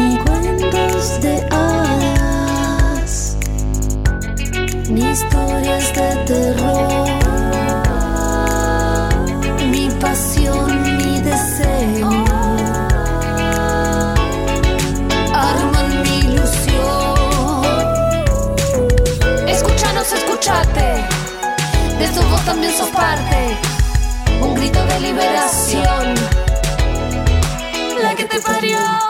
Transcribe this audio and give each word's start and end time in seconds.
Ni 0.00 0.16
cuentos 0.16 1.20
de 1.20 1.46
hadas, 1.50 3.36
ni 4.88 5.02
historias 5.10 5.92
de 5.94 6.16
terror. 6.24 7.08
Mi 9.70 9.90
pasión, 10.00 10.96
mi 10.96 11.20
deseo. 11.20 12.10
Arman 15.34 16.02
mi 16.02 16.18
ilusión. 16.28 17.62
Escúchanos, 19.46 20.12
escúchate. 20.12 20.88
De 21.98 22.08
tu 22.08 22.22
voz 22.30 22.42
también 22.46 22.72
sos 22.72 22.88
parte. 22.88 23.56
Un 24.40 24.54
grito 24.54 24.82
de 24.86 25.00
liberación. 25.00 26.14
La 28.02 28.14
que 28.14 28.24
te 28.24 28.40
parió. 28.40 29.09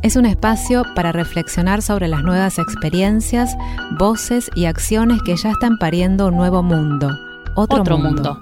Es 0.00 0.14
un 0.14 0.26
espacio 0.26 0.84
para 0.94 1.10
reflexionar 1.10 1.82
sobre 1.82 2.06
las 2.06 2.22
nuevas 2.22 2.60
experiencias, 2.60 3.56
voces 3.98 4.48
y 4.54 4.66
acciones 4.66 5.22
que 5.22 5.36
ya 5.36 5.50
están 5.50 5.76
pariendo 5.76 6.28
un 6.28 6.36
nuevo 6.36 6.62
mundo. 6.62 7.10
Otro, 7.56 7.98
mundo. 7.98 8.40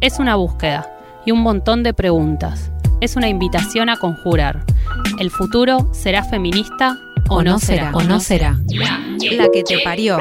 Es 0.00 0.18
una 0.18 0.36
búsqueda 0.36 0.90
y 1.26 1.32
un 1.32 1.40
montón 1.40 1.82
de 1.82 1.92
preguntas. 1.92 2.70
Es 3.02 3.14
una 3.14 3.28
invitación 3.28 3.90
a 3.90 3.98
conjurar. 3.98 4.64
¿El 5.18 5.30
futuro 5.30 5.90
será 5.92 6.24
feminista 6.24 6.96
o, 7.28 7.42
no 7.42 7.58
será? 7.58 7.90
O 7.92 8.02
no 8.02 8.18
será. 8.18 8.58
La 9.32 9.48
que 9.52 9.64
te 9.64 9.80
parió. 9.84 10.18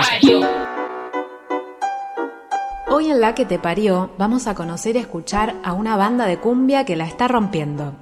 Hoy 2.89 3.11
en 3.11 3.21
La 3.21 3.33
que 3.33 3.45
te 3.45 3.59
parió 3.59 4.11
vamos 4.17 4.45
a 4.47 4.55
conocer 4.55 4.97
y 4.97 4.99
escuchar 4.99 5.55
a 5.63 5.71
una 5.71 5.95
banda 5.95 6.25
de 6.25 6.37
cumbia 6.37 6.83
que 6.83 6.97
la 6.97 7.05
está 7.05 7.29
rompiendo. 7.29 7.93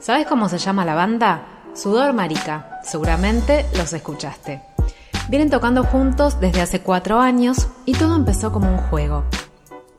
¿Sabes 0.00 0.26
cómo 0.26 0.50
se 0.50 0.58
llama 0.58 0.84
la 0.84 0.94
banda? 0.94 1.59
Sudor 1.74 2.12
Marica, 2.12 2.80
seguramente 2.82 3.64
los 3.76 3.92
escuchaste. 3.92 4.62
Vienen 5.28 5.50
tocando 5.50 5.84
juntos 5.84 6.40
desde 6.40 6.60
hace 6.60 6.80
cuatro 6.80 7.20
años 7.20 7.68
y 7.86 7.92
todo 7.92 8.16
empezó 8.16 8.52
como 8.52 8.70
un 8.70 8.78
juego. 8.78 9.24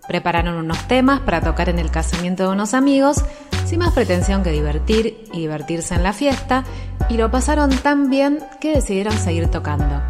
Prepararon 0.07 0.55
unos 0.55 0.87
temas 0.87 1.21
para 1.21 1.41
tocar 1.41 1.69
en 1.69 1.79
el 1.79 1.89
casamiento 1.89 2.43
de 2.43 2.49
unos 2.49 2.73
amigos, 2.73 3.23
sin 3.65 3.79
más 3.79 3.93
pretensión 3.93 4.43
que 4.43 4.51
divertir 4.51 5.25
y 5.31 5.39
divertirse 5.39 5.95
en 5.95 6.03
la 6.03 6.11
fiesta, 6.11 6.65
y 7.07 7.15
lo 7.15 7.31
pasaron 7.31 7.69
tan 7.69 8.09
bien 8.09 8.39
que 8.59 8.75
decidieron 8.75 9.17
seguir 9.17 9.47
tocando. 9.47 10.01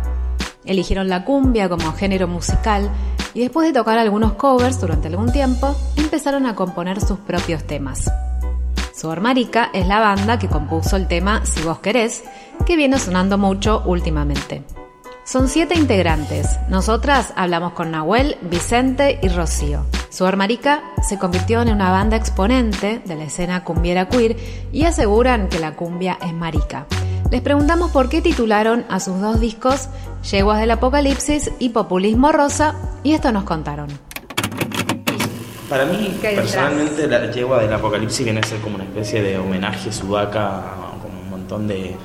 Eligieron 0.65 1.07
la 1.07 1.23
cumbia 1.23 1.69
como 1.69 1.93
género 1.93 2.27
musical 2.27 2.89
y 3.33 3.41
después 3.41 3.67
de 3.67 3.73
tocar 3.73 3.99
algunos 3.99 4.33
covers 4.33 4.81
durante 4.81 5.07
algún 5.07 5.31
tiempo, 5.31 5.75
empezaron 5.95 6.47
a 6.47 6.55
componer 6.55 6.99
sus 6.99 7.19
propios 7.19 7.63
temas. 7.65 8.09
Sudor 8.93 9.21
Marica 9.21 9.69
es 9.73 9.87
la 9.87 9.99
banda 9.99 10.37
que 10.39 10.47
compuso 10.47 10.95
el 10.95 11.07
tema 11.07 11.45
Si 11.45 11.61
vos 11.61 11.79
querés, 11.79 12.23
que 12.65 12.75
viene 12.75 12.99
sonando 12.99 13.37
mucho 13.37 13.83
últimamente. 13.85 14.63
Son 15.23 15.47
siete 15.47 15.75
integrantes. 15.75 16.59
Nosotras 16.69 17.33
hablamos 17.35 17.73
con 17.73 17.91
Nahuel, 17.91 18.37
Vicente 18.41 19.19
y 19.21 19.29
Rocío. 19.29 19.85
Sudor 20.09 20.35
Marica 20.35 20.83
se 21.07 21.17
convirtió 21.17 21.61
en 21.61 21.69
una 21.69 21.89
banda 21.91 22.17
exponente 22.17 23.01
de 23.05 23.15
la 23.15 23.23
escena 23.23 23.63
cumbiera 23.63 24.09
queer 24.09 24.35
y 24.71 24.83
aseguran 24.83 25.47
que 25.47 25.59
la 25.59 25.75
cumbia 25.75 26.17
es 26.21 26.33
marica. 26.33 26.85
Les 27.31 27.41
preguntamos 27.41 27.91
por 27.91 28.09
qué 28.09 28.21
titularon 28.21 28.85
a 28.89 28.99
sus 28.99 29.21
dos 29.21 29.39
discos 29.39 29.87
Yeguas 30.29 30.59
del 30.59 30.71
Apocalipsis 30.71 31.51
y 31.59 31.69
Populismo 31.69 32.33
Rosa 32.33 32.75
y 33.03 33.13
esto 33.13 33.31
nos 33.31 33.45
contaron. 33.45 34.10
Para 35.71 35.85
mí, 35.85 36.13
personalmente, 36.21 37.07
la 37.07 37.31
yegua 37.31 37.61
del 37.61 37.71
apocalipsis 37.71 38.25
viene 38.25 38.41
a 38.41 38.43
ser 38.43 38.59
como 38.59 38.75
una 38.75 38.83
especie 38.83 39.21
de 39.21 39.37
homenaje 39.37 39.89
sudaca, 39.89 40.63
como 41.01 41.17
un 41.17 41.29
montón 41.29 41.65
de, 41.65 41.95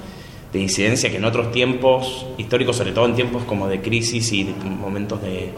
de 0.53 0.59
incidencia 0.60 1.10
que 1.10 1.16
en 1.16 1.25
otros 1.25 1.50
tiempos 1.50 2.26
históricos, 2.38 2.76
sobre 2.76 2.93
todo 2.93 3.06
en 3.06 3.16
tiempos 3.16 3.43
como 3.43 3.66
de 3.66 3.81
crisis 3.82 4.31
y 4.31 4.44
de 4.44 4.53
momentos 4.53 5.21
de, 5.21 5.50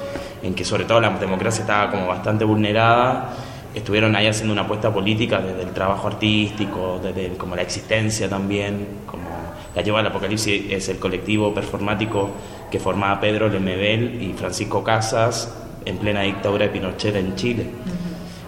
en 0.42 0.54
que 0.54 0.64
sobre 0.64 0.86
todo 0.86 1.02
la 1.02 1.10
democracia 1.10 1.60
estaba 1.60 1.90
como 1.90 2.06
bastante 2.06 2.46
vulnerada, 2.46 3.36
estuvieron 3.74 4.16
ahí 4.16 4.26
haciendo 4.26 4.54
una 4.54 4.62
apuesta 4.62 4.90
política 4.90 5.42
desde 5.42 5.64
el 5.64 5.74
trabajo 5.74 6.06
artístico, 6.08 6.98
desde 7.02 7.36
como 7.36 7.56
la 7.56 7.60
existencia 7.60 8.26
también, 8.26 8.86
como 9.04 9.28
la 9.76 9.82
Yegua 9.82 10.00
del 10.00 10.10
Apocalipsis 10.10 10.64
es 10.70 10.88
el 10.88 10.96
colectivo 10.96 11.52
performático 11.52 12.30
que 12.70 12.80
formaba 12.80 13.20
Pedro 13.20 13.50
Lemebel 13.50 14.22
y 14.22 14.32
Francisco 14.32 14.82
Casas 14.82 15.52
en 15.84 15.98
plena 15.98 16.22
dictadura 16.22 16.64
de 16.64 16.70
Pinochet 16.70 17.14
en 17.16 17.34
Chile. 17.36 17.66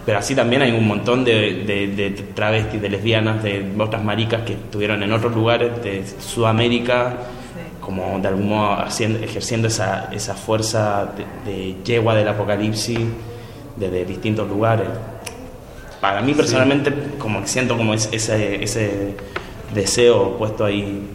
Pero 0.05 0.17
así 0.17 0.33
también 0.33 0.63
hay 0.63 0.71
un 0.71 0.87
montón 0.87 1.23
de, 1.23 1.63
de, 1.63 1.87
de 1.87 2.09
travestis, 2.33 2.81
de 2.81 2.89
lesbianas, 2.89 3.43
de 3.43 3.71
otras 3.77 4.03
maricas 4.03 4.41
que 4.41 4.53
estuvieron 4.53 5.03
en 5.03 5.11
otros 5.11 5.33
lugares 5.35 5.83
de 5.83 6.03
Sudamérica, 6.19 7.17
como 7.79 8.19
de 8.19 8.27
algún 8.27 8.49
modo 8.49 8.79
haciendo, 8.79 9.19
ejerciendo 9.19 9.67
esa, 9.67 10.09
esa 10.11 10.33
fuerza 10.33 11.13
de, 11.45 11.51
de, 11.51 11.75
yegua 11.83 12.15
del 12.15 12.27
apocalipsis 12.27 12.99
desde 13.75 14.05
distintos 14.05 14.47
lugares. 14.49 14.87
Para 15.99 16.21
mí 16.21 16.33
personalmente, 16.33 16.91
como 17.19 17.41
que 17.41 17.47
siento 17.47 17.77
como 17.77 17.93
ese, 17.93 18.63
ese 18.63 19.15
deseo 19.73 20.35
puesto 20.37 20.65
ahí. 20.65 21.07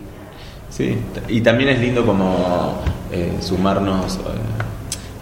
Sí, 0.70 0.96
y 1.28 1.40
también 1.40 1.70
es 1.70 1.80
lindo 1.80 2.06
como 2.06 2.82
eh, 3.10 3.32
sumarnos... 3.40 4.16
Eh, 4.16 4.66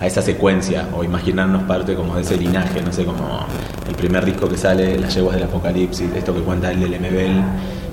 a 0.04 0.06
esa 0.06 0.20
secuencia 0.20 0.86
o 0.94 1.02
imaginarnos 1.02 1.62
parte 1.62 1.94
como 1.94 2.14
de 2.16 2.22
ese 2.22 2.36
linaje, 2.36 2.82
no 2.82 2.92
sé, 2.92 3.06
como 3.06 3.46
el 3.88 3.94
primer 3.94 4.24
disco 4.24 4.48
que 4.48 4.58
sale, 4.58 4.98
Las 4.98 5.14
yeguas 5.14 5.34
del 5.36 5.44
apocalipsis, 5.44 6.10
esto 6.14 6.34
que 6.34 6.42
cuenta 6.42 6.70
el 6.70 6.80
LMBL, 6.80 7.42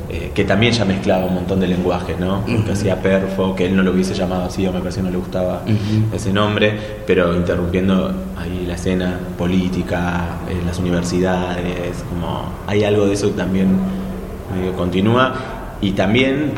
eh, 0.09 0.31
que 0.35 0.43
también 0.43 0.73
ya 0.73 0.83
mezclaba 0.83 1.25
un 1.25 1.35
montón 1.35 1.61
de 1.61 1.67
lenguajes, 1.67 2.19
¿no? 2.19 2.43
Que 2.45 2.73
hacía 2.73 3.01
Perfo, 3.01 3.55
que 3.55 3.67
él 3.67 3.77
no 3.77 3.81
lo 3.81 3.91
hubiese 3.91 4.13
llamado 4.13 4.43
así 4.43 4.67
o 4.67 4.73
me 4.73 4.79
pareció 4.79 5.03
no 5.03 5.09
le 5.09 5.15
gustaba 5.15 5.63
ese 6.13 6.33
nombre, 6.33 6.77
pero 7.07 7.33
interrumpiendo 7.33 8.13
ahí 8.37 8.65
la 8.67 8.73
escena 8.73 9.17
política, 9.37 10.39
en 10.49 10.65
las 10.65 10.79
universidades, 10.79 12.03
como 12.09 12.43
hay 12.67 12.83
algo 12.83 13.05
de 13.05 13.13
eso 13.13 13.29
también 13.29 13.69
medio 14.53 14.73
continúa. 14.73 15.33
Y 15.79 15.91
también 15.93 16.51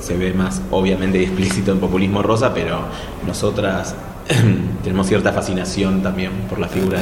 se 0.00 0.18
ve 0.18 0.34
más 0.34 0.60
obviamente 0.72 1.22
explícito 1.22 1.70
en 1.70 1.78
Populismo 1.78 2.22
Rosa, 2.22 2.52
pero 2.52 2.80
nosotras 3.24 3.94
tenemos 4.82 5.06
cierta 5.06 5.32
fascinación 5.32 6.02
también 6.02 6.32
por 6.48 6.58
la 6.58 6.68
figura 6.68 7.00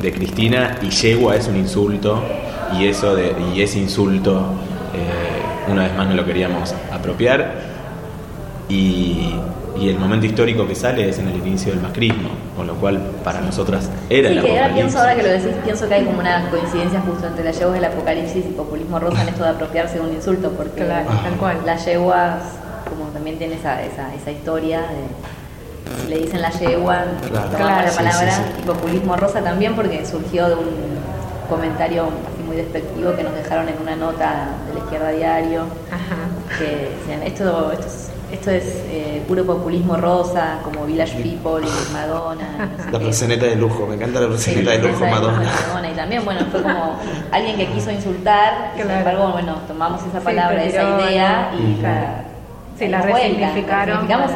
de, 0.00 0.12
Cristina 0.12 0.78
y 0.82 0.90
yegua 0.90 1.36
es 1.36 1.46
un 1.46 1.56
insulto 1.56 2.22
y 2.78 2.86
eso 2.86 3.14
de, 3.14 3.34
y 3.54 3.62
ese 3.62 3.78
insulto 3.78 4.38
eh, 4.94 5.70
una 5.70 5.84
vez 5.84 5.96
más 5.96 6.08
no 6.08 6.14
lo 6.14 6.24
queríamos 6.24 6.74
apropiar. 6.92 7.70
Y, 8.68 9.34
el 9.80 9.98
momento 9.98 10.26
histórico 10.26 10.68
que 10.68 10.74
sale 10.74 11.08
es 11.08 11.18
en 11.18 11.28
el 11.28 11.36
inicio 11.36 11.72
del 11.72 11.80
macrismo, 11.80 12.28
con 12.54 12.66
lo 12.66 12.74
cual 12.74 13.00
para 13.24 13.40
nosotras 13.40 13.88
era 14.10 14.28
sí, 14.28 14.36
el 14.36 14.44
que 14.44 14.58
ahora 14.58 14.74
pienso 14.74 14.98
ahora 14.98 15.16
que 15.16 15.22
lo 15.22 15.28
decís, 15.30 15.52
pienso 15.64 15.88
que 15.88 15.94
hay 15.94 16.04
como 16.04 16.20
una 16.20 16.50
coincidencia 16.50 17.00
justo 17.00 17.26
entre 17.26 17.44
las 17.44 17.58
yeguas 17.58 17.74
del 17.74 17.84
apocalipsis 17.86 18.44
y 18.44 18.50
populismo 18.50 18.98
rosa 18.98 19.22
en 19.22 19.30
esto 19.30 19.42
de 19.42 19.48
apropiarse 19.48 19.94
de 19.94 20.00
un 20.00 20.12
insulto, 20.12 20.52
porque 20.52 20.82
tal 20.82 21.36
cual. 21.38 21.58
las 21.64 21.86
yeguas 21.86 22.42
como 22.90 23.06
también 23.10 23.38
tiene 23.38 23.54
esa, 23.54 23.82
esa, 23.82 24.14
esa 24.14 24.30
historia 24.30 24.80
de 24.80 25.39
le 26.08 26.18
dicen 26.18 26.42
la 26.42 26.50
yegua, 26.50 27.04
claro, 27.28 27.86
la 27.86 27.92
palabra, 27.92 28.44
y 28.58 28.66
populismo 28.66 29.16
rosa 29.16 29.40
también 29.42 29.74
porque 29.74 30.04
surgió 30.06 30.48
de 30.48 30.54
un 30.54 30.68
comentario 31.48 32.04
así 32.04 32.42
muy 32.44 32.56
despectivo 32.56 33.14
que 33.16 33.24
nos 33.24 33.34
dejaron 33.34 33.68
en 33.68 33.78
una 33.80 33.96
nota 33.96 34.48
de 34.68 34.74
la 34.74 34.80
izquierda 34.80 35.10
diario, 35.10 35.64
que 36.58 36.90
decían, 36.98 37.22
esto, 37.22 37.72
esto 37.72 37.86
es 37.86 38.10
esto 38.32 38.52
es 38.52 38.64
eh, 38.86 39.22
puro 39.26 39.44
populismo 39.44 39.96
rosa, 39.96 40.58
como 40.62 40.86
Village 40.86 41.16
People 41.16 41.66
y 41.66 41.92
Madonna. 41.92 42.70
la 42.92 42.98
personeta 42.98 43.46
de 43.46 43.56
lujo, 43.56 43.86
me 43.86 43.96
encanta 43.96 44.20
la 44.20 44.28
personeta 44.28 44.70
de 44.70 44.78
lujo 44.78 45.04
Madonna. 45.04 45.50
Y 45.92 45.96
también, 45.96 46.24
bueno, 46.24 46.42
fue 46.50 46.62
como 46.62 46.96
alguien 47.32 47.56
que 47.56 47.66
quiso 47.66 47.90
insultar, 47.90 48.72
sin 48.76 48.88
embargo, 48.88 49.32
bueno, 49.32 49.56
tomamos 49.66 50.00
esa 50.04 50.20
palabra, 50.20 50.62
esa 50.62 51.00
idea 51.00 51.50
y 51.58 51.80
la, 51.82 52.22
sí, 52.78 52.86
la 52.88 53.02
resignificaron. 53.02 54.04
y 54.04 54.08
nos 54.08 54.30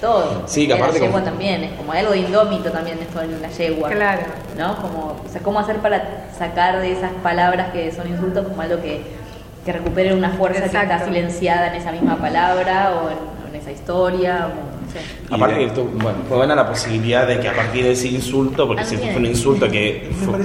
encantó. 0.00 0.42
Sí, 0.46 0.66
que 0.66 0.74
aparte. 0.74 0.98
La 0.98 1.06
yegua 1.06 1.22
también, 1.22 1.64
es 1.64 1.72
como 1.72 1.92
algo 1.92 2.12
de 2.12 2.18
indómito 2.18 2.70
también 2.70 2.98
esto 2.98 3.20
en 3.20 3.40
la 3.40 3.48
yegua. 3.48 3.88
Claro. 3.90 4.22
¿No? 4.56 4.76
Como, 4.76 5.16
o 5.24 5.28
sea, 5.28 5.42
cómo 5.42 5.60
hacer 5.60 5.76
para 5.76 6.30
sacar 6.36 6.80
de 6.80 6.92
esas 6.92 7.12
palabras 7.22 7.70
que 7.72 7.92
son 7.92 8.08
insultos 8.08 8.46
como 8.46 8.62
algo 8.62 8.80
que 8.80 9.20
que 9.64 9.72
recuperen 9.72 10.16
una 10.16 10.30
fuerza 10.30 10.60
que 10.60 10.66
está 10.66 11.04
silenciada 11.04 11.68
en 11.68 11.74
esa 11.74 11.92
misma 11.92 12.16
palabra 12.16 12.94
o 12.94 13.10
en, 13.10 13.54
esa 13.54 13.72
historia. 13.72 14.48
no 14.48 14.69
Aparte 15.30 15.58
que 15.58 15.64
esto, 15.66 15.84
bueno, 15.84 16.18
fue 16.28 16.36
buena 16.36 16.54
la 16.54 16.68
posibilidad 16.68 17.26
de 17.26 17.40
que 17.40 17.48
a 17.48 17.54
partir 17.54 17.84
de 17.84 17.92
ese 17.92 18.08
insulto, 18.08 18.66
porque 18.66 18.82
ese 18.82 18.98
fue 18.98 19.16
un 19.16 19.26
insulto 19.26 19.68
que 19.70 20.10
fue, 20.24 20.38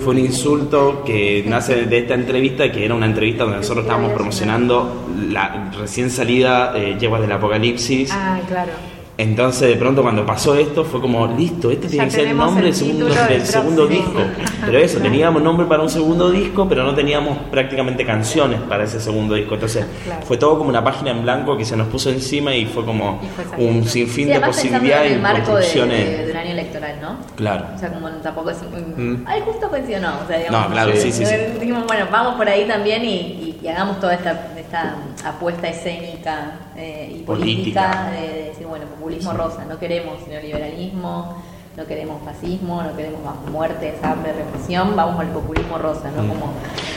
fue 0.00 0.14
un 0.14 0.18
insulto 0.18 1.02
que 1.04 1.44
nace 1.46 1.86
de 1.86 1.98
esta 1.98 2.14
entrevista, 2.14 2.70
que 2.70 2.84
era 2.84 2.94
una 2.94 3.06
entrevista 3.06 3.44
donde 3.44 3.58
nosotros 3.58 3.84
estábamos 3.84 4.12
promocionando 4.12 5.06
la 5.30 5.70
recién 5.78 6.10
salida 6.10 6.72
eh, 6.76 6.96
Yeguas 6.98 7.20
del 7.20 7.32
Apocalipsis. 7.32 8.10
Ah, 8.12 8.40
claro 8.46 8.97
entonces, 9.18 9.68
de 9.70 9.74
pronto, 9.74 10.00
cuando 10.00 10.24
pasó 10.24 10.54
esto, 10.54 10.84
fue 10.84 11.00
como, 11.00 11.26
listo, 11.26 11.72
este 11.72 11.88
tiene 11.88 12.04
que 12.04 12.12
ser 12.12 12.28
el 12.28 12.36
nombre 12.36 12.66
del 12.66 12.74
segundo, 12.74 13.06
del 13.06 13.44
segundo 13.44 13.88
disco. 13.88 14.20
Pero 14.64 14.78
eso, 14.78 15.00
teníamos 15.00 15.42
nombre 15.42 15.66
para 15.66 15.82
un 15.82 15.88
segundo 15.88 16.30
disco, 16.30 16.68
pero 16.68 16.84
no 16.84 16.94
teníamos 16.94 17.38
prácticamente 17.50 18.04
canciones 18.04 18.60
para 18.62 18.84
ese 18.84 19.00
segundo 19.00 19.34
disco. 19.34 19.54
Entonces, 19.54 19.86
fue 20.24 20.36
todo 20.36 20.58
como 20.58 20.68
una 20.70 20.84
página 20.84 21.10
en 21.12 21.22
blanco 21.22 21.56
que 21.56 21.64
se 21.64 21.76
nos 21.76 21.88
puso 21.88 22.10
encima 22.10 22.54
y 22.54 22.66
fue 22.66 22.84
como 22.84 23.20
un 23.56 23.84
sinfín 23.84 24.28
de 24.28 24.40
posibilidades 24.40 25.16
y 25.16 25.20
construcciones. 25.20 26.06
De, 26.06 26.24
de, 26.26 26.30
un 26.30 26.36
año 26.36 26.50
electoral, 26.52 26.98
¿no? 27.00 27.16
Claro. 27.34 27.66
O 27.74 27.78
sea, 27.78 27.92
como 27.92 28.08
tampoco 28.08 28.50
es. 28.50 28.58
Mm. 28.62 29.24
Ay, 29.26 29.42
justo 29.44 29.68
coincidió, 29.68 30.00
no. 30.00 30.20
O 30.24 30.26
sea, 30.26 30.38
digamos, 30.38 30.68
no, 30.68 30.72
claro, 30.72 30.92
sí, 30.94 31.12
sí, 31.12 31.24
sí. 31.24 31.34
Dijimos, 31.58 31.86
bueno, 31.86 32.06
vamos 32.10 32.34
por 32.34 32.48
ahí 32.48 32.66
también 32.66 33.04
y, 33.04 33.16
y, 33.16 33.47
hagamos 33.66 33.98
toda 33.98 34.14
esta, 34.14 34.52
esta 34.56 34.94
apuesta 35.24 35.68
escénica 35.68 36.52
eh, 36.76 37.16
y 37.18 37.22
política, 37.22 38.10
de, 38.12 38.50
decir, 38.50 38.66
bueno, 38.66 38.86
populismo 38.86 39.32
rosa, 39.32 39.64
no 39.64 39.78
queremos 39.78 40.26
neoliberalismo, 40.28 41.42
no 41.76 41.86
queremos 41.86 42.22
fascismo, 42.24 42.82
no 42.82 42.96
queremos 42.96 43.20
más 43.24 43.50
muertes, 43.50 43.94
hambre, 44.02 44.32
represión, 44.32 44.94
vamos 44.94 45.18
al 45.20 45.28
populismo 45.28 45.78
rosa, 45.78 46.10
¿no? 46.14 46.22
Mm. 46.22 46.28
Como, 46.28 46.52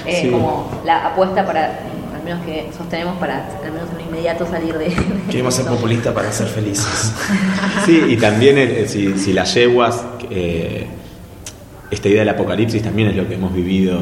eh, 0.05 0.31
como 0.31 0.69
la 0.85 1.07
apuesta 1.07 1.45
para, 1.45 1.79
al 2.15 2.23
menos 2.23 2.45
que 2.45 2.69
sostenemos 2.77 3.17
para, 3.17 3.47
al 3.63 3.71
menos 3.71 3.89
en 3.91 3.97
lo 3.97 4.03
inmediato, 4.03 4.45
salir 4.45 4.77
de... 4.77 4.95
Queremos 5.29 5.55
ser 5.55 5.65
populistas 5.65 6.13
para 6.13 6.31
ser 6.31 6.47
felices. 6.47 7.13
sí, 7.85 8.03
y 8.09 8.17
también 8.17 8.87
si, 8.87 9.17
si, 9.17 9.33
las 9.33 9.53
yeguas... 9.53 10.03
Eh, 10.29 10.87
esta 11.91 12.07
idea 12.07 12.21
del 12.21 12.29
apocalipsis 12.29 12.81
también 12.81 13.09
es 13.09 13.17
lo 13.17 13.27
que 13.27 13.35
hemos 13.35 13.53
vivido 13.53 13.99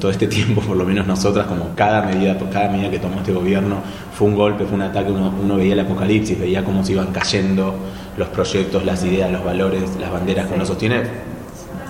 todo 0.00 0.10
este 0.10 0.26
tiempo, 0.36 0.62
por 0.62 0.76
lo 0.76 0.84
menos 0.86 1.06
nosotras, 1.06 1.46
como 1.46 1.74
cada 1.74 2.02
medida, 2.02 2.36
cada 2.50 2.70
medida 2.70 2.90
que 2.90 2.98
tomó 2.98 3.18
este 3.18 3.32
gobierno 3.32 3.76
fue 4.14 4.28
un 4.28 4.34
golpe, 4.34 4.64
fue 4.64 4.74
un 4.74 4.82
ataque, 4.82 5.12
uno, 5.12 5.56
veía 5.56 5.74
el 5.74 5.80
apocalipsis, 5.80 6.40
veía 6.40 6.64
cómo 6.64 6.82
se 6.82 6.92
iban 6.92 7.12
cayendo 7.12 7.74
los 8.16 8.28
proyectos, 8.28 8.86
las 8.86 9.04
ideas, 9.04 9.30
los 9.30 9.44
valores, 9.44 9.82
las 10.00 10.10
banderas 10.10 10.46
que 10.46 10.54
uno 10.54 10.64
sostiene, 10.64 11.02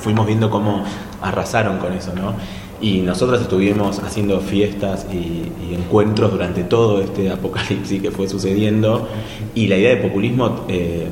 fuimos 0.00 0.26
viendo 0.26 0.50
cómo 0.50 0.82
arrasaron 1.22 1.78
con 1.78 1.93
eso, 1.93 2.12
¿no? 2.12 2.34
Y 2.81 2.98
nosotras 3.00 3.40
estuvimos 3.40 4.00
haciendo 4.00 4.40
fiestas 4.40 5.06
y, 5.12 5.52
encuentros 5.72 6.32
durante 6.32 6.64
todo 6.64 7.02
este 7.02 7.31
apocalipsis 7.31 8.02
que 8.02 8.10
fue 8.10 8.28
sucediendo, 8.28 9.08
y 9.54 9.69
la 9.69 9.76
idea 9.76 9.90
de 9.90 9.96
populismo, 9.98 10.64
eh, 10.69 11.06
eh, 11.06 11.08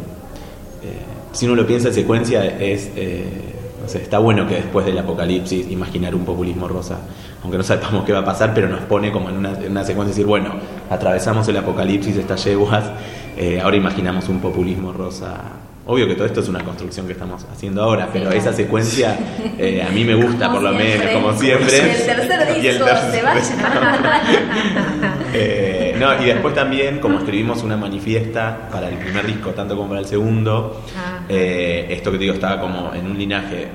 si 1.33 1.47
uno 1.47 1.55
lo 1.55 1.67
piensa 1.69 1.89
en 1.89 1.95
secuencia, 1.95 2.45
es... 2.59 2.91
Eh, 2.97 3.54
está 3.93 4.19
bueno 4.19 4.47
que 4.49 4.57
después 4.57 4.87
del 4.87 4.99
apocalipsis 4.99 5.71
imaginar 5.71 6.15
un 6.15 6.25
populismo 6.25 6.69
rosa, 6.69 6.99
aunque 7.43 7.59
no 7.59 7.65
sabemos 7.65 8.05
qué 8.05 8.13
va 8.13 8.21
a 8.21 8.25
pasar, 8.25 8.53
pero 8.55 8.69
nos 8.69 8.81
pone 8.81 9.13
como 9.13 9.29
en 9.29 9.37
una, 9.37 9.85
secuencia 9.85 10.15
decir, 10.15 10.27
bueno, 10.27 10.51
atravesamos 10.91 11.47
el 11.49 11.57
apocalipsis, 11.57 12.17
estas 12.17 12.45
yeguas, 12.45 12.85
eh, 13.37 13.61
ahora 13.61 13.77
imaginamos 13.77 14.29
un 14.29 14.41
populismo 14.41 14.93
rosa. 14.93 15.41
Obvio 15.87 16.09
que 16.09 16.15
todo 16.15 16.25
esto 16.25 16.41
es 16.41 16.49
una 16.49 16.65
construcción 16.65 17.07
que 17.07 17.13
estamos 17.13 17.45
haciendo 17.53 17.83
ahora, 17.83 18.09
pero 18.11 18.31
esa 18.31 18.55
secuencia 18.55 19.19
eh, 19.59 19.85
a 19.87 19.91
mí 19.91 20.03
me 20.03 20.15
gusta 20.15 20.51
por 20.51 20.63
lo 20.63 20.73
menos, 20.73 21.07
como 21.13 21.35
siempre. 21.35 21.77
Y 21.77 21.81
el 21.81 22.07
tercer 22.07 22.55
disco 22.63 22.87
se 23.11 23.23
va 23.23 23.35
eh, 25.35 25.84
no, 26.05 26.23
y 26.23 26.27
después 26.27 26.55
también, 26.55 26.99
como 26.99 27.19
escribimos 27.19 27.63
una 27.63 27.77
manifiesta 27.77 28.69
para 28.71 28.89
el 28.89 28.97
primer 28.97 29.27
disco, 29.27 29.51
tanto 29.51 29.77
como 29.77 29.89
para 29.89 30.01
el 30.01 30.07
segundo, 30.07 30.83
eh, 31.29 31.87
esto 31.91 32.11
que 32.11 32.19
te 32.19 32.25
digo 32.25 32.35
estaba 32.35 32.61
como 32.61 32.93
en 32.95 33.07
un 33.07 33.17
linaje 33.17 33.69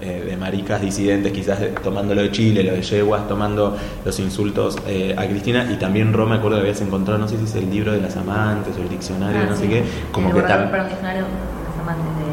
eh, 0.00 0.24
de 0.26 0.36
maricas 0.36 0.80
disidentes, 0.80 1.32
quizás 1.32 1.60
tomando 1.82 2.14
lo 2.14 2.22
de 2.22 2.32
Chile, 2.32 2.64
lo 2.64 2.72
de 2.72 2.82
yeguas, 2.82 3.28
tomando 3.28 3.76
los 4.04 4.18
insultos 4.18 4.76
eh, 4.86 5.14
a 5.16 5.26
Cristina, 5.26 5.68
y 5.70 5.76
también 5.76 6.12
Roma, 6.12 6.32
me 6.32 6.38
acuerdo 6.38 6.56
que 6.56 6.62
habías 6.62 6.80
encontrado, 6.80 7.18
no 7.18 7.28
sé 7.28 7.38
si 7.38 7.44
es 7.44 7.54
el 7.54 7.70
libro 7.70 7.92
de 7.92 8.00
las 8.00 8.16
amantes 8.16 8.74
o 8.76 8.82
el 8.82 8.88
diccionario, 8.88 9.42
ah, 9.44 9.50
no 9.50 9.56
sé 9.56 9.68
qué, 9.68 9.84
como 10.10 10.30
el 10.30 10.34
que 10.34 10.42
también... 10.42 10.70
para 10.70 10.82
un 10.82 10.88
diccionario 10.88 11.22
de 11.22 11.28
las 11.28 11.78
amantes 11.80 12.14
de 12.18 12.24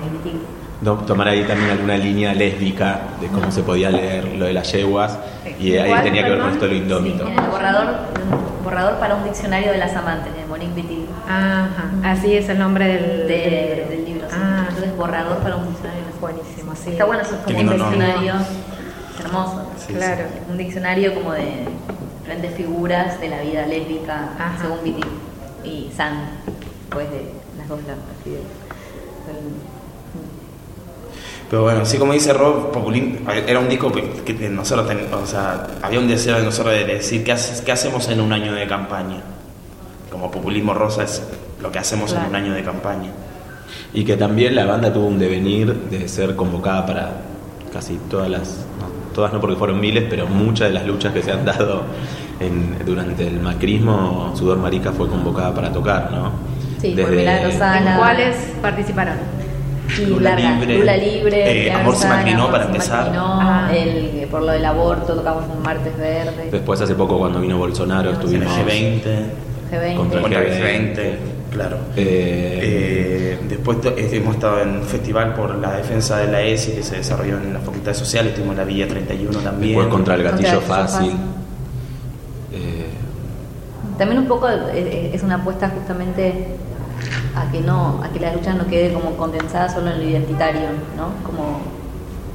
tomar 1.06 1.28
ahí 1.28 1.44
también 1.44 1.70
alguna 1.70 1.96
línea 1.96 2.34
lésbica 2.34 3.02
de 3.22 3.28
cómo 3.28 3.52
se 3.52 3.62
podía 3.62 3.92
leer 3.92 4.26
lo 4.36 4.46
de 4.46 4.54
las 4.54 4.72
yeguas. 4.72 5.18
Y 5.60 5.78
ahí 5.78 5.94
tenía 6.04 6.24
que 6.24 6.32
ver 6.32 6.40
con 6.40 6.50
esto 6.50 6.66
lo 6.66 6.76
indómito. 6.76 7.28
el 7.28 7.36
borrador, 7.36 7.86
borrador 8.64 9.00
para 9.00 9.16
un 9.16 9.24
diccionario 9.24 9.72
de 9.72 9.78
las 9.78 9.96
amantes 9.96 10.34
de 10.36 10.46
Monique 10.46 10.76
Wittig. 10.76 11.08
Ajá, 11.28 11.92
así 12.04 12.36
es 12.36 12.50
el 12.50 12.60
nombre 12.60 12.86
del, 12.88 13.28
del 13.28 14.06
libro. 14.06 14.28
Ah. 14.32 14.66
Entonces, 14.70 14.96
borrador 14.96 15.38
para 15.38 15.56
un 15.58 15.68
diccionario. 15.70 16.02
Buenísimo, 16.20 16.76
sí. 16.76 16.92
Está 16.92 17.06
bueno, 17.06 17.24
eso 17.24 17.36
es 17.36 17.42
como 17.42 17.60
un 17.60 17.70
diccionario 17.70 18.34
hermoso. 19.24 19.72
claro. 19.88 20.24
Un 20.50 20.58
diccionario 20.58 21.14
como 21.16 21.34
de 21.34 21.66
diferentes 22.20 22.56
figuras 22.56 23.20
de 23.20 23.30
la 23.30 23.42
vida 23.42 23.66
lésbica, 23.66 24.30
según 24.62 24.80
Wittig 24.84 25.08
y 25.64 25.92
San, 25.96 26.30
pues 26.90 27.10
de 27.10 27.34
las 27.58 27.68
dos 27.68 27.80
las 27.88 27.98
pero 31.52 31.64
bueno, 31.64 31.82
así 31.82 31.98
como 31.98 32.14
dice 32.14 32.32
Rob, 32.32 32.72
Populín 32.72 33.26
era 33.46 33.60
un 33.60 33.68
disco 33.68 33.92
que, 33.92 34.50
nosotros 34.50 34.90
o 35.12 35.26
sea, 35.26 35.68
había 35.82 36.00
un 36.00 36.08
deseo 36.08 36.38
de 36.38 36.44
nosotros 36.44 36.74
de 36.74 36.86
decir 36.86 37.26
¿qué, 37.26 37.36
qué 37.66 37.72
hacemos 37.74 38.08
en 38.08 38.22
un 38.22 38.32
año 38.32 38.54
de 38.54 38.66
campaña. 38.66 39.18
Como 40.10 40.32
Populismo 40.32 40.74
Rosa 40.74 41.04
es 41.04 41.22
lo 41.62 41.70
que 41.70 41.80
hacemos 41.80 42.14
en 42.14 42.24
un 42.24 42.36
año 42.38 42.54
de 42.54 42.64
campaña. 42.64 43.10
Y 43.94 44.06
que 44.06 44.16
también 44.16 44.56
la 44.56 44.66
banda 44.66 44.94
tuvo 44.94 45.08
un 45.08 45.20
devenir 45.20 45.74
de 45.74 46.08
ser 46.08 46.38
convocada 46.38 46.86
para 46.86 47.12
casi 47.74 48.00
todas 48.10 48.30
las, 48.30 48.66
todas 49.14 49.34
no 49.34 49.42
porque 49.42 49.58
fueron 49.58 49.78
miles, 49.78 50.06
pero 50.10 50.28
muchas 50.28 50.70
de 50.70 50.76
las 50.76 50.88
luchas 50.88 51.12
que 51.12 51.22
se 51.22 51.34
han 51.34 51.44
dado 51.44 51.84
durante 52.86 53.28
el 53.28 53.42
macrismo, 53.42 54.32
Sudor 54.38 54.58
Marica 54.58 54.94
fue 54.94 55.10
convocada 55.10 55.54
para 55.54 55.70
tocar, 55.70 56.14
¿no? 56.14 56.32
Sí, 56.80 56.94
Desde, 56.96 57.30
¿En 57.30 57.98
cuáles 57.98 58.38
participaron? 58.62 59.41
Lula 60.00 60.36
Libre, 60.36 60.78
Lula 60.80 60.98
Libre 60.98 61.68
eh, 61.68 61.72
Amor 61.72 61.96
se 61.96 62.08
maquinó 62.08 62.50
para 62.50 62.66
empezar. 62.66 63.12
Ah. 63.14 63.72
el, 63.74 64.28
por 64.30 64.42
lo 64.42 64.52
del 64.52 64.66
aborto 64.66 65.14
tocamos 65.16 65.46
un 65.54 65.62
martes 65.62 65.98
verde. 65.98 66.50
Después 66.52 66.80
hace 66.82 66.96
poco 66.96 67.18
cuando 67.18 67.42
vino 67.42 67.58
Bolsonaro 67.58 68.12
estuvimos 68.12 68.58
en 68.58 68.70
el 68.70 69.02
G20, 69.02 69.06
G20. 69.72 69.96
contra 70.22 70.42
el 70.42 70.96
G20, 70.96 71.16
claro. 71.52 71.78
Eh, 71.96 72.60
eh, 72.64 73.40
después 73.50 73.78
hemos 73.84 74.36
estado 74.36 74.62
en 74.62 74.70
un 74.78 74.84
festival 74.84 75.34
por 75.34 75.56
la 75.56 75.74
defensa 75.74 76.18
de 76.18 76.32
la 76.32 76.42
ESI 76.42 76.74
que 76.74 76.84
se 76.84 76.98
desarrolló 76.98 77.38
en 77.38 77.54
la 77.54 77.60
Facultad 77.60 77.94
Social, 77.94 78.28
estuvimos 78.28 78.54
en 78.54 78.60
la 78.60 78.66
Villa 78.66 78.88
31 78.88 79.40
también. 79.40 79.74
Después 79.74 79.88
contra 79.88 80.16
el 80.16 80.24
gatillo, 80.24 80.62
fácil. 80.62 81.12
también 83.98 84.22
un 84.22 84.28
poco 84.28 84.48
es 84.48 85.22
una 85.24 85.36
apuesta 85.36 85.70
justamente 85.70 86.58
a 87.36 87.52
que 87.52 87.62
no, 87.62 88.02
a 88.04 88.10
que 88.10 88.20
la 88.20 88.34
lucha 88.34 88.54
no 88.54 88.68
quede 88.68 88.94
como 88.94 89.16
condensada 89.18 89.70
solo 89.70 89.92
en 89.92 89.98
lo 90.00 90.04
identitario, 90.04 90.70
¿no? 90.98 91.14
Como 91.26 91.62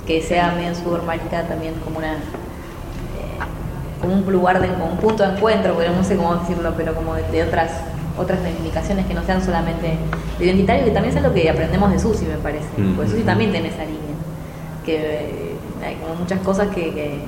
que 0.07 0.23
sea 0.23 0.53
medio 0.53 0.75
submarca 0.75 1.43
también 1.43 1.75
como 1.85 1.99
una 1.99 2.17
como 4.01 4.15
un 4.15 4.33
lugar 4.33 4.61
de 4.61 4.69
como 4.69 4.87
un 4.87 4.99
punto 4.99 5.23
de 5.23 5.37
encuentro, 5.37 5.75
porque 5.75 5.89
no 5.89 6.05
sé 6.05 6.17
cómo 6.17 6.37
decirlo, 6.37 6.75
pero 6.77 6.95
como 6.95 7.15
de, 7.15 7.43
otras 7.43 7.71
otras 8.19 8.41
reivindicaciones 8.43 9.05
que 9.07 9.15
no 9.15 9.23
sean 9.25 9.45
solamente 9.45 9.99
lo 10.39 10.45
identitario, 10.45 10.85
que 10.85 10.91
también 10.91 11.17
es 11.17 11.23
lo 11.23 11.35
que 11.35 11.51
aprendemos 11.51 11.93
de 11.93 11.99
Susi, 11.99 12.25
me 12.25 12.37
parece. 12.37 12.67
Porque 12.97 13.11
Susi 13.11 13.23
también 13.25 13.53
tiene 13.53 13.69
esa 13.69 13.85
línea, 13.85 14.01
que 14.85 14.97
eh, 14.97 15.57
hay 15.85 15.97
como 15.97 16.15
muchas 16.15 16.41
cosas 16.41 16.69
que, 16.69 17.21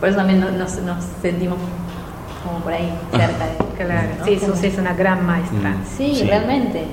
por 0.00 0.08
eso 0.08 0.18
también 0.18 0.40
nos, 0.40 0.78
nos 0.78 1.04
sentimos 1.20 1.58
como 2.42 2.60
por 2.60 2.72
ahí 2.72 2.92
cerca 3.10 3.46
de... 3.46 3.84
Claro, 3.84 4.08
sí, 4.24 4.38
Susi 4.38 4.66
es 4.66 4.78
una 4.78 4.94
gran 4.94 5.26
maestra. 5.26 5.76
sí, 5.96 6.22
realmente. 6.24 6.84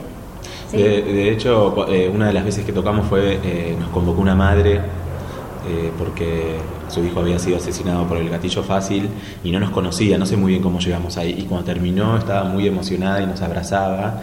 De, 0.71 1.31
hecho, 1.31 1.87
eh, 1.91 2.11
una 2.13 2.27
de 2.27 2.33
las 2.33 2.45
veces 2.45 2.63
que 2.63 2.71
tocamos 2.71 3.07
fue, 3.07 3.39
eh, 3.43 3.75
nos 3.79 3.89
convocó 3.89 4.21
una 4.21 4.35
madre 4.35 4.75
eh, 4.75 5.91
porque 5.97 6.57
su 6.89 7.03
hijo 7.03 7.21
había 7.21 7.39
sido 7.39 7.57
asesinado 7.57 8.07
por 8.07 8.17
el 8.17 8.29
gatillo 8.29 8.61
fácil 8.61 9.09
y 9.43 9.51
no 9.51 9.59
nos 9.59 9.71
conocía, 9.71 10.17
no 10.17 10.27
sé 10.27 10.37
muy 10.37 10.51
bien 10.51 10.61
cómo 10.61 10.79
llegamos 10.79 11.17
ahí. 11.17 11.35
Y 11.39 11.43
cuando 11.43 11.65
terminó 11.65 12.17
estaba 12.17 12.43
muy 12.43 12.67
emocionada 12.67 13.21
y 13.21 13.25
nos 13.25 13.41
abrazaba. 13.41 14.21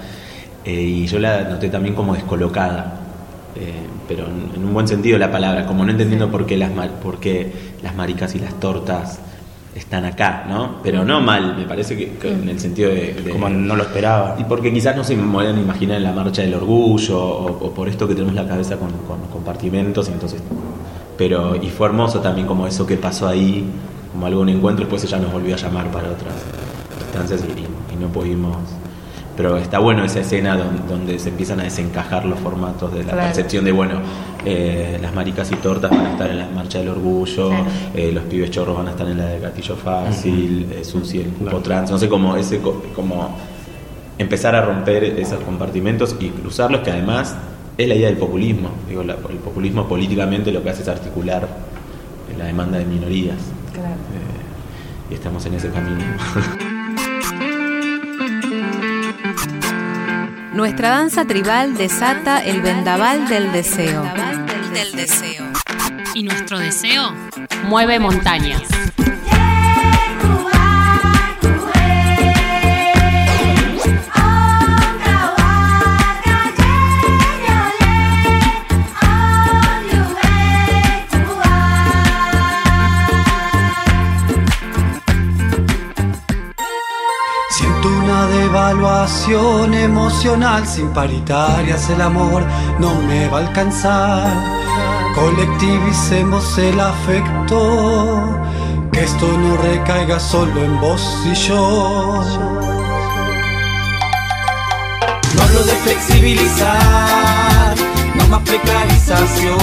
y 0.64 1.06
yo 1.06 1.18
la 1.18 1.42
noté 1.45 1.68
también 1.68 1.95
como 1.95 2.14
descolocada, 2.14 3.00
pero 4.09 4.26
en, 4.26 4.64
un 4.64 4.75
buen 4.75 4.87
sentido 4.87 5.14
de 5.14 5.26
la 5.26 5.33
palabra, 5.33 5.66
como 5.66 5.85
no 5.85 5.90
entendiendo 5.90 6.30
por 6.30 6.47
qué 6.47 6.56
las, 6.56 6.71
por 7.02 7.18
qué 7.18 7.52
las 7.83 7.95
maricas 7.95 8.35
y 8.35 8.38
las 8.38 8.54
tortas 8.61 9.21
están 9.76 10.04
acá, 10.06 10.47
¿no? 10.49 10.76
Pero 10.83 11.04
no 11.04 11.21
mal, 11.21 11.54
me 11.56 11.64
parece 11.64 11.97
que, 11.97 12.28
en 12.28 12.49
el 12.49 12.59
sentido 12.59 12.90
de, 12.90 13.28
Como 13.30 13.49
no 13.49 13.76
lo 13.76 13.83
esperaba. 13.83 14.37
Y 14.38 14.45
porque 14.45 14.73
quizás 14.73 14.97
no 14.97 15.04
se 15.04 15.16
me 15.16 15.30
pueden 15.30 15.59
imaginar 15.59 15.99
en 15.99 16.04
la 16.04 16.12
marcha 16.12 16.42
del 16.42 16.54
orgullo 16.54 17.18
o, 17.18 17.71
por 17.73 17.88
esto 17.88 18.09
que 18.09 18.14
tenemos 18.14 18.35
la 18.35 18.47
cabeza 18.47 18.76
con, 18.76 18.90
compartimentos 19.33 20.09
y 20.09 20.12
entonces... 20.12 20.42
Pero, 21.18 21.56
y 21.56 21.71
fue 21.71 21.87
hermoso 21.87 22.21
también 22.21 22.47
como 22.47 22.66
eso 22.66 22.87
que 22.87 22.97
pasó 22.97 23.26
ahí, 23.26 23.64
como 24.12 24.26
algún 24.26 24.50
encuentro, 24.50 24.85
después 24.85 25.02
ella 25.04 25.18
nos 25.18 25.33
volvió 25.33 25.54
a 25.54 25.59
llamar 25.59 25.90
para 25.90 26.11
otras 26.11 26.35
instancias 27.00 27.42
y 27.42 27.97
no 27.97 28.09
pudimos 28.09 28.56
pero 29.37 29.59
está 29.59 29.78
bueno 29.78 30.05
esa 30.05 30.21
escena 30.21 30.57
donde, 30.57 31.19
se 31.19 31.28
empiezan 31.28 31.61
a 31.61 31.64
desencajar 31.64 32.25
los 32.25 32.38
formatos 32.38 32.93
de 32.93 33.05
la 33.05 33.12
percepción 33.12 33.64
de, 33.64 33.73
bueno, 33.73 34.00
eh, 34.45 34.99
las 35.00 35.14
maricas 35.14 35.50
y 35.52 35.57
tortas 35.57 35.90
van 35.90 36.07
a 36.07 36.12
estar 36.12 36.31
en 36.31 36.38
la 36.38 36.49
marcha 36.49 36.78
del 36.78 36.88
orgullo, 36.88 37.50
eh, 37.95 38.11
los 38.12 38.25
pibes 38.25 38.50
chorros 38.50 38.76
van 38.76 38.88
a 38.88 38.90
estar 38.93 39.07
en 39.07 39.19
la 39.19 39.26
de 39.26 39.40
gatillo 39.40 39.76
fácil, 39.76 40.66
uh 40.81 40.85
Susi 40.85 41.21
el 41.21 41.31
cupo 41.31 41.61
trans, 41.61 41.90
no 41.90 41.99
sé, 41.99 42.09
cómo 42.09 42.37
ese, 42.37 42.61
como 42.61 43.37
empezar 44.19 44.55
a 44.55 44.62
romper 44.62 45.05
esos 45.05 45.40
compartimentos 45.40 46.16
y 46.19 46.31
cruzarlos, 46.31 46.81
que 46.81 46.90
además 46.90 47.37
es 47.76 47.88
la 47.88 47.95
idea 47.95 48.09
del 48.09 48.16
populismo. 48.16 48.71
Digo, 48.88 49.02
el 49.02 49.14
populismo 49.14 49.87
políticamente 49.87 50.50
lo 50.50 50.62
que 50.62 50.71
hace 50.71 50.83
es 50.83 50.88
articular 50.88 51.47
la 52.38 52.45
demanda 52.45 52.78
de 52.78 52.85
minorías. 52.85 53.37
y 55.11 55.14
estamos 55.14 55.45
en 55.47 55.55
ese 55.55 55.71
camino. 55.71 56.05
Nuestra 60.57 60.89
danza 60.89 61.27
tribal 61.27 61.77
desata 61.77 62.43
el 62.43 62.63
vendaval 62.63 63.29
del 63.29 63.53
deseo. 63.53 64.03
Y 66.15 66.23
nuestro 66.23 66.59
deseo 66.59 67.13
mueve 67.65 67.99
montañas. 67.99 68.63
Emocional 89.35 90.64
sin 90.66 90.88
paritarias 90.90 91.88
el 91.90 92.00
amor 92.00 92.45
no 92.78 92.95
me 93.02 93.28
va 93.28 93.38
a 93.38 93.40
alcanzar. 93.40 94.33
Colectivicemos 95.16 96.56
el 96.59 96.78
afecto, 96.78 98.38
que 98.92 99.02
esto 99.02 99.26
no 99.38 99.56
recaiga 99.56 100.21
solo 100.21 100.62
en 100.62 100.80
vos 100.80 101.02
y 101.25 101.35
yo. 101.35 102.23
No 105.35 105.42
hablo 105.42 105.64
de 105.64 105.73
flexibilizar, 105.73 107.75
no 108.14 108.28
más 108.28 108.42
precarización. 108.42 109.59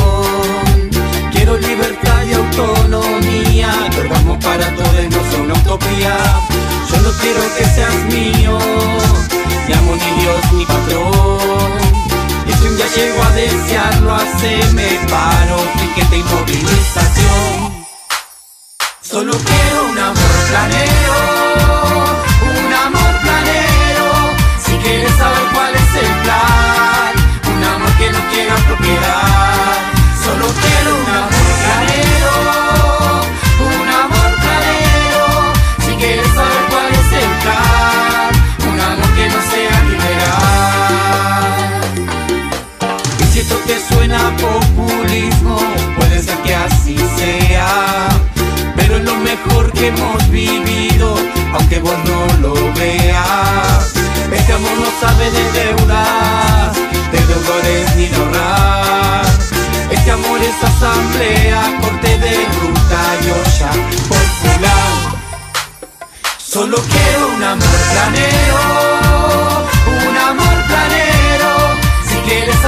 Quiero 1.32 1.58
libertad 1.58 2.24
y 2.30 2.34
autonomía, 2.34 3.70
vamos 4.10 4.44
para 4.44 4.76
todos, 4.76 5.10
no 5.10 5.24
son 5.32 5.42
una 5.42 5.54
utopía. 5.54 6.18
Solo 6.90 7.14
quiero 7.22 7.40
que 7.58 7.64
seas 7.64 7.96
mío, 8.12 8.58
ni 9.68 9.74
amo 9.74 9.96
ni 9.96 10.22
Dios 10.22 10.54
ni 10.54 10.66
patrón. 10.66 11.72
Y 12.48 12.54
si 12.54 12.68
un 12.68 12.76
día 12.76 12.88
llego 12.96 13.24
a 13.24 13.30
desearlo, 13.32 14.16
haceme 14.16 15.00
paro, 15.10 15.58
piquete 15.80 16.18
y 16.18 16.24
movilización. 16.24 17.86
Solo 19.02 19.32
quiero 19.32 19.86
un 19.92 20.00
amor 20.00 20.34
planero, 20.50 21.33
puede 45.96 46.24
ser 46.24 46.38
que 46.40 46.56
así 46.56 46.98
sea, 47.18 48.10
pero 48.76 48.98
es 48.98 49.04
lo 49.04 49.16
mejor 49.18 49.72
que 49.72 49.88
hemos 49.88 50.30
vivido, 50.30 51.16
aunque 51.54 51.80
vos 51.80 51.96
no 52.06 52.38
lo 52.42 52.74
veas. 52.74 53.94
Este 54.32 54.54
amor 54.54 54.72
no 54.80 54.90
sabe 55.00 55.30
de 55.30 55.52
deudas, 55.52 56.76
de 57.12 57.20
deudores 57.28 57.96
ni 57.96 58.08
de 58.08 58.16
ahorrar. 58.16 59.26
Este 59.92 60.12
amor 60.12 60.40
es 60.42 60.64
asamblea, 60.64 61.80
corte 61.82 62.18
de 62.18 62.34
ruta 62.60 63.00
y 63.22 63.30
olla 63.30 63.72
popular. 64.10 64.94
Solo 66.38 66.78
quiero 66.78 67.28
un 67.36 67.44
amor 67.44 67.80
planero, 67.92 68.60
un 70.10 70.18
amor 70.18 70.66
planero. 70.68 71.50
Si 72.08 72.16
quieres 72.28 72.66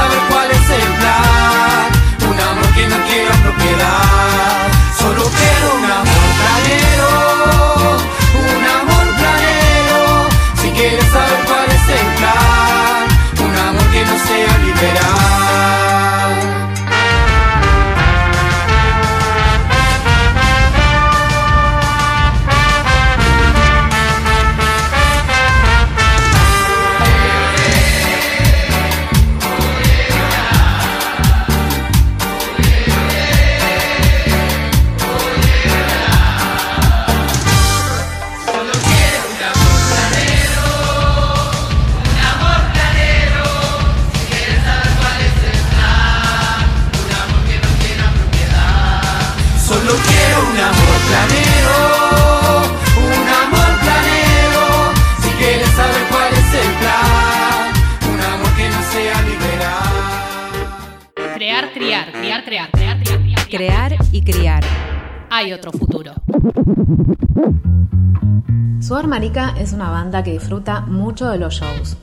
Sudor 68.86 69.08
Marica 69.08 69.56
es 69.58 69.74
una 69.74 69.90
banda 69.90 70.22
que 70.22 70.34
disfruta 70.34 70.82
mucho 70.82 71.28
de 71.28 71.40
los 71.40 71.56
shows. 71.56 71.98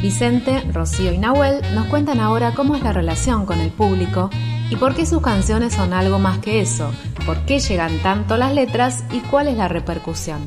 Vicente, 0.00 0.62
Rocío 0.72 1.12
y 1.12 1.18
Nahuel 1.18 1.60
nos 1.74 1.88
cuentan 1.88 2.20
ahora 2.20 2.54
cómo 2.54 2.76
es 2.76 2.84
la 2.84 2.92
relación 2.92 3.46
con 3.46 3.58
el 3.58 3.70
público 3.70 4.30
y 4.70 4.76
por 4.76 4.94
qué 4.94 5.04
sus 5.06 5.20
canciones 5.20 5.74
son 5.74 5.92
algo 5.92 6.20
más 6.20 6.38
que 6.38 6.60
eso, 6.60 6.92
por 7.26 7.38
qué 7.46 7.58
llegan 7.58 7.98
tanto 7.98 8.36
las 8.36 8.54
letras 8.54 9.02
y 9.10 9.18
cuál 9.28 9.48
es 9.48 9.56
la 9.56 9.66
repercusión. 9.66 10.38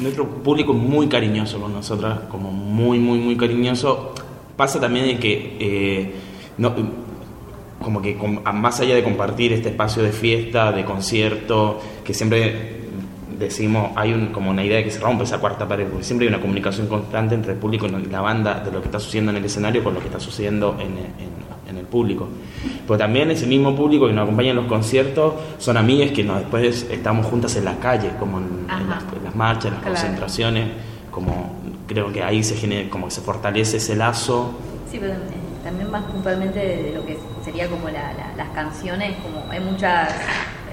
Nuestro 0.00 0.26
público 0.26 0.72
es 0.72 0.78
muy 0.78 1.06
cariñoso 1.08 1.60
con 1.60 1.74
nosotras, 1.74 2.20
como 2.30 2.50
muy, 2.50 2.98
muy, 2.98 3.18
muy 3.18 3.36
cariñoso. 3.36 4.14
Pasa 4.56 4.80
también 4.80 5.04
de 5.04 5.18
que, 5.18 5.56
eh, 5.60 6.14
como 7.82 8.00
que 8.00 8.16
más 8.54 8.80
allá 8.80 8.94
de 8.94 9.04
compartir 9.04 9.52
este 9.52 9.68
espacio 9.68 10.02
de 10.02 10.12
fiesta, 10.12 10.72
de 10.72 10.86
concierto, 10.86 11.78
que 12.02 12.14
siempre 12.14 12.77
decimos, 13.38 13.92
hay 13.94 14.12
un, 14.12 14.26
como 14.28 14.50
una 14.50 14.64
idea 14.64 14.78
de 14.78 14.84
que 14.84 14.90
se 14.90 15.00
rompe 15.00 15.24
esa 15.24 15.38
cuarta 15.38 15.66
pared, 15.66 15.86
porque 15.86 16.04
siempre 16.04 16.26
hay 16.26 16.32
una 16.32 16.40
comunicación 16.40 16.86
constante 16.88 17.34
entre 17.34 17.52
el 17.52 17.58
público 17.58 17.86
y 17.86 18.06
la 18.06 18.20
banda 18.20 18.60
de 18.60 18.72
lo 18.72 18.80
que 18.80 18.86
está 18.86 18.98
sucediendo 18.98 19.30
en 19.30 19.38
el 19.38 19.44
escenario 19.44 19.82
con 19.84 19.94
lo 19.94 20.00
que 20.00 20.06
está 20.06 20.20
sucediendo 20.20 20.76
en, 20.80 20.98
en, 21.68 21.76
el 21.76 21.84
público. 21.84 22.28
Pero 22.86 22.98
también 22.98 23.30
ese 23.30 23.46
mismo 23.46 23.76
público 23.76 24.08
que 24.08 24.12
nos 24.12 24.24
acompaña 24.24 24.50
en 24.50 24.56
los 24.56 24.66
conciertos 24.66 25.34
son 25.58 25.76
amigas 25.76 26.10
que 26.10 26.24
nos, 26.24 26.40
después 26.40 26.86
estamos 26.90 27.26
juntas 27.26 27.54
en 27.54 27.66
la 27.66 27.78
calle, 27.78 28.10
como 28.18 28.38
en, 28.38 28.66
las, 28.66 29.34
marchas, 29.34 29.66
en 29.66 29.74
las 29.74 29.82
concentraciones, 29.84 30.68
como 31.10 31.54
creo 31.86 32.12
que 32.12 32.22
ahí 32.22 32.42
se 32.42 32.56
genera, 32.56 32.90
como 32.90 33.06
que 33.06 33.12
se 33.12 33.20
fortalece 33.20 33.76
ese 33.76 33.94
lazo. 33.94 34.58
Sí, 34.90 34.98
pero 35.00 35.14
también 35.62 35.90
más 35.90 36.02
puntualmente 36.04 36.58
de, 36.58 36.92
lo 36.94 37.06
que 37.06 37.16
sería 37.44 37.68
como 37.68 37.88
las 37.88 38.48
canciones, 38.54 39.16
como 39.22 39.44
hay 39.50 39.60
muchas 39.60 40.12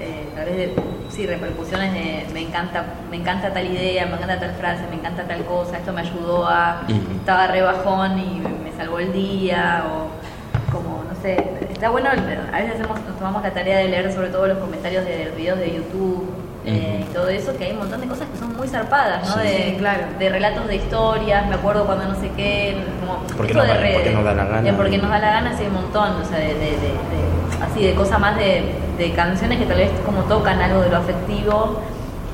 eh, 0.00 0.28
a 0.32 0.34
través 0.34 0.56
de 0.56 0.74
sí, 1.10 1.26
repercusiones 1.26 1.92
de 1.92 2.26
me 2.32 2.42
encanta, 2.42 2.84
me 3.10 3.16
encanta 3.16 3.52
tal 3.52 3.66
idea, 3.66 4.06
me 4.06 4.16
encanta 4.16 4.38
tal 4.38 4.52
frase, 4.54 4.84
me 4.90 4.96
encanta 4.96 5.24
tal 5.24 5.44
cosa, 5.44 5.78
esto 5.78 5.92
me 5.92 6.02
ayudó 6.02 6.46
a, 6.46 6.82
estaba 6.88 7.46
re 7.46 7.62
bajón 7.62 8.18
y 8.18 8.42
me 8.64 8.72
salvó 8.76 8.98
el 8.98 9.12
día, 9.12 9.84
o 9.86 10.72
como, 10.72 11.04
no 11.04 11.14
sé, 11.22 11.36
está 11.70 11.90
bueno, 11.90 12.10
a 12.10 12.14
veces 12.58 12.74
hacemos, 12.74 13.00
nos 13.00 13.16
tomamos 13.16 13.42
la 13.42 13.52
tarea 13.52 13.78
de 13.78 13.88
leer 13.88 14.12
sobre 14.12 14.28
todo 14.28 14.46
los 14.46 14.58
comentarios 14.58 15.04
de 15.04 15.32
videos 15.36 15.58
de 15.58 15.74
YouTube 15.74 16.28
eh, 16.66 17.04
y 17.08 17.14
todo 17.14 17.28
eso, 17.28 17.56
que 17.56 17.64
hay 17.64 17.72
un 17.72 17.78
montón 17.78 18.00
de 18.00 18.08
cosas 18.08 18.28
que 18.28 18.38
son 18.38 18.56
muy 18.56 18.68
zarpadas, 18.68 19.28
¿no? 19.28 19.42
de, 19.42 19.76
claro. 19.78 20.02
de 20.18 20.28
relatos 20.28 20.66
de 20.66 20.76
historias, 20.76 21.46
me 21.46 21.54
acuerdo 21.54 21.86
cuando 21.86 22.08
no 22.08 22.20
sé 22.20 22.30
qué, 22.36 22.76
como... 23.00 23.22
Porque, 23.36 23.54
no, 23.54 23.62
de, 23.62 23.92
porque 23.94 24.10
nos 24.10 24.24
da 24.24 24.34
la 24.34 24.44
gana. 24.44 24.76
porque 24.76 24.98
nos 24.98 25.10
da 25.10 25.18
la 25.18 25.30
gana, 25.30 25.56
sí, 25.56 25.64
un 25.64 25.74
montón, 25.74 26.20
o 26.20 26.24
sea, 26.24 26.38
de, 26.38 26.54
de 26.54 27.35
así 27.62 27.84
de 27.84 27.94
cosas 27.94 28.20
más 28.20 28.36
de, 28.36 28.74
de 28.98 29.12
canciones 29.12 29.58
que 29.58 29.66
tal 29.66 29.78
vez 29.78 29.90
como 30.04 30.22
tocan 30.22 30.60
algo 30.60 30.80
de 30.80 30.90
lo 30.90 30.96
afectivo 30.96 31.80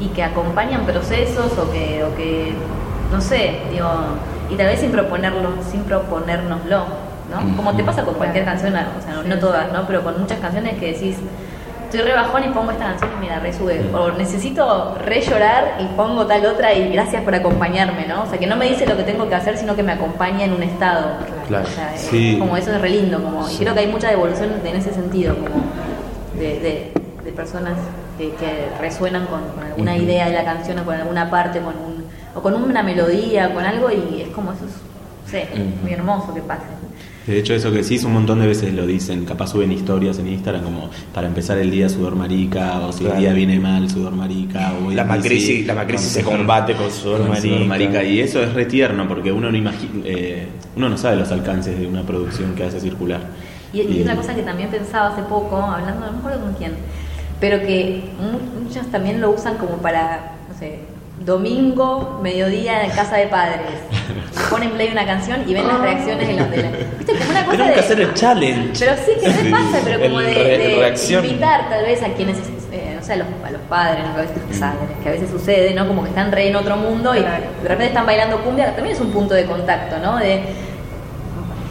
y 0.01 0.09
que 0.09 0.23
acompañan 0.23 0.85
procesos 0.85 1.57
o 1.59 1.71
que, 1.71 2.05
o 2.05 2.17
que 2.17 2.55
no 3.11 3.21
sé, 3.21 3.61
digo, 3.71 3.89
y 4.51 4.57
tal 4.57 4.67
vez 4.67 4.81
sin 4.81 4.91
proponerlo, 4.91 5.51
sin 5.71 5.83
proponérnoslo, 5.85 6.85
¿no? 7.31 7.57
Como 7.57 7.75
te 7.75 7.85
pasa 7.85 8.05
con 8.05 8.15
cualquier 8.15 8.45
canción, 8.45 8.75
o 8.75 9.03
sea, 9.03 9.23
no, 9.25 9.39
todas, 9.39 9.73
¿no? 9.73 9.87
Pero 9.87 10.03
con 10.03 10.21
muchas 10.21 10.41
canciones 10.41 10.79
que 10.79 10.93
decís, 10.93 11.19
estoy 11.93 12.11
re 12.11 12.15
bajón 12.15 12.43
y 12.45 12.49
pongo 12.49 12.71
esta 12.71 12.87
canción 12.87 13.11
y 13.19 13.21
me 13.21 13.29
la 13.29 13.39
resube. 13.39 13.85
O 13.93 14.13
necesito 14.13 14.95
re 14.95 15.21
llorar 15.21 15.77
y 15.79 15.85
pongo 15.95 16.27
tal 16.27 16.47
otra 16.47 16.73
y 16.73 16.91
gracias 16.91 17.23
por 17.23 17.35
acompañarme, 17.35 18.07
¿no? 18.07 18.23
O 18.23 18.27
sea, 18.27 18.39
que 18.39 18.47
no 18.47 18.57
me 18.57 18.67
dice 18.67 18.87
lo 18.87 18.97
que 18.97 19.03
tengo 19.03 19.29
que 19.29 19.35
hacer, 19.35 19.59
sino 19.59 19.77
que 19.77 19.83
me 19.83 19.93
acompaña 19.93 20.47
en 20.47 20.55
un 20.55 20.63
estado. 20.63 21.19
Claro. 21.49 21.69
Como 22.39 22.57
eso 22.57 22.73
es 22.73 22.81
re 22.81 22.89
lindo, 22.89 23.23
como, 23.23 23.49
y 23.51 23.57
creo 23.57 23.75
que 23.75 23.81
hay 23.81 23.89
mucha 23.89 24.09
devolución 24.09 24.53
en 24.65 24.77
ese 24.77 24.95
sentido, 24.95 25.35
como 25.35 25.55
de, 26.39 26.93
de, 27.23 27.33
personas 27.33 27.75
que, 28.19 28.31
que, 28.35 28.69
resuenan 28.79 29.27
con, 29.27 29.41
alguna 29.65 29.97
idea 29.97 30.27
de 30.27 30.35
la 30.35 30.45
canción 30.45 30.79
o 30.79 30.85
con 30.85 30.95
alguna 30.95 31.31
parte, 31.31 31.61
con 31.61 31.75
un, 31.77 32.05
o 32.35 32.43
con 32.43 32.55
una 32.55 32.83
melodía, 32.83 33.53
con 33.55 33.65
algo, 33.65 33.91
y 33.91 34.23
es 34.23 34.29
como 34.29 34.53
eso, 34.53 34.65
es, 34.67 35.83
muy 35.83 35.93
hermoso 35.93 36.33
que 36.33 36.41
pase. 36.41 36.65
De 37.27 37.39
hecho, 37.39 37.55
eso 37.55 37.73
que 37.73 37.85
sí, 37.85 38.01
un 38.05 38.15
montón 38.15 38.41
de 38.41 38.47
veces 38.49 38.75
lo 38.75 38.85
dicen, 38.85 39.25
capaz 39.25 39.49
suben 39.49 39.71
historias 39.71 40.19
en 40.19 40.27
Instagram 40.27 40.65
como 40.65 40.91
para 41.15 41.29
empezar 41.29 41.57
el 41.59 41.71
día 41.71 41.89
sudor 41.89 42.17
marica, 42.17 42.81
o 42.81 42.93
si 42.93 43.07
el 43.07 43.17
día 43.17 43.33
viene 43.33 43.61
mal, 43.61 43.89
sudor 43.89 44.13
marica. 44.13 44.73
O 44.85 44.91
la 44.91 45.05
macrisis, 45.05 45.67
la 45.67 45.75
macrisis 45.75 46.09
se 46.09 46.23
combate 46.25 46.75
con 46.75 46.91
sudor, 46.91 47.29
marica. 47.67 48.03
Y 48.03 48.21
eso 48.21 48.43
es 48.43 48.53
retierno 48.53 49.07
porque 49.07 49.31
uno 49.31 49.53
no, 49.53 49.57
imagina, 49.57 50.03
eh, 50.05 50.49
uno 50.77 50.89
no 50.89 50.97
sabe 50.97 51.17
los 51.17 51.31
alcances 51.31 51.79
de 51.79 51.87
una 51.87 52.03
producción 52.03 52.55
que 52.55 52.65
hace 52.65 52.81
circular. 52.81 53.21
Y, 53.73 53.83
y, 53.83 54.03
una 54.03 54.17
cosa 54.17 54.35
que 54.35 54.43
también 54.43 54.69
pensaba 54.69 55.09
hace 55.09 55.23
poco, 55.23 55.57
hablando, 55.57 56.07
no 56.07 56.13
me 56.13 56.19
acuerdo 56.19 56.41
con 56.41 56.55
quién, 56.55 56.73
pero 57.41 57.61
que 57.61 58.03
muchos 58.63 58.87
también 58.91 59.21
lo 59.21 59.31
usan 59.31 59.57
como 59.57 59.79
para, 59.79 60.35
no 60.49 60.59
sé, 60.59 60.81
domingo, 61.25 62.21
mediodía 62.23 62.85
en 62.85 62.91
casa 62.91 63.17
de 63.17 63.27
padres. 63.27 63.61
Ponen 64.51 64.71
play 64.71 64.91
una 64.91 65.07
canción 65.07 65.49
y 65.49 65.55
ven 65.55 65.67
las 65.67 65.81
reacciones 65.81 66.29
de 66.29 66.35
los 66.35 66.51
de 66.51 66.57
la... 66.63 66.71
¿Viste? 66.99 67.13
Como 67.19 67.31
una 67.31 67.45
cosa 67.45 67.51
Tenemos 67.57 67.75
que 67.75 67.81
hacer 67.81 68.01
el 68.01 68.15
challenge. 68.15 68.79
Pero 68.79 68.97
sí, 68.97 69.13
que 69.21 69.31
se 69.31 69.51
pasa, 69.51 69.81
pero 69.85 70.01
como 70.01 70.21
de, 70.21 70.95
invitar 71.11 71.69
tal 71.69 71.85
vez 71.85 72.03
a 72.03 72.09
quienes, 72.09 72.39
eh, 72.73 72.95
no 72.97 73.03
sé, 73.03 73.15
a 73.15 73.17
los, 73.17 73.27
a 73.45 73.51
los 73.51 73.63
padres, 73.63 74.05
a 74.05 74.21
veces 74.21 74.37
mm. 74.37 75.03
que 75.03 75.09
a 75.09 75.13
veces 75.13 75.31
sucede, 75.31 75.75
¿no? 75.75 75.87
Como 75.87 76.03
que 76.03 76.11
están 76.11 76.33
re 76.33 76.49
en 76.49 76.57
otro 76.57 76.77
mundo 76.77 77.15
y 77.15 77.21
de 77.21 77.69
repente 77.69 77.87
están 77.87 78.07
bailando 78.07 78.39
cumbia, 78.43 78.75
también 78.75 78.97
es 78.97 79.01
un 79.01 79.11
punto 79.11 79.35
de 79.35 79.45
contacto, 79.45 79.99
¿no? 79.99 80.19
De 80.19 80.43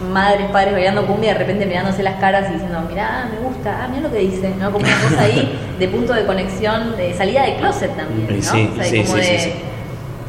madres, 0.01 0.49
padres 0.51 0.73
bailando 0.73 1.05
cumbia, 1.05 1.33
de 1.33 1.39
repente 1.39 1.65
mirándose 1.65 2.03
las 2.03 2.15
caras 2.15 2.49
y 2.49 2.53
diciendo, 2.53 2.81
mirá, 2.89 3.29
me 3.31 3.47
gusta, 3.47 3.83
ah, 3.83 3.87
mira 3.87 4.01
lo 4.01 4.11
que 4.11 4.19
dice, 4.19 4.53
¿no? 4.59 4.71
Como 4.71 4.85
una 4.85 4.95
cosa 5.09 5.21
ahí 5.21 5.59
de 5.79 5.87
punto 5.87 6.13
de 6.13 6.25
conexión, 6.25 6.97
de 6.97 7.13
salida 7.13 7.43
de 7.45 7.55
closet 7.55 7.95
también, 7.95 8.27
¿no? 8.27 8.41
Sí, 8.41 8.69
o 8.71 8.75
sea, 8.75 8.83
sí, 8.83 9.03
como 9.03 9.17
sí, 9.17 9.21
de, 9.21 9.53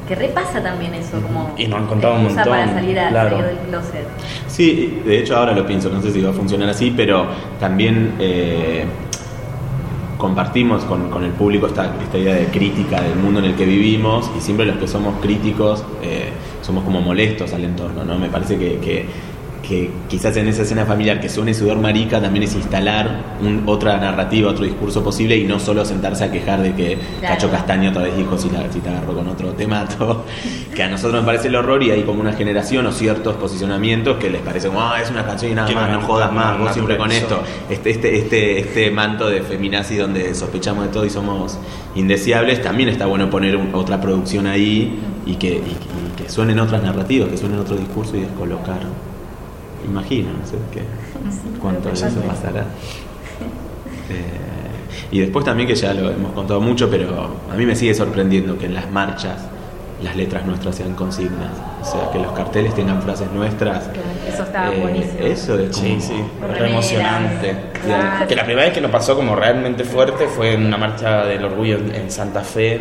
que 0.08 0.14
repasa 0.14 0.62
también 0.62 0.94
eso, 0.94 1.20
como 1.22 1.54
y 1.56 1.66
nos 1.66 1.80
han 1.80 1.87
contado 1.87 2.16
un 2.16 2.24
montón 2.24 2.44
para 2.44 2.72
salir, 2.72 2.98
a, 2.98 3.08
claro. 3.08 3.30
salir 3.30 3.44
del 3.46 3.58
closet. 3.68 4.06
Sí, 4.48 5.02
de 5.04 5.20
hecho 5.20 5.37
ahora 5.37 5.52
lo 5.52 5.66
pienso, 5.66 5.88
no 5.90 6.02
sé 6.02 6.11
si 6.12 6.20
va 6.20 6.30
a 6.30 6.35
funcionar 6.35 6.68
así, 6.68 6.92
pero 6.94 7.26
también 7.61 8.14
eh, 8.18 8.85
compartimos 10.18 10.85
con, 10.85 11.08
con, 11.08 11.24
el 11.24 11.30
público 11.32 11.66
esta, 11.66 11.94
esta 12.02 12.18
idea 12.18 12.35
de 12.35 12.46
crítica 12.46 13.00
del 13.00 13.16
mundo 13.16 13.40
en 13.40 13.46
el 13.46 13.54
que 13.56 13.64
vivimos 13.64 14.30
y 14.37 14.40
siempre 14.40 14.66
los 14.66 14.76
que 14.76 14.87
somos 14.87 15.20
críticos 15.20 15.85
eh, 16.02 16.30
somos 16.62 16.85
como 16.85 17.00
molestos 17.00 17.52
al 17.52 17.64
entorno, 17.64 18.04
¿no? 18.04 18.18
Me 18.18 18.28
parece 18.28 18.58
que, 18.58 18.78
que 18.78 19.06
que 19.62 19.90
quizás 20.09 20.37
en 20.37 20.48
esa 20.48 20.62
escena 20.62 20.85
familiar 20.85 21.20
que 21.20 21.29
suene 21.29 21.55
sudor 21.55 21.79
marica 21.79 22.20
también 22.20 22.42
es 22.42 22.55
instalar 22.55 23.37
otra 23.66 23.96
narrativa, 23.96 24.51
otro 24.51 24.64
discurso 24.64 25.03
posible 25.03 25.37
y 25.37 25.44
no 25.44 25.59
solo 25.61 25.85
sentarse 25.85 26.25
a 26.25 26.31
quejar 26.31 26.61
de 26.62 26.75
que 26.75 26.98
Cacho 27.20 27.51
Castaño 27.51 27.90
otra 27.90 28.03
vez 28.03 28.16
dijo 28.16 28.37
si, 28.37 28.51
la, 28.51 28.70
si 28.70 28.81
te 28.81 28.88
agarro 28.88 29.14
con 29.14 29.29
otro 29.29 29.53
temato, 29.53 30.25
que 30.75 30.83
a 30.83 30.88
nosotros 30.88 31.14
nos 31.14 31.25
parece 31.25 31.48
el 31.48 31.55
horror 31.55 31.83
y 31.83 31.92
hay 31.92 32.03
como 32.03 32.20
una 32.20 32.33
generación 32.33 32.87
o 32.87 32.92
ciertos 32.92 33.37
posicionamientos 33.37 34.18
que 34.18 34.31
les 34.31 34.42
parece 34.42 34.68
como, 34.68 34.83
ah, 34.83 35.01
es 35.01 35.11
una 35.11 35.25
canción 35.25 35.53
y 35.53 35.55
nada 35.55 35.70
más, 35.70 35.90
no, 35.90 36.01
jodas 36.03 36.33
más, 36.33 36.59
vos 36.59 36.72
siempre 36.72 36.96
con 36.96 37.12
esto, 37.12 37.42
este, 37.70 37.90
este, 37.90 38.18
este, 38.18 38.59
este 38.59 38.90
manto 38.90 39.31
de 39.31 39.42
feminazi 39.42 39.96
donde 39.96 40.35
sospechamos 40.35 40.85
de 40.85 40.90
todo 40.90 41.07
y 41.07 41.11
somos 41.11 41.59
indeseables, 41.94 42.61
también 42.62 42.88
está 42.88 43.07
bueno 43.07 43.31
poner 43.31 43.57
otra 43.72 44.01
producción 44.01 44.46
ahí 44.46 45.01
y 45.25 45.37
que, 45.37 45.53
y 45.53 46.16
que 46.16 46.29
suenen 46.29 46.59
otras 46.59 46.83
narrativas, 46.83 47.29
que 47.29 47.37
suenen 47.37 47.61
otro 47.61 47.77
discurso 47.77 48.16
y 48.16 48.20
descolocar 48.20 49.12
imagino, 49.84 50.30
no 50.32 50.46
sé 50.46 50.56
qué, 50.72 50.82
cuánto 51.60 51.88
de 51.88 51.94
eso 51.94 52.08
pasará. 52.26 52.66
Eh, 54.10 54.52
y 55.10 55.20
después 55.20 55.44
también 55.44 55.68
que 55.68 55.74
ya 55.74 55.94
lo 55.94 56.10
hemos 56.10 56.32
contado 56.32 56.60
mucho, 56.60 56.90
pero 56.90 57.36
a 57.50 57.54
mí 57.54 57.66
me 57.66 57.76
sigue 57.76 57.94
sorprendiendo 57.94 58.58
que 58.58 58.66
en 58.66 58.74
las 58.74 58.90
marchas 58.90 59.38
las 60.02 60.16
letras 60.16 60.44
nuestras 60.44 60.74
sean 60.74 60.94
consignas. 60.94 61.50
O 61.80 61.84
sea, 61.84 62.10
que 62.12 62.18
los 62.18 62.32
carteles 62.32 62.74
tengan 62.74 63.02
frases 63.02 63.30
nuestras. 63.32 63.90
Eso 64.28 64.42
estaba 64.42 64.74
eh, 64.74 64.80
buenísimo. 64.80 65.20
Eso 65.20 65.58
es 65.58 65.70
como... 65.76 65.84
Sí, 65.84 66.00
sí, 66.00 66.24
re 66.58 66.70
emocionante. 66.70 67.56
Que 68.28 68.36
la 68.36 68.44
primera 68.44 68.66
vez 68.66 68.74
que 68.74 68.80
nos 68.80 68.90
pasó 68.90 69.14
como 69.14 69.36
realmente 69.36 69.84
fuerte 69.84 70.26
fue 70.26 70.54
en 70.54 70.66
una 70.66 70.76
marcha 70.76 71.24
del 71.24 71.44
orgullo 71.44 71.76
en 71.76 72.10
Santa 72.10 72.42
Fe, 72.42 72.80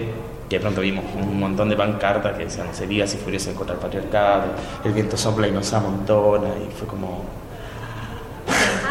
que 0.51 0.57
de 0.57 0.63
pronto 0.63 0.81
vimos 0.81 1.05
un 1.15 1.39
montón 1.39 1.69
de 1.69 1.77
pancartas 1.77 2.37
que 2.37 2.43
decían 2.43 2.67
serías 2.73 3.13
y 3.13 3.17
furiosas 3.17 3.53
contra 3.53 3.73
el 3.75 3.79
patriarcado, 3.79 4.47
el 4.83 4.91
viento 4.91 5.15
sopla 5.15 5.47
y 5.47 5.51
nos 5.53 5.71
amontona, 5.71 6.49
y 6.49 6.69
fue 6.75 6.85
como... 6.89 7.23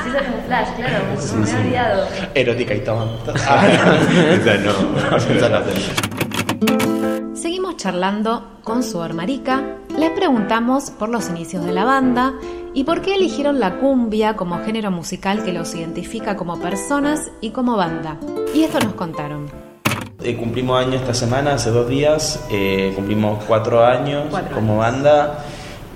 Sí, 0.02 0.08
es 0.08 0.14
un 0.34 0.42
flash, 0.46 0.68
claro, 0.76 1.04
sí, 1.18 1.36
me 1.36 1.46
sí. 1.46 1.56
olvidado. 1.56 2.08
Erótica 2.34 2.74
y 2.74 2.80
todo. 2.80 3.10
Seguimos 7.34 7.76
charlando 7.76 8.60
con 8.64 8.82
su 8.82 8.98
Marica, 9.12 9.62
le 9.98 10.08
preguntamos 10.12 10.90
por 10.90 11.10
los 11.10 11.28
inicios 11.28 11.66
de 11.66 11.72
la 11.72 11.84
banda 11.84 12.32
y 12.72 12.84
por 12.84 13.02
qué 13.02 13.16
eligieron 13.16 13.60
la 13.60 13.76
cumbia 13.76 14.34
como 14.34 14.64
género 14.64 14.90
musical 14.90 15.44
que 15.44 15.52
los 15.52 15.74
identifica 15.74 16.36
como 16.36 16.58
personas 16.58 17.30
y 17.42 17.50
como 17.50 17.76
banda. 17.76 18.16
Y 18.54 18.62
esto 18.62 18.80
nos 18.80 18.94
contaron. 18.94 19.69
Eh, 20.22 20.36
cumplimos 20.36 20.78
años 20.84 20.96
esta 20.96 21.14
semana, 21.14 21.54
hace 21.54 21.70
dos 21.70 21.88
días, 21.88 22.44
eh, 22.50 22.92
cumplimos 22.94 23.42
cuatro 23.44 23.84
años 23.84 24.24
como 24.54 24.76
banda 24.78 25.38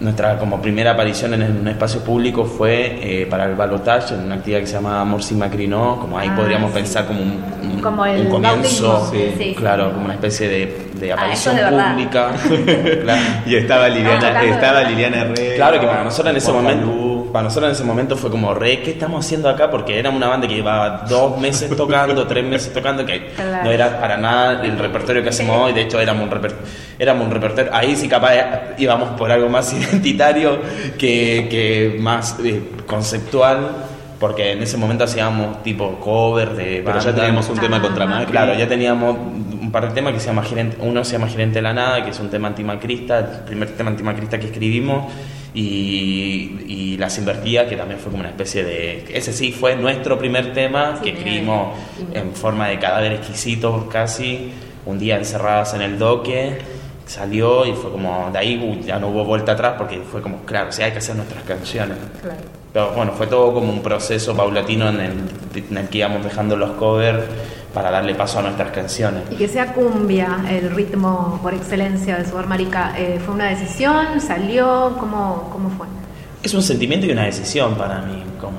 nuestra 0.01 0.39
como 0.39 0.61
primera 0.61 0.91
aparición 0.91 1.35
en 1.35 1.61
un 1.61 1.69
espacio 1.69 2.01
público 2.01 2.45
fue 2.45 2.99
eh, 3.23 3.27
para 3.27 3.45
el 3.45 3.55
balotaje, 3.55 4.15
en 4.15 4.23
una 4.25 4.35
actividad 4.37 4.61
que 4.61 4.67
se 4.67 4.73
llama 4.75 5.01
Amor 5.01 5.23
sin 5.23 5.39
Macri 5.39 5.69
no, 5.69 5.99
como 6.01 6.19
ahí 6.19 6.29
Ah, 6.31 6.37
podríamos 6.37 6.71
sí. 6.73 6.75
pensar 6.79 7.07
como 7.07 7.21
un, 7.23 7.43
un- 7.63 7.81
Como 7.81 8.05
el 8.05 8.23
un 8.23 8.31
comienzo, 8.31 8.89
bautismo. 8.93 9.11
Sí, 9.13 9.35
sí. 9.39 9.55
claro, 9.55 9.93
como 9.93 10.07
una 10.07 10.15
especie 10.15 10.49
de, 10.49 10.89
de 10.99 11.13
Ah, 11.13 11.15
aparición 11.15 11.57
de 11.57 11.63
verdad. 11.63 11.91
pública. 11.93 12.31
claro. 13.03 13.23
Y 13.47 13.55
estaba 13.55 13.89
Liliana, 13.89 14.19
tocando, 14.21 14.53
estaba. 14.55 14.83
Liliana 14.83 15.17
Herrera. 15.19 15.55
Claro 15.57 15.81
que 15.81 15.87
para 15.87 16.05
nosotros 16.05 16.31
en 16.33 16.37
ese 16.39 16.51
Juan 16.51 16.65
momento. 16.65 16.91
Para 17.35 17.45
nosotros 17.45 17.69
en 17.71 17.75
ese 17.75 17.83
momento 17.85 18.17
fue 18.17 18.31
como 18.31 18.55
re, 18.55 18.81
¿qué 18.81 18.93
estamos 18.93 19.27
haciendo 19.27 19.49
acá? 19.49 19.69
Porque 19.71 19.99
era 19.99 20.09
una 20.09 20.29
banda 20.29 20.47
que 20.47 20.55
llevaba 20.55 21.05
dos 21.09 21.37
meses 21.39 21.69
tocando, 21.77 22.27
tres 22.29 22.45
meses 22.45 22.73
tocando, 22.73 23.05
que 23.05 23.27
Claro. 23.35 23.65
no 23.65 23.71
era 23.73 24.01
para 24.01 24.17
nada 24.17 24.65
el 24.65 24.79
repertorio 24.79 25.21
que 25.23 25.31
hacemos 25.31 25.57
hoy. 25.59 25.73
De 25.73 25.83
hecho, 25.83 26.01
éramos 26.01 26.23
un, 26.25 26.31
reper- 26.31 26.55
éramos 26.97 27.27
un 27.27 27.33
repertorio. 27.33 27.75
Ahí 27.75 27.97
sí 27.97 28.09
capaz 28.09 28.33
íbamos 28.79 29.11
por 29.19 29.33
algo 29.33 29.49
más 29.49 29.73
identitario 29.79 30.59
que, 30.97 31.49
que 31.51 31.97
más 32.01 32.37
eh, 32.45 32.63
conceptual. 32.87 33.69
Porque 34.21 34.53
en 34.53 34.63
ese 34.63 34.77
momento 34.77 35.05
hacíamos 35.05 35.63
tipo 35.65 35.99
cover 36.01 36.51
de 36.55 36.83
Pero 36.87 37.01
ya 37.01 37.13
teníamos 37.15 37.49
un 37.51 37.59
tema 37.59 37.83
contra 37.83 38.07
Macri. 38.07 38.31
Claro, 38.31 38.55
ya 38.55 38.67
teníamos 38.69 39.17
un 39.61 39.71
par 39.73 39.89
de 39.89 39.95
temas 39.95 40.15
que 40.15 40.21
se 40.21 40.29
llama 40.29 40.45
gerente, 40.45 40.77
uno 40.81 41.05
se 41.05 41.13
llama 41.15 41.29
Gerente 41.29 41.57
de 41.57 41.63
la 41.63 41.75
Nada, 41.75 42.03
que 42.05 42.11
es 42.11 42.21
un 42.21 42.31
tema 42.31 42.47
antimacrista, 42.49 43.19
el 43.19 43.25
primer 43.45 43.71
tema 43.77 43.91
antimacrista 43.91 44.39
que 44.39 44.47
escribimos, 44.47 45.13
y, 45.55 46.65
y 46.67 46.97
Las 46.99 47.17
Invertidas, 47.17 47.69
que 47.69 47.77
también 47.77 48.01
fue 48.01 48.11
como 48.11 48.21
una 48.21 48.31
especie 48.31 48.65
de... 48.65 49.05
Ese 49.17 49.33
sí 49.33 49.53
fue 49.53 49.77
nuestro 49.77 50.19
primer 50.19 50.53
tema 50.53 50.97
Sí, 50.97 51.05
que 51.05 51.11
escribimos 51.11 51.79
en 52.13 52.33
forma 52.33 52.69
de 52.69 52.79
cadáver 52.79 53.13
exquisito 53.13 53.89
casi, 53.89 54.51
un 54.85 54.99
día 54.99 55.17
encerradas 55.17 55.75
en 55.75 55.83
el 55.83 55.99
doque, 55.99 56.59
salió 57.07 57.65
y 57.67 57.73
fue 57.73 57.93
como, 57.93 58.31
de 58.33 58.39
ahí 58.39 58.61
uy, 58.63 58.85
ya 58.85 58.99
no 58.99 59.09
hubo 59.09 59.25
vuelta 59.25 59.53
atrás 59.53 59.75
porque 59.79 60.01
fue 60.01 60.21
como, 60.21 60.45
claro, 60.45 60.73
sí 60.73 60.83
hay 60.83 60.91
que 60.91 60.99
hacer 60.99 61.15
nuestras 61.15 61.45
canciones. 61.45 61.99
Claro. 62.21 62.41
Pero 62.73 62.91
bueno, 62.91 63.13
fue 63.13 63.29
todo 63.29 63.55
como 63.55 63.73
un 63.73 63.83
proceso 63.83 64.37
paulatino 64.37 64.89
en 64.89 65.01
el, 65.01 65.13
en 65.71 65.79
el 65.79 65.89
que 65.89 65.99
íbamos 65.99 66.25
dejando 66.25 66.57
los 66.57 66.73
covers 66.73 67.23
para 67.75 67.91
darle 67.91 68.15
paso 68.15 68.39
a 68.39 68.43
nuestras 68.43 68.71
canciones. 68.71 69.25
Y 69.31 69.35
que 69.37 69.49
sea 69.49 69.73
cumbia, 69.73 70.45
el 70.49 70.71
ritmo 70.71 71.41
por 71.43 71.53
excelencia 71.53 72.17
de 72.17 72.25
Sudor 72.25 72.47
Marica, 72.47 72.95
eh, 72.97 73.21
¿fue 73.25 73.35
una 73.35 73.47
decisión? 73.47 74.21
¿Salió? 74.21 74.97
¿Cómo, 74.99 75.51
cómo 75.53 75.71
fue? 75.71 75.87
Es 76.43 76.55
un 76.55 76.63
sentimiento 76.63 77.07
y 77.07 77.11
una 77.11 77.25
decisión 77.25 77.75
para 77.75 78.01
mí. 78.03 78.23
Como 78.41 78.59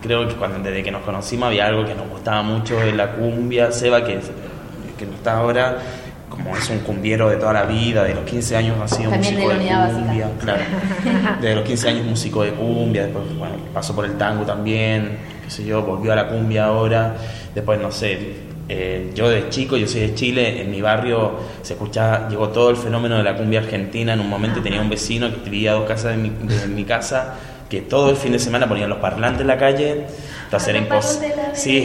creo 0.00 0.28
que 0.28 0.34
cuando 0.34 0.58
desde 0.60 0.82
que 0.82 0.90
nos 0.90 1.02
conocimos 1.02 1.48
había 1.48 1.66
algo 1.66 1.84
que 1.84 1.94
nos 1.94 2.08
gustaba 2.08 2.42
mucho 2.42 2.76
de 2.78 2.92
la 2.92 3.12
cumbia. 3.12 3.72
Seba, 3.72 4.04
que, 4.04 4.20
que 4.98 5.06
no 5.06 5.14
está 5.14 5.38
ahora, 5.38 5.78
como 6.28 6.56
es 6.56 6.70
un 6.70 6.78
cumbiero 6.80 7.28
de 7.28 7.36
toda 7.36 7.52
la 7.52 7.64
vida, 7.64 8.04
de 8.04 8.14
los 8.14 8.24
15 8.24 8.56
años 8.56 8.76
ha 8.80 8.86
sido 8.88 9.10
También 9.10 9.34
músico 9.34 9.48
de 9.50 9.54
la 9.56 9.60
unidad 9.60 9.92
cumbia. 9.92 10.26
básica. 10.26 10.44
Claro. 10.44 11.40
De 11.40 11.54
los 11.56 11.64
15 11.64 11.88
años 11.88 12.06
músico 12.06 12.42
de 12.44 12.52
cumbia, 12.52 13.02
después 13.04 13.36
bueno, 13.36 13.56
pasó 13.74 13.94
por 13.94 14.04
el 14.04 14.16
tango 14.16 14.44
también, 14.44 15.18
qué 15.50 15.56
sé 15.56 15.64
yo, 15.64 15.82
volvió 15.82 16.12
a 16.12 16.16
la 16.16 16.28
cumbia 16.28 16.66
ahora. 16.66 17.16
Después, 17.54 17.80
no 17.80 17.90
sé, 17.90 18.18
eh, 18.68 19.10
yo 19.14 19.28
de 19.28 19.48
chico, 19.48 19.76
yo 19.76 19.88
soy 19.88 20.02
de 20.02 20.14
Chile, 20.14 20.62
en 20.62 20.70
mi 20.70 20.80
barrio 20.80 21.32
se 21.62 21.72
escuchaba, 21.72 22.28
llegó 22.28 22.50
todo 22.50 22.70
el 22.70 22.76
fenómeno 22.76 23.16
de 23.16 23.24
la 23.24 23.36
cumbia 23.36 23.58
argentina. 23.60 24.12
En 24.12 24.20
un 24.20 24.28
momento 24.30 24.60
tenía 24.62 24.80
un 24.80 24.88
vecino 24.88 25.28
que 25.42 25.50
vivía 25.50 25.72
a 25.72 25.74
dos 25.74 25.88
casas 25.88 26.12
de 26.12 26.18
mi, 26.18 26.28
de 26.30 26.66
mi 26.68 26.84
casa, 26.84 27.34
que 27.68 27.80
todo 27.82 28.10
el 28.10 28.16
fin 28.16 28.30
de 28.32 28.38
semana 28.38 28.68
ponían 28.68 28.88
los 28.88 28.98
parlantes 28.98 29.40
en 29.40 29.48
la 29.48 29.58
calle. 29.58 30.06
Entonces 30.44 30.68
era, 30.68 30.78
impos- 30.78 31.18
sí, 31.52 31.84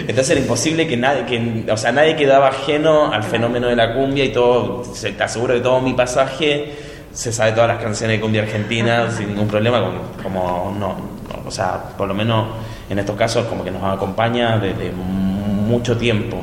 entonces 0.00 0.30
era 0.30 0.40
imposible 0.40 0.86
que 0.88 0.96
nadie, 0.96 1.24
que, 1.24 1.70
o 1.70 1.76
sea, 1.76 1.92
nadie 1.92 2.16
quedaba 2.16 2.48
ajeno 2.48 3.12
al 3.12 3.22
fenómeno 3.22 3.68
de 3.68 3.76
la 3.76 3.94
cumbia 3.94 4.24
y 4.24 4.32
todo, 4.32 4.84
se- 4.92 5.12
te 5.12 5.22
aseguro 5.22 5.54
que 5.54 5.60
todo 5.60 5.80
mi 5.80 5.92
pasaje 5.94 6.72
se 7.12 7.32
sabe 7.32 7.52
todas 7.52 7.68
las 7.68 7.78
canciones 7.82 8.16
de 8.16 8.20
cumbia 8.20 8.42
argentina 8.42 9.08
sin 9.16 9.28
ningún 9.28 9.46
problema, 9.48 9.82
como, 10.22 10.74
no, 10.78 10.96
o 11.46 11.50
sea, 11.50 11.80
por 11.96 12.06
lo 12.08 12.14
menos 12.14 12.46
en 12.90 12.98
estos 12.98 13.16
casos 13.16 13.46
como 13.46 13.64
que 13.64 13.70
nos 13.70 13.82
acompaña 13.82 14.58
desde 14.58 14.92
mucho 14.92 15.96
tiempo. 15.96 16.42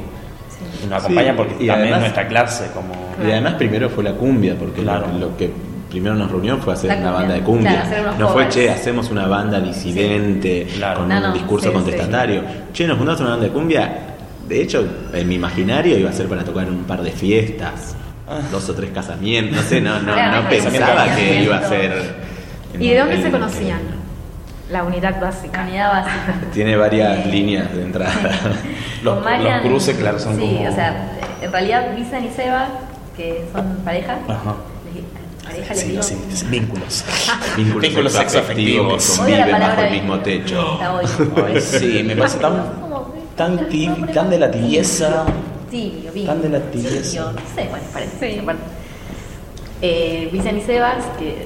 Y 0.84 0.88
nos 0.88 1.04
acompaña 1.04 1.32
Sí, 1.32 1.38
porque 1.38 1.54
y 1.54 1.68
también 1.68 1.82
además- 1.94 2.00
nuestra 2.02 2.28
clase, 2.28 2.72
como... 2.74 2.94
Y 3.26 3.32
además 3.32 3.54
primero 3.56 3.90
fue 3.90 4.04
la 4.04 4.12
cumbia, 4.14 4.56
porque 4.58 4.78
lo- 4.82 4.84
Claro. 4.92 5.08
lo, 5.20 5.36
que 5.38 5.50
primero 5.90 6.16
nos 6.16 6.30
reunió 6.30 6.58
fue 6.58 6.74
hacer 6.74 6.90
La 6.90 6.96
una 6.98 7.04
cumbia. 7.04 7.20
banda 7.20 7.34
de 7.36 7.42
cumbia. 7.42 7.84
Claro, 7.88 8.12
no 8.20 8.28
fue, 8.30 8.50
che, 8.50 8.70
hacemos 8.70 9.10
una 9.10 9.28
banda 9.28 9.60
disidente, 9.60 10.68
Claro. 10.76 11.00
con 11.00 11.10
No, 11.10 11.16
un 11.16 11.22
no, 11.24 11.34
discurso 11.34 11.68
sí, 11.70 11.74
contestatario. 11.74 12.42
Che, 12.74 12.86
nos 12.88 12.98
juntamos 12.98 13.22
una 13.22 13.30
banda 13.32 13.46
de 13.46 13.52
cumbia. 13.52 14.00
De 14.48 14.62
hecho, 14.62 14.86
en 15.14 15.28
mi 15.28 15.36
imaginario 15.36 15.98
iba 15.98 16.10
a 16.10 16.14
ser 16.14 16.28
para 16.28 16.44
tocar 16.44 16.68
en 16.68 16.74
un 16.74 16.84
par 16.84 17.02
de 17.02 17.12
fiestas, 17.12 17.96
Ah. 18.28 18.40
dos 18.52 18.68
o 18.70 18.74
tres 18.74 18.90
casamientos, 18.92 19.56
no 19.58 19.62
sé, 19.64 19.80
no, 19.82 20.00
no, 20.02 20.16
no 20.16 20.50
pensaba 20.50 21.16
que 21.16 21.44
iba 21.44 21.58
a 21.58 21.70
ser... 21.70 22.16
¿Y 22.80 22.90
de 22.90 22.98
dónde 23.00 23.22
se 23.22 23.32
conocían? 23.32 23.80
La 24.72 24.84
unidad 24.84 25.20
básica. 25.22 25.62
La 25.62 25.68
unidad 25.68 25.92
básica. 25.94 26.34
Tiene 26.54 26.76
varias 26.76 27.26
Eh, 27.26 27.30
líneas 27.30 27.74
de 27.74 27.84
entrada. 27.84 28.14
Los, 29.04 29.24
Marian, 29.24 29.60
los 29.62 29.68
cruces, 29.70 29.98
claro, 29.98 30.18
son 30.18 30.36
sí, 30.38 30.42
como... 30.42 30.70
o 30.70 30.74
sea, 30.74 31.12
en 31.42 31.52
realidad 31.52 31.96
Vicen 31.96 32.26
y 32.26 32.30
Seba, 32.32 32.68
que 33.16 33.46
son 33.54 33.78
pareja, 33.86 34.18
Ajá. 34.28 34.56
pareja 35.44 35.76
Sí, 35.76 35.98
sí, 36.02 36.18
sí, 36.32 36.46
vínculos. 36.50 37.06
Vínculos, 37.58 37.82
Vínculos 37.84 38.14
sexoafectivos 38.14 39.12
que 39.12 39.18
conviven 39.18 39.52
bajo 39.60 39.82
el 39.82 39.92
mismo 39.92 40.20
techo. 40.22 40.74
Está 40.74 40.94
hoy. 40.96 41.06
Ay, 41.54 41.62
sí, 41.62 42.04
me 42.04 42.16
parece 42.16 42.40
tan, 42.40 42.64
tan, 43.36 43.70
tan 44.12 44.30
de 44.32 44.40
la 44.40 44.50
tibieza. 44.50 45.26
Tibio, 45.70 46.12
vínculo. 46.12 46.34
Tan 46.34 46.42
de 46.42 46.50
la 46.60 46.66
tibieza. 46.72 47.02
Tibio, 47.04 47.32
no 47.32 47.42
sé, 47.56 47.68
bueno, 47.70 47.86
parece. 47.94 48.42
parte. 48.42 48.62
Eh, 49.84 50.30
Vicen 50.32 50.58
y 50.58 50.62
Sebas, 50.62 51.06
que 51.20 51.46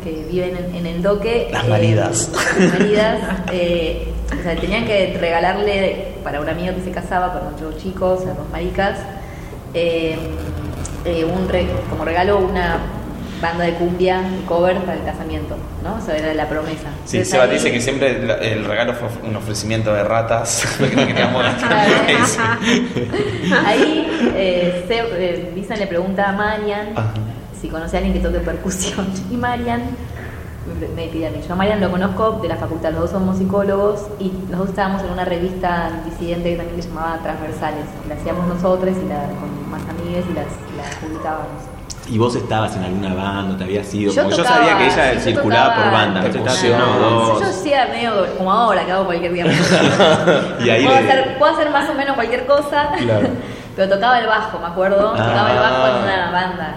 que 0.00 0.24
viven 0.30 0.56
en, 0.56 0.74
en 0.76 0.86
el 0.86 1.02
doque. 1.02 1.48
Las 1.52 1.64
eh, 1.64 1.68
maridas. 1.68 2.30
las 2.58 2.72
maridas. 2.78 3.18
eh, 3.52 4.08
o 4.38 4.42
sea, 4.42 4.56
tenían 4.56 4.84
que 4.86 5.16
regalarle 5.20 6.14
para 6.22 6.40
un 6.40 6.48
amigo 6.48 6.74
que 6.74 6.82
se 6.82 6.90
casaba 6.90 7.32
con 7.32 7.46
otro 7.54 7.72
chico, 7.78 8.10
o 8.12 8.18
sea, 8.20 8.34
dos 8.34 8.48
maricas, 8.50 8.98
eh, 9.74 10.16
eh, 11.04 11.24
un 11.24 11.48
re- 11.48 11.66
como 11.90 12.04
regalo 12.04 12.38
una 12.38 12.78
banda 13.40 13.64
de 13.64 13.74
cumbia, 13.74 14.18
un 14.18 14.42
cover 14.46 14.76
para 14.78 14.94
el 14.98 15.04
casamiento, 15.04 15.56
¿no? 15.84 15.98
Eso 15.98 16.10
era 16.12 16.34
la 16.34 16.48
promesa. 16.48 16.88
Sí, 17.04 17.18
Entonces 17.18 17.28
Seba 17.30 17.44
ahí- 17.44 17.50
dice 17.52 17.70
que 17.72 17.80
siempre 17.80 18.10
el 18.52 18.64
regalo 18.64 18.94
fue 18.94 19.08
un 19.28 19.36
ofrecimiento 19.36 19.94
de 19.94 20.02
ratas, 20.04 20.66
porque 20.78 20.96
no 20.96 21.06
queríamos 21.06 21.42
gastar. 21.42 21.86
Ahí 23.66 24.06
eh, 24.34 24.84
Se- 24.88 24.94
eh, 24.98 25.52
Vicen 25.54 25.78
le 25.78 25.86
pregunta 25.86 26.28
a 26.28 26.32
Marian 26.32 26.88
Ajá. 26.96 27.14
Si 27.60 27.68
conoce 27.68 27.96
a 27.96 27.98
alguien 28.00 28.14
que 28.14 28.20
toque 28.20 28.40
percusión. 28.40 29.06
Y 29.30 29.36
Marian 29.36 29.82
me- 30.94 31.06
pide 31.08 31.26
a 31.28 31.30
mí. 31.30 31.38
Yo 31.46 31.52
a 31.54 31.56
Marian 31.56 31.80
lo 31.80 31.90
conozco 31.90 32.32
de 32.42 32.48
la 32.48 32.56
facultad, 32.56 32.90
los 32.92 33.00
dos 33.02 33.10
somos 33.10 33.38
psicólogos 33.38 34.06
y 34.18 34.32
los 34.50 34.58
dos 34.60 34.68
estábamos 34.70 35.02
en 35.02 35.10
una 35.10 35.24
revista 35.24 35.90
disidente 36.04 36.50
que 36.50 36.56
también 36.58 36.82
se 36.82 36.88
llamaba 36.88 37.18
Transversales. 37.22 37.84
La 38.08 38.14
hacíamos 38.14 38.46
nosotros 38.46 38.90
y 39.02 39.08
la, 39.08 39.22
con 39.40 39.70
más 39.70 39.82
amigues 39.88 40.24
y 40.30 40.34
las, 40.34 40.46
la 40.76 41.00
publicábamos. 41.00 41.46
¿Y 42.10 42.16
vos 42.16 42.34
estabas 42.36 42.74
en 42.76 42.84
alguna 42.84 43.12
banda? 43.14 43.58
¿Te 43.58 43.64
habías 43.64 43.92
ido? 43.92 44.10
Yo 44.12 44.22
Porque 44.22 44.36
yo 44.38 44.44
sabía 44.44 44.78
que 44.78 44.86
ella 44.86 45.12
sí, 45.14 45.20
circulaba 45.20 45.64
tocaba 45.68 45.82
por 45.84 45.92
banda. 45.92 46.24
Entonces 46.24 46.40
estabas 46.40 46.64
en 46.64 46.70
percusión. 46.72 47.12
una 47.12 47.18
o 47.34 47.40
Yo 47.40 47.46
hacía 47.46 47.86
medio 47.88 48.26
como 48.38 48.50
ahora, 48.52 48.84
que 48.86 48.92
hago 48.92 49.04
cualquier 49.04 49.32
día. 49.34 49.44
Y 50.64 50.70
ahí 50.70 50.84
puedo, 50.86 51.00
le- 51.00 51.08
hacer, 51.10 51.38
puedo 51.38 51.52
hacer 51.54 51.70
más 51.70 51.88
o 51.90 51.94
menos 51.94 52.14
cualquier 52.14 52.46
cosa, 52.46 52.90
Claro. 52.98 53.28
pero 53.76 53.94
tocaba 53.94 54.18
el 54.20 54.26
bajo, 54.26 54.58
me 54.58 54.66
acuerdo. 54.66 55.10
Tocaba 55.12 55.50
el 55.52 55.58
bajo 55.58 55.86
en 55.86 55.92
Ah. 55.92 56.02
una 56.04 56.30
banda, 56.32 56.74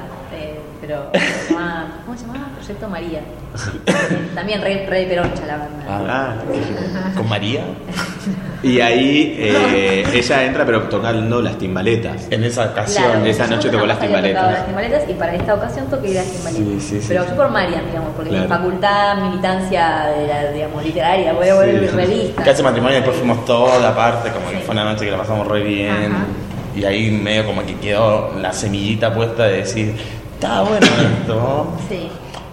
pero 0.91 1.23
se 1.47 1.54
llamaba, 1.54 1.86
¿cómo 2.06 2.17
se 2.17 2.25
llamaba? 2.25 2.47
Proyecto 2.56 2.89
María. 2.89 3.21
También 4.36 4.62
re, 4.62 4.86
re 4.88 5.06
peroncha 5.06 5.45
la 5.45 5.58
banda. 5.58 5.86
Ah, 5.88 6.36
¿Con 7.15 7.27
María? 7.30 7.63
y 8.63 8.80
ahí 8.80 9.36
eh, 9.39 10.06
ella 10.13 10.43
entra, 10.43 10.65
pero 10.65 10.84
tocando 10.84 11.41
las 11.41 11.58
timbaletas. 11.58 12.27
En 12.30 12.43
esa 12.43 12.65
ocasión. 12.65 13.06
Claro, 13.06 13.25
esa 13.25 13.47
noche 13.47 13.69
tocó 13.69 13.86
las 13.86 13.99
timbaletas. 13.99 14.51
las 14.51 14.65
timbaletas 14.65 15.10
y 15.10 15.13
para 15.13 15.36
esta 15.36 15.56
ocasión 15.56 15.88
toqué 15.89 16.13
las 16.13 16.25
timbaletas. 16.25 16.65
Sí, 16.65 16.80
sí, 16.80 17.01
sí. 17.01 17.06
Pero 17.10 17.25
yo 17.27 17.36
por 17.36 17.49
Marian, 17.49 17.86
digamos, 17.88 18.12
porque 18.15 18.30
Claro. 18.30 18.43
mi 18.45 18.49
facultad, 18.49 19.17
militancia 19.17 20.06
de 20.17 20.27
la, 20.27 20.51
digamos, 20.51 20.84
literaria, 20.84 21.34
voy 21.34 21.47
a 21.49 21.56
volver 21.56 21.89
Sí. 21.89 21.95
revista. 21.95 22.43
Casi 22.43 22.63
matrimonio, 22.63 22.95
después 22.97 23.17
fuimos 23.17 23.43
toda 23.45 23.89
aparte, 23.89 24.30
como 24.32 24.49
que 24.49 24.58
fue 24.60 24.73
una 24.73 24.84
noche 24.84 25.06
que 25.06 25.12
la 25.12 25.17
pasamos 25.17 25.47
re 25.47 25.63
bien. 25.63 26.12
Ajá. 26.12 26.25
Y 26.73 26.86
ahí 26.86 27.12
medio 27.12 27.45
como 27.45 27.65
que 27.65 27.75
quedó 27.80 28.34
la 28.39 28.54
semillita 28.54 29.13
puesta 29.13 29.43
de 29.43 29.58
decir, 29.58 29.93
está 30.41 30.62
bueno 30.63 30.88
esto. 31.19 31.67
Sí. 31.88 32.10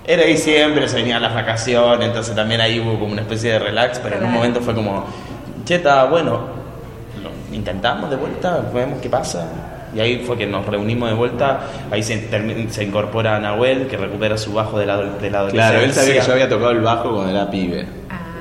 Era 0.07 0.25
diciembre, 0.25 0.89
se 0.89 0.97
venían 0.97 1.23
las 1.23 1.35
vacaciones, 1.35 2.07
entonces 2.07 2.35
también 2.35 2.61
ahí 2.61 2.81
hubo 2.81 2.99
como 2.99 3.13
una 3.13 3.23
especie 3.23 3.53
de 3.53 3.59
relax, 3.59 3.99
pero 3.99 4.17
en 4.17 4.25
un 4.25 4.33
momento 4.33 4.61
fue 4.61 4.75
como, 4.75 5.05
che, 5.65 5.77
está 5.77 6.05
bueno, 6.05 6.41
lo 7.23 7.55
intentamos 7.55 8.11
de 8.11 8.17
vuelta, 8.17 8.63
vemos 8.73 9.01
qué 9.01 9.09
pasa. 9.09 9.49
Y 9.95 10.01
ahí 10.01 10.23
fue 10.27 10.37
que 10.37 10.47
nos 10.47 10.67
reunimos 10.67 11.09
de 11.09 11.15
vuelta, 11.15 11.61
ahí 11.91 12.03
se, 12.03 12.29
se 12.71 12.85
incorpora 12.85 13.39
Nahuel, 13.39 13.87
que 13.87 13.97
recupera 13.97 14.37
su 14.37 14.53
bajo 14.53 14.79
de 14.79 14.85
la, 14.85 14.99
de 14.99 15.31
la 15.31 15.39
adolescencia. 15.39 15.71
Claro, 15.71 15.85
él 15.85 15.93
sabía 15.95 16.21
que 16.21 16.27
yo 16.27 16.33
había 16.33 16.49
tocado 16.49 16.71
el 16.73 16.81
bajo 16.81 17.15
cuando 17.15 17.31
era 17.31 17.51
pibe. 17.51 17.87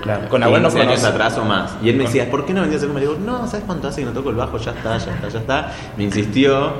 Claro, 0.01 0.29
Con 0.29 0.41
Nahuel 0.41 0.61
nos 0.61 0.73
15 0.73 0.87
años 0.89 1.03
atrás 1.03 1.37
o 1.37 1.45
más. 1.45 1.75
Y 1.81 1.89
él 1.89 1.95
me 1.95 2.03
decía, 2.03 2.29
¿por 2.29 2.45
qué 2.45 2.53
no 2.53 2.61
vendías 2.61 2.81
el 2.81 2.89
número? 2.89 3.11
Le 3.11 3.17
digo, 3.17 3.25
no, 3.25 3.47
¿sabes 3.47 3.65
cuánto 3.65 3.87
hace 3.87 4.01
que 4.01 4.05
no 4.05 4.13
toco 4.13 4.29
el 4.29 4.35
bajo? 4.35 4.57
Ya 4.57 4.71
está, 4.71 4.97
ya 4.97 5.13
está, 5.13 5.29
ya 5.29 5.39
está. 5.39 5.71
Me 5.97 6.03
insistió, 6.03 6.73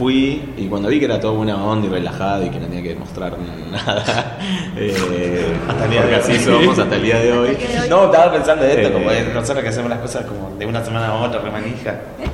fui 0.00 0.42
y 0.56 0.66
cuando 0.66 0.88
vi 0.88 0.98
que 0.98 1.04
era 1.04 1.20
todo 1.20 1.34
buena 1.34 1.62
onda 1.62 1.86
y 1.86 1.90
relajado 1.90 2.46
y 2.46 2.48
que 2.48 2.58
no 2.58 2.66
tenía 2.68 2.82
que 2.82 2.88
demostrar 2.94 3.36
nada, 3.70 4.38
eh, 4.76 5.52
hasta 5.68 5.84
el 5.84 5.90
día 5.90 6.00
de 6.06 6.08
hoy. 6.08 6.14
así 6.20 6.38
somos 6.38 6.78
hasta 6.78 6.96
el 6.96 7.02
día 7.02 7.18
de 7.18 7.32
hoy. 7.32 7.58
No, 7.90 8.06
estaba 8.06 8.32
pensando 8.32 8.64
en 8.64 8.70
esto, 8.70 8.88
Eh, 8.88 8.92
como 8.92 9.10
es 9.10 9.34
nosotros 9.34 9.62
que 9.62 9.68
hacemos 9.68 9.90
las 9.90 9.98
cosas 9.98 10.24
como 10.24 10.56
de 10.58 10.64
una 10.64 10.82
semana 10.82 11.08
a 11.08 11.14
otra, 11.20 11.40
remanija. 11.40 12.00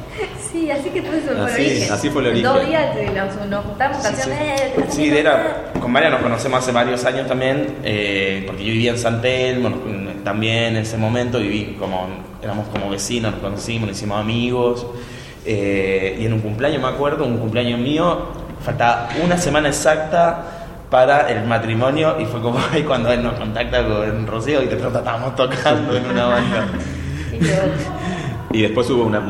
Sí, 0.52 0.70
así 0.70 0.88
que 0.88 1.02
todo 1.02 1.12
eso 1.12 1.26
fue 1.32 1.44
Así, 1.44 1.60
el 1.62 1.66
origen. 1.72 1.92
así 1.92 2.08
fue 2.10 2.22
el 2.22 2.26
En 2.28 2.32
origen. 2.46 2.52
Dos 2.54 2.66
días 2.66 2.96
eh, 2.96 3.12
nos, 3.14 3.46
nos 3.50 3.64
juntamos 3.66 3.96
Sí, 3.98 4.02
sí. 4.04 4.08
canciones. 4.08 4.60
eh, 4.62 4.72
te 4.86 4.90
Sí, 4.90 5.08
era, 5.10 5.64
con 5.78 5.92
María 5.92 6.08
nos 6.08 6.22
conocemos 6.22 6.60
hace 6.60 6.72
varios 6.72 7.04
años 7.04 7.26
también, 7.26 7.74
eh, 7.84 8.44
porque 8.46 8.64
yo 8.64 8.72
vivía 8.72 8.92
en 8.92 8.98
San 8.98 9.20
Telmo, 9.20 9.68
también 10.24 10.76
en 10.76 10.76
ese 10.78 10.96
momento 10.96 11.40
viví 11.40 11.76
como, 11.78 12.06
éramos 12.42 12.68
como 12.68 12.88
vecinos, 12.88 13.32
nos 13.32 13.40
conocimos, 13.42 13.88
nos 13.88 13.98
hicimos 13.98 14.18
amigos, 14.18 14.86
eh, 15.46 16.16
y 16.20 16.26
en 16.26 16.32
un 16.32 16.40
cumpleaños 16.40 16.82
me 16.82 16.88
acuerdo, 16.88 17.24
un 17.24 17.38
cumpleaños 17.38 17.78
mío, 17.78 18.18
faltaba 18.64 19.08
una 19.24 19.38
semana 19.38 19.68
exacta 19.68 20.44
para 20.90 21.30
el 21.30 21.46
matrimonio 21.46 22.16
y 22.20 22.24
fue 22.26 22.40
como 22.40 22.58
ahí 22.72 22.82
cuando 22.82 23.12
él 23.12 23.22
nos 23.22 23.34
contacta 23.34 23.86
con 23.86 24.26
Rocío 24.26 24.62
y 24.62 24.66
de 24.66 24.76
pronto 24.76 24.98
estábamos 24.98 25.34
tocando 25.36 25.96
en 25.96 26.04
una 26.06 26.26
banda. 26.26 26.66
Y 28.52 28.62
después 28.62 28.88
hubo 28.90 29.04
una 29.04 29.20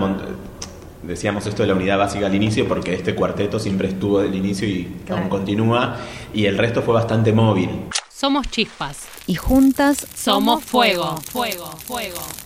decíamos 1.03 1.47
esto 1.47 1.63
de 1.63 1.69
la 1.69 1.75
unidad 1.75 1.99
básica 1.99 2.27
al 2.27 2.35
inicio 2.35 2.67
porque 2.67 2.95
este 2.95 3.15
cuarteto 3.15 3.59
siempre 3.59 3.89
estuvo 3.89 4.21
del 4.21 4.35
inicio 4.35 4.67
y 4.69 4.85
Claro. 5.07 5.23
aún 5.23 5.31
continúa 5.31 5.97
y 6.35 6.47
el 6.47 6.59
resto 6.59 6.83
fue 6.83 6.95
bastante 6.95 7.33
móvil. 7.33 7.71
Somos 8.13 8.49
chispas. 8.51 9.07
Y 9.27 9.35
juntas 9.35 10.07
Somos 10.15 10.65
fuego. 10.65 11.19
Fuego, 11.33 11.67
fuego, 11.67 12.15
fuego. 12.17 12.46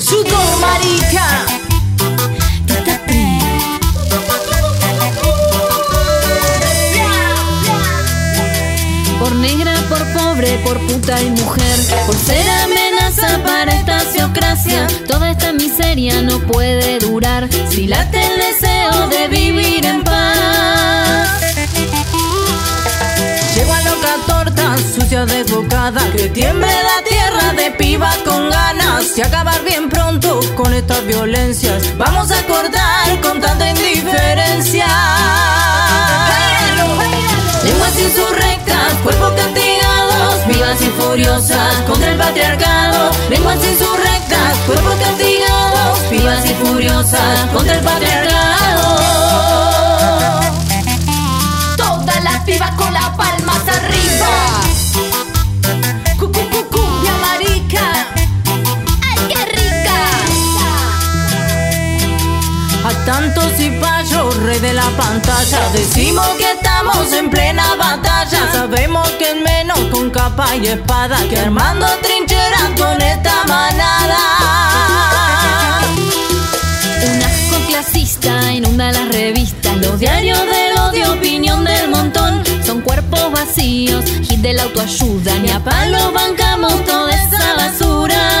Sudor 0.00 0.58
marica. 0.60 1.46
Por 9.18 9.34
negra, 9.34 9.74
por 9.90 9.98
pobre, 10.14 10.58
por 10.64 10.78
puta 10.86 11.20
y 11.20 11.30
mujer, 11.30 11.78
por 12.06 12.14
ser 12.14 12.48
amenaza 12.48 13.42
para 13.44 13.74
esta 13.74 14.00
sociocracia, 14.00 14.86
toda 15.06 15.30
esta 15.32 15.52
miseria 15.52 16.22
no 16.22 16.38
puede 16.40 17.00
durar 17.00 17.50
si 17.68 17.86
late 17.86 18.18
el 18.18 18.40
deseo 18.40 19.08
de 19.08 19.28
vivir 19.28 19.84
en 19.84 20.02
paz. 20.02 20.13
Sucia 25.14 25.26
desbocada. 25.26 26.00
Que 26.12 26.28
tiemble 26.28 26.66
la 26.66 27.08
tierra 27.08 27.52
de 27.52 27.70
pibas 27.72 28.16
con 28.18 28.50
ganas 28.50 29.14
De 29.14 29.22
acabar 29.22 29.62
bien 29.64 29.88
pronto 29.88 30.40
con 30.56 30.72
estas 30.72 31.06
violencias. 31.06 31.96
Vamos 31.96 32.30
a 32.30 32.42
cortar 32.44 33.20
con 33.20 33.40
tanta 33.40 33.68
indiferencia. 33.70 34.86
Lenguas 37.64 37.98
insurrectas, 37.98 38.94
cuerpos 39.02 39.32
castigados 39.32 40.46
Vivas 40.46 40.80
y 40.82 40.90
furiosas 41.00 41.74
contra 41.86 42.10
el 42.10 42.18
patriarcado. 42.18 43.10
Lenguas 43.30 43.58
insurrectas, 43.64 44.58
cuerpos 44.66 44.94
castigados 44.96 46.10
Vivas 46.10 46.44
y 46.44 46.54
furiosas 46.66 47.50
contra 47.52 47.74
el 47.74 47.84
patriarcado. 47.84 48.96
Todas 51.76 52.24
las 52.24 52.44
pibas 52.44 52.70
con 52.72 52.92
las 52.92 53.08
palmas 53.10 53.62
arriba. 53.68 54.73
Tantos 63.04 63.52
cipayos, 63.58 64.36
rey 64.38 64.58
de 64.60 64.72
la 64.72 64.88
pantalla, 64.96 65.68
decimos 65.72 66.26
que 66.38 66.50
estamos 66.52 67.12
en 67.12 67.28
plena 67.30 67.74
batalla. 67.76 68.52
Sabemos 68.52 69.08
que 69.12 69.30
es 69.30 69.36
menos 69.36 69.78
con 69.92 70.10
capa 70.10 70.56
y 70.56 70.68
espada 70.68 71.18
que 71.28 71.38
armando 71.38 71.86
trincheras 72.02 72.70
con 72.78 73.00
esta 73.02 73.44
manada. 73.44 74.20
Un 77.06 77.22
asco 77.22 77.66
clasista 77.68 78.52
inunda 78.52 78.90
las 78.92 79.08
revistas, 79.08 79.76
los 79.76 79.98
diarios 79.98 80.40
del 80.40 80.63
odio, 80.94 81.12
opinión 81.12 81.64
del 81.64 81.88
montón. 81.88 82.42
Son 82.64 82.80
cuerpos 82.80 83.32
vacíos, 83.32 84.04
hit 84.22 84.40
de 84.40 84.54
la 84.54 84.62
autoayuda, 84.64 85.38
ni 85.40 85.50
a 85.50 85.62
palo 85.62 86.12
bancamos 86.12 86.84
toda 86.84 87.10
esa 87.12 87.54
basura. 87.56 88.34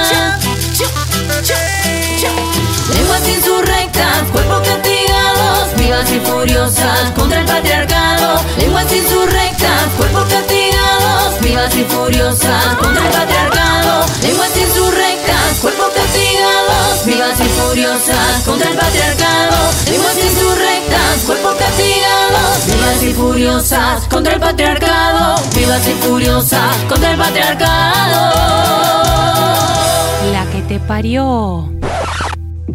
Lenguas 2.92 3.28
insurrectas, 3.28 4.22
cuerpos 4.30 4.60
castigados, 4.68 5.74
vivas 5.76 6.10
y 6.10 6.20
furiosas 6.20 7.10
contra 7.16 7.40
el 7.40 7.46
patriarcado. 7.46 8.40
Lenguas 8.58 8.92
insurrectas, 8.92 9.82
cuerpos 9.96 10.24
castigados, 10.24 11.40
vivas 11.40 11.74
y 11.76 11.84
furiosas 11.84 12.76
contra 12.76 13.06
el 13.06 13.12
patriarcado. 13.12 14.04
Lenguas 14.22 14.56
insurrectas, 14.56 15.58
cuerpos 15.62 15.88
castigados, 15.94 17.06
vivas 17.06 17.40
y 17.40 17.48
furiosas 17.48 18.42
contra 18.44 18.70
el 18.70 18.76
patriarcado. 18.76 19.56
Lenguas 19.90 20.16
insurrectas, 20.18 21.22
cuerpos 21.26 21.54
castigados, 21.54 22.66
vivas 22.66 23.02
y 23.02 23.12
furiosas 23.14 24.04
contra 24.08 24.34
el 24.34 24.40
patriarcado. 24.40 25.42
Vivas 25.54 25.88
y 25.88 25.92
furiosas 26.06 26.76
contra 26.88 27.12
el 27.12 27.18
patriarcado. 27.18 28.32
La 30.32 30.44
que 30.52 30.62
te 30.62 30.80
parió. 30.80 31.73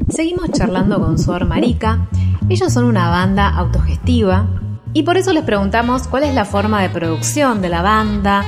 Seguimos 0.09 0.51
charlando 0.51 0.99
con 0.99 1.19
Suor 1.19 1.45
Marica. 1.45 2.07
Ellos 2.49 2.73
son 2.73 2.85
una 2.85 3.09
banda 3.09 3.49
autogestiva 3.49 4.47
y 4.93 5.03
por 5.03 5.17
eso 5.17 5.33
les 5.33 5.43
preguntamos 5.43 6.07
cuál 6.07 6.23
es 6.23 6.33
la 6.33 6.45
forma 6.45 6.81
de 6.81 6.89
producción 6.89 7.61
de 7.61 7.69
la 7.69 7.81
banda, 7.81 8.43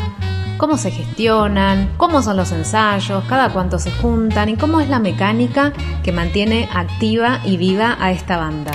cómo 0.58 0.78
se 0.78 0.92
gestionan, 0.92 1.92
cómo 1.98 2.22
son 2.22 2.38
los 2.38 2.52
ensayos, 2.52 3.24
cada 3.26 3.50
cuánto 3.54 3.80
se 3.80 3.92
juntan 3.92 4.50
y 4.50 4.56
cómo 4.56 4.80
es 4.80 4.90
la 4.90 5.00
mecánica 5.00 5.74
que 6.04 6.12
mantiene 6.12 6.68
activa 6.74 7.42
y 7.46 7.58
viva 7.58 7.96
a 8.00 8.12
esta 8.12 8.38
banda. 8.38 8.72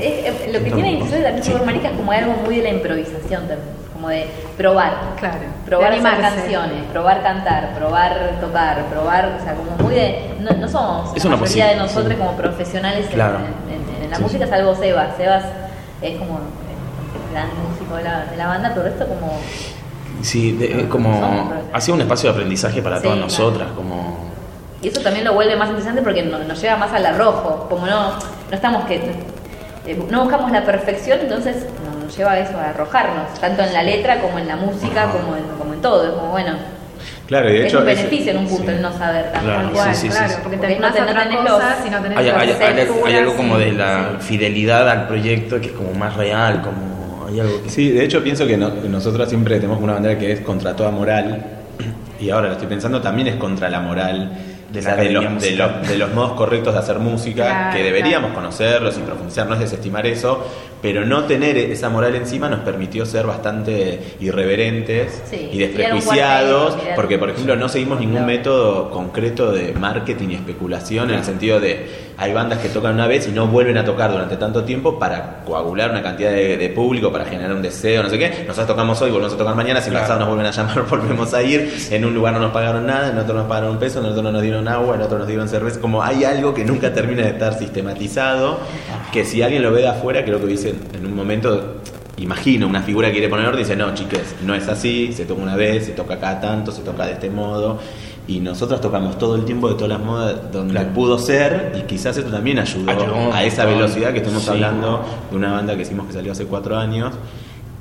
Eh, 0.00 0.24
eh, 0.26 0.50
lo 0.52 0.62
que 0.62 0.70
tiene 0.70 0.92
Inicial 0.92 1.22
también 1.22 1.44
Sabor 1.44 1.64
Marica 1.64 1.90
es 1.90 1.96
como 1.96 2.12
algo 2.12 2.34
muy 2.44 2.56
de 2.56 2.62
la 2.62 2.70
improvisación 2.70 3.48
también, 3.48 3.74
como 4.06 4.10
de 4.10 4.26
probar. 4.56 4.92
Claro, 5.18 5.36
Probar 5.66 5.90
de 5.90 5.98
hacer 5.98 6.08
animarse. 6.08 6.36
canciones, 6.40 6.84
probar 6.92 7.22
cantar, 7.22 7.74
probar 7.76 8.38
tocar, 8.40 8.84
probar, 8.86 9.36
o 9.40 9.42
sea, 9.42 9.54
como 9.54 9.70
muy 9.82 9.94
de. 9.94 10.34
No, 10.40 10.50
no 10.52 10.68
somos 10.68 11.16
Es 11.16 11.24
la 11.24 11.30
una 11.30 11.36
mayoría 11.38 11.66
de 11.68 11.76
nosotros 11.76 12.08
sí. 12.12 12.14
como 12.16 12.32
profesionales 12.36 13.06
en- 13.06 13.12
Claro. 13.12 13.38
en, 13.38 13.74
en- 13.98 14.04
en 14.04 14.10
la 14.10 14.16
Sí, 14.16 14.22
música, 14.22 14.44
sí. 14.44 14.50
salvo 14.50 14.74
Sebas. 14.76 15.16
Sebas 15.16 15.44
es 16.02 16.18
como 16.18 16.38
el 16.38 17.32
gran 17.32 17.48
músico 17.68 17.96
de 17.96 18.04
la, 18.04 18.26
de 18.26 18.36
la 18.36 18.46
banda, 18.46 18.72
pero 18.74 18.86
esto 18.86 19.06
como. 19.08 19.32
Sí, 20.22 20.52
de- 20.52 20.82
eh, 20.82 20.88
como 20.88 21.50
ha 21.72 21.80
sido 21.80 21.96
un 21.96 22.00
espacio 22.02 22.30
de 22.30 22.34
aprendizaje 22.36 22.80
para 22.82 22.96
Sí, 22.98 23.02
todas 23.02 23.18
claro. 23.18 23.30
nosotras, 23.32 23.68
como 23.74 24.26
Y 24.82 24.88
eso 24.88 25.00
también 25.00 25.24
lo 25.24 25.32
vuelve 25.34 25.56
más 25.56 25.68
interesante 25.68 26.02
porque 26.02 26.22
no- 26.22 26.38
nos 26.38 26.60
lleva 26.62 26.76
más 26.76 26.92
al 26.92 27.04
arrojo. 27.06 27.66
Como 27.68 27.86
no, 27.86 28.10
no 28.12 28.18
estamos 28.52 28.84
que. 28.84 28.96
eh, 29.86 30.06
no 30.10 30.22
buscamos 30.22 30.50
la 30.52 30.64
perfección, 30.64 31.18
entonces 31.22 31.66
no- 32.06 32.08
nos 32.08 32.16
lleva 32.16 32.32
a 32.32 32.38
eso, 32.38 32.56
a 32.58 32.70
arrojarnos, 32.70 33.34
tanto 33.40 33.62
en 33.62 33.72
la 33.72 33.82
letra 33.82 34.20
como 34.20 34.38
en 34.38 34.48
la 34.48 34.56
música, 34.56 35.10
como 35.10 35.36
en, 35.36 35.44
como 35.58 35.74
en 35.74 35.80
todo. 35.82 36.04
Es 36.06 36.10
como, 36.12 36.30
bueno, 36.30 36.52
Claro, 37.26 37.48
y 37.50 37.54
de 37.54 37.60
es 37.60 37.66
hecho 37.66 37.80
un 37.82 37.88
es- 37.88 37.96
beneficio 37.96 38.30
en 38.32 38.38
un 38.38 38.46
punto 38.46 38.64
sí. 38.70 38.76
el 38.76 38.82
no 38.82 38.92
saber 38.92 39.32
tanto. 39.32 39.46
Claro, 39.46 39.62
Tal 39.64 39.72
cual, 39.72 39.88
sí, 39.94 40.00
sí, 40.00 40.00
sí, 40.02 40.08
claro, 40.16 40.28
sí. 40.28 40.34
porque 40.42 40.56
Porque 40.58 40.74
no 40.78 40.92
tenés 40.92 41.36
cosas 41.36 41.78
los- 41.78 41.86
y 41.86 41.90
no 41.90 42.00
tenés 42.02 42.18
hay, 42.18 42.28
hay- 42.28 42.30
hay- 42.30 42.50
hay 42.62 42.78
estructuras, 42.80 43.14
algo 43.18 43.36
como 43.36 43.58
de 43.58 43.72
la 43.72 44.10
sí. 44.20 44.26
fidelidad 44.28 44.88
al 44.88 45.06
proyecto 45.08 45.60
que 45.60 45.66
es 45.66 45.72
como 45.72 45.92
más 45.94 46.16
real, 46.16 46.62
como 46.62 47.26
hay 47.28 47.40
algo 47.40 47.62
que 47.64 47.70
Sí, 47.70 47.90
de 47.90 48.04
hecho 48.04 48.22
pienso 48.22 48.46
que 48.46 48.56
no- 48.56 48.70
nosotros 48.70 49.28
siempre 49.28 49.56
tenemos 49.56 49.80
una 49.82 49.94
bandera 49.94 50.16
que 50.18 50.30
es 50.32 50.40
contra 50.40 50.76
toda 50.76 50.90
moral 50.92 51.44
y 52.20 52.30
ahora 52.30 52.46
lo 52.48 52.52
estoy 52.52 52.68
pensando 52.68 53.00
también 53.00 53.26
es 53.28 53.34
contra 53.36 53.68
la 53.68 53.80
moral 53.80 54.30
De 54.70 54.80
o 54.80 54.82
la 54.82 54.94
sea, 54.94 54.96
de, 54.96 55.10
los, 55.10 55.40
de, 55.40 55.50
los, 55.52 55.88
de 55.88 55.96
los 55.96 56.12
modos 56.12 56.32
correctos 56.32 56.74
de 56.74 56.80
hacer 56.80 56.98
música 56.98 57.44
Claro, 57.44 57.76
que 57.76 57.84
deberíamos 57.84 58.32
conocerlos 58.32 58.98
y 58.98 59.00
profundizar, 59.00 59.46
no 59.46 59.54
es 59.54 59.60
desestimar 59.60 60.06
eso, 60.06 60.44
pero 60.82 61.04
no 61.04 61.24
tener 61.24 61.56
esa 61.56 61.88
moral 61.88 62.16
encima 62.16 62.48
nos 62.48 62.60
permitió 62.60 63.06
ser 63.06 63.26
bastante 63.26 64.16
irreverentes 64.20 65.22
Sí, 65.30 65.50
y 65.52 65.58
desprejuiciados, 65.58 66.76
porque 66.96 67.18
por 67.18 67.30
ejemplo 67.30 67.54
no 67.56 67.68
seguimos 67.68 68.00
ningún 68.00 68.26
método 68.26 68.90
concreto 68.90 69.52
de 69.52 69.72
marketing 69.72 70.30
y 70.30 70.34
especulación 70.34 71.10
en 71.10 71.16
el 71.16 71.24
sentido 71.24 71.60
de 71.60 72.05
hay 72.18 72.32
bandas 72.32 72.58
que 72.60 72.68
tocan 72.70 72.94
una 72.94 73.06
vez 73.06 73.28
y 73.28 73.32
no 73.32 73.46
vuelven 73.46 73.76
a 73.76 73.84
tocar 73.84 74.10
durante 74.10 74.36
tanto 74.36 74.64
tiempo 74.64 74.98
para 74.98 75.42
coagular 75.44 75.90
una 75.90 76.02
cantidad 76.02 76.30
de, 76.30 76.56
de 76.56 76.68
público, 76.70 77.12
para 77.12 77.26
generar 77.26 77.52
un 77.52 77.60
deseo, 77.60 78.02
no 78.02 78.08
sé 78.08 78.18
qué. 78.18 78.44
Nosotros 78.46 78.68
tocamos 78.68 79.00
hoy, 79.02 79.10
volvemos 79.10 79.34
a 79.34 79.36
tocar 79.36 79.54
mañana, 79.54 79.80
si 79.80 79.90
Claro. 79.90 80.04
pasado 80.04 80.20
nos 80.20 80.28
vuelven 80.28 80.46
a 80.46 80.50
llamar, 80.50 80.86
volvemos 80.90 81.34
a 81.34 81.42
ir. 81.42 81.72
En 81.90 82.04
un 82.04 82.14
lugar 82.14 82.32
no 82.32 82.40
nos 82.40 82.52
pagaron 82.52 82.86
nada, 82.86 83.10
en 83.10 83.18
otro 83.18 83.34
nos 83.34 83.46
pagaron 83.46 83.72
un 83.72 83.78
peso, 83.78 84.00
en 84.00 84.06
otro 84.06 84.22
no 84.22 84.32
nos 84.32 84.42
dieron 84.42 84.66
agua, 84.66 84.94
en 84.96 85.02
otro 85.02 85.18
nos 85.18 85.26
dieron 85.26 85.48
cerveza. 85.48 85.80
Como 85.80 86.02
hay 86.02 86.24
algo 86.24 86.54
que 86.54 86.64
nunca 86.64 86.92
termina 86.92 87.22
de 87.22 87.30
estar 87.30 87.58
sistematizado, 87.58 88.60
que 89.12 89.24
si 89.24 89.42
alguien 89.42 89.62
lo 89.62 89.70
ve 89.72 89.82
de 89.82 89.88
afuera, 89.88 90.24
creo 90.24 90.38
que 90.38 90.46
hubiese 90.46 90.74
en 90.94 91.04
un 91.06 91.14
momento 91.14 91.76
imagino 92.18 92.66
una 92.66 92.82
figura 92.82 93.08
que 93.08 93.14
quiere 93.14 93.28
poner 93.28 93.46
orden 93.46 93.60
y 93.60 93.64
dice, 93.64 93.76
no, 93.76 93.92
chiques, 93.94 94.36
no 94.42 94.54
es 94.54 94.66
así, 94.68 95.12
se 95.12 95.26
toca 95.26 95.42
una 95.42 95.54
vez, 95.54 95.84
se 95.86 95.92
toca 95.92 96.18
cada 96.18 96.40
tanto, 96.40 96.72
se 96.72 96.82
toca 96.82 97.04
de 97.06 97.12
este 97.12 97.28
modo. 97.30 97.78
Y 98.28 98.40
nosotros 98.40 98.80
tocamos 98.80 99.18
todo 99.18 99.36
el 99.36 99.44
tiempo 99.44 99.68
de 99.68 99.74
todas 99.74 99.90
las 99.90 100.00
modas 100.00 100.52
donde 100.52 100.80
pudo 100.86 101.18
ser 101.18 101.74
y 101.78 101.86
quizás 101.86 102.16
esto 102.16 102.30
también 102.30 102.58
ayudó 102.58 103.32
a 103.32 103.44
esa 103.44 103.64
velocidad 103.64 104.12
que 104.12 104.18
estamos 104.18 104.48
hablando 104.48 105.04
de 105.30 105.36
una 105.36 105.52
banda 105.52 105.76
que 105.76 105.82
hicimos 105.82 106.06
que 106.06 106.12
salió 106.12 106.32
hace 106.32 106.46
cuatro 106.46 106.76
años 106.76 107.14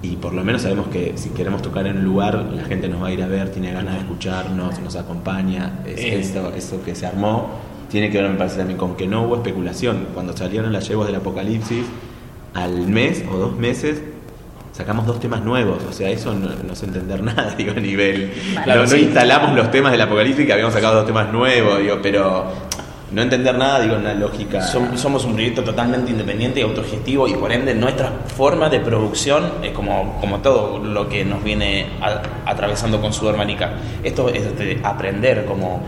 y 0.02 0.18
por 0.18 0.34
lo 0.34 0.44
menos 0.44 0.62
sabemos 0.62 0.88
que 0.88 1.14
si 1.16 1.30
queremos 1.30 1.62
tocar 1.62 1.88
en 1.88 1.98
un 1.98 2.04
lugar 2.04 2.46
la 2.54 2.64
gente 2.66 2.88
nos 2.88 3.02
va 3.02 3.08
a 3.08 3.12
ir 3.12 3.24
a 3.24 3.28
ver, 3.28 3.50
tiene 3.50 3.72
ganas 3.72 3.96
de 3.96 4.02
escucharnos, 4.02 4.80
nos 4.80 4.96
acompaña, 4.96 5.80
es, 5.86 6.36
eso, 6.36 6.84
que 6.84 6.94
se 6.94 7.06
armó. 7.06 7.50
Tiene 7.90 8.12
que 8.12 8.22
ver 8.22 8.30
me 8.30 8.38
parece 8.38 8.58
también 8.58 8.78
con 8.78 8.96
que 8.96 9.08
no 9.08 9.24
hubo 9.24 9.36
especulación. 9.36 10.08
Cuando 10.14 10.36
salieron 10.36 10.72
las 10.74 10.88
yeguas 10.88 11.08
del 11.08 11.16
apocalipsis, 11.16 11.86
al 12.54 12.88
mes 12.88 13.24
o 13.32 13.38
dos 13.38 13.58
meses 13.58 14.02
sacamos 14.76 15.06
dos 15.06 15.22
temas 15.22 15.42
nuevos, 15.42 15.82
o 15.88 15.94
sea, 15.94 16.10
eso 16.10 16.34
no, 16.34 16.50
es 16.74 16.84
entender 16.84 17.24
nada, 17.24 17.56
digo, 17.58 17.72
a 17.72 17.80
nivel. 17.80 18.34
no, 18.68 18.96
instalamos 18.96 19.56
los 19.56 19.72
temas 19.72 19.94
del 19.94 20.02
apocalipsis 20.02 20.46
que 20.46 20.52
habíamos 20.52 20.74
sacado 20.74 20.96
dos 20.96 21.06
temas 21.06 21.32
nuevos, 21.32 21.80
digo, 21.80 22.00
pero 22.04 22.46
no 23.12 23.22
entender 23.22 23.58
nada, 23.58 23.80
digo, 23.80 23.96
una 23.96 24.14
lógica. 24.14 24.62
somos 24.62 25.24
un 25.24 25.34
proyecto 25.34 25.64
totalmente 25.64 26.12
independiente 26.12 26.60
y 26.60 26.64
autogestivo 26.64 27.26
y 27.26 27.36
por 27.36 27.54
ende 27.54 27.74
nuestra 27.74 28.12
forma 28.36 28.68
de 28.68 28.82
producción 28.82 29.46
es 29.64 29.72
como, 29.72 30.20
como 30.20 30.40
todo 30.40 30.80
lo 30.80 31.08
que 31.08 31.24
nos 31.24 31.42
viene 31.42 31.86
atravesando 32.46 33.00
con 33.00 33.14
Sudamérica. 33.14 33.72
Esto 34.04 34.28
es 34.28 34.44
aprender, 34.84 35.46
como, 35.46 35.84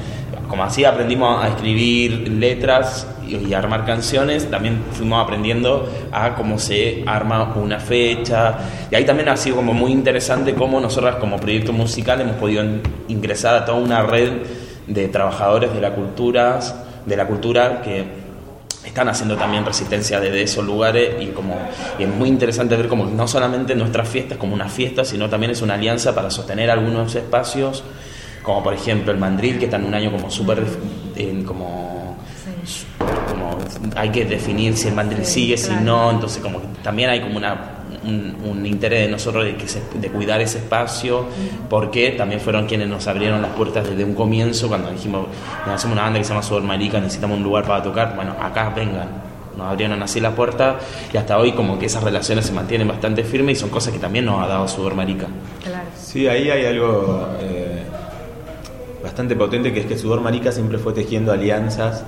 como 0.48 0.64
así 0.64 0.86
aprendimos 0.86 1.44
a 1.44 1.50
escribir 1.50 2.30
letras 2.30 3.08
y, 3.28 3.54
armar 3.54 3.86
canciones, 3.86 4.50
también 4.50 4.82
fuimos 4.92 5.24
aprendiendo 5.24 5.90
a 6.12 6.36
cómo 6.36 6.58
se 6.60 7.04
arma 7.06 7.54
una 7.56 7.80
fecha. 7.80 8.58
Y 8.90 8.96
ahí 8.96 9.06
también 9.06 9.30
ha 9.30 9.38
sido 9.38 9.58
como 9.58 9.74
muy 9.74 9.92
interesante 9.92 10.54
cómo 10.54 10.80
nosotras 10.80 11.18
como 11.18 11.38
proyecto 11.38 11.74
musical 11.74 12.22
hemos 12.22 12.36
podido 12.38 12.64
ingresar 13.08 13.56
a 13.56 13.66
toda 13.66 13.78
una 13.80 14.04
red 14.04 14.32
de 14.88 15.08
trabajadores 15.10 15.74
de 15.74 15.82
la 15.82 15.94
cultura, 15.94 16.60
de 17.06 17.18
la 17.18 17.28
cultura 17.28 17.82
que 17.82 18.28
están 18.86 19.10
haciendo 19.10 19.36
también 19.36 19.66
resistencia 19.66 20.20
desde 20.20 20.42
esos 20.42 20.66
lugares 20.66 21.22
y 21.22 21.28
como 21.28 21.56
y 22.00 22.04
es 22.04 22.10
muy 22.10 22.30
interesante 22.30 22.76
ver 22.78 22.88
como 22.88 23.06
no 23.06 23.28
solamente 23.28 23.76
nuestras 23.76 24.08
fiestas 24.08 24.38
como 24.38 24.54
una 24.54 24.70
fiesta, 24.70 25.04
sino 25.04 25.30
también 25.30 25.52
es 25.52 25.62
una 25.62 25.74
alianza 25.74 26.16
para 26.16 26.32
sostener 26.32 26.72
algunos 26.72 27.14
espacios, 27.16 27.84
como 28.44 28.64
por 28.64 28.74
ejemplo 28.74 29.12
el 29.12 29.18
mandril, 29.18 29.60
que 29.60 29.66
está 29.66 29.78
en 29.78 29.86
un 29.86 29.94
año 29.94 30.12
como 30.12 30.30
súper 30.32 30.64
como 31.46 31.98
hay 33.96 34.10
que 34.10 34.26
definir 34.26 34.76
si 34.78 34.88
el 34.88 34.96
mandril 34.96 35.26
sigue, 35.26 35.58
si 35.58 35.74
no, 35.74 36.12
entonces 36.12 36.42
como 36.42 36.60
también 36.84 37.10
hay 37.10 37.22
como 37.22 37.38
una, 37.38 37.78
un, 38.04 38.66
interés 38.66 39.06
de 39.06 39.12
nosotros 39.12 39.46
de, 39.46 39.56
que 39.56 39.66
de 40.00 40.10
cuidar 40.10 40.42
ese 40.42 40.60
espacio, 40.60 41.26
porque 41.70 42.12
también 42.12 42.42
fueron 42.42 42.66
quienes 42.66 42.88
nos 42.88 43.08
abrieron 43.08 43.42
las 43.42 43.52
puertas 43.52 43.88
desde 43.90 44.04
un 44.04 44.14
comienzo, 44.14 44.68
cuando 44.68 44.92
dijimos, 44.92 45.28
hacemos 45.66 45.94
una 45.96 46.04
banda 46.04 46.20
que 46.20 46.26
se 46.26 46.30
llama 46.30 46.44
Sudamérica, 46.44 47.00
necesitamos 47.00 47.38
un 47.38 47.44
lugar 47.44 47.66
para 47.66 47.82
tocar, 47.82 48.16
bueno, 48.16 48.36
acá 48.42 48.70
vengan. 48.76 49.28
Nos 49.58 49.72
abrieron 49.72 50.04
así 50.04 50.20
la 50.20 50.36
puerta 50.36 50.78
y 51.12 51.18
hasta 51.18 51.36
hoy 51.40 51.54
como 51.54 51.80
que 51.80 51.88
esas 51.88 52.04
relaciones 52.04 52.46
se 52.46 52.54
mantienen 52.54 52.88
bastante 52.88 53.24
firmes 53.24 53.58
y 53.58 53.62
son 53.62 53.70
cosas 53.70 53.92
que 53.92 53.98
también 53.98 54.24
nos 54.24 54.44
ha 54.44 54.46
dado 54.46 54.68
Sudamérica. 54.68 55.26
Claro. 55.64 55.88
Sí, 56.00 56.28
ahí 56.28 56.52
hay 56.52 56.64
algo 56.68 57.28
eh, 57.42 57.67
bastante 59.18 59.36
potente 59.36 59.74
que 59.74 59.80
es 59.80 59.88
que 59.88 59.98
Sudor 59.98 60.22
Marica 60.22 60.52
siempre 60.52 60.78
fue 60.78 60.94
tejiendo 60.94 61.32
alianzas 61.32 62.04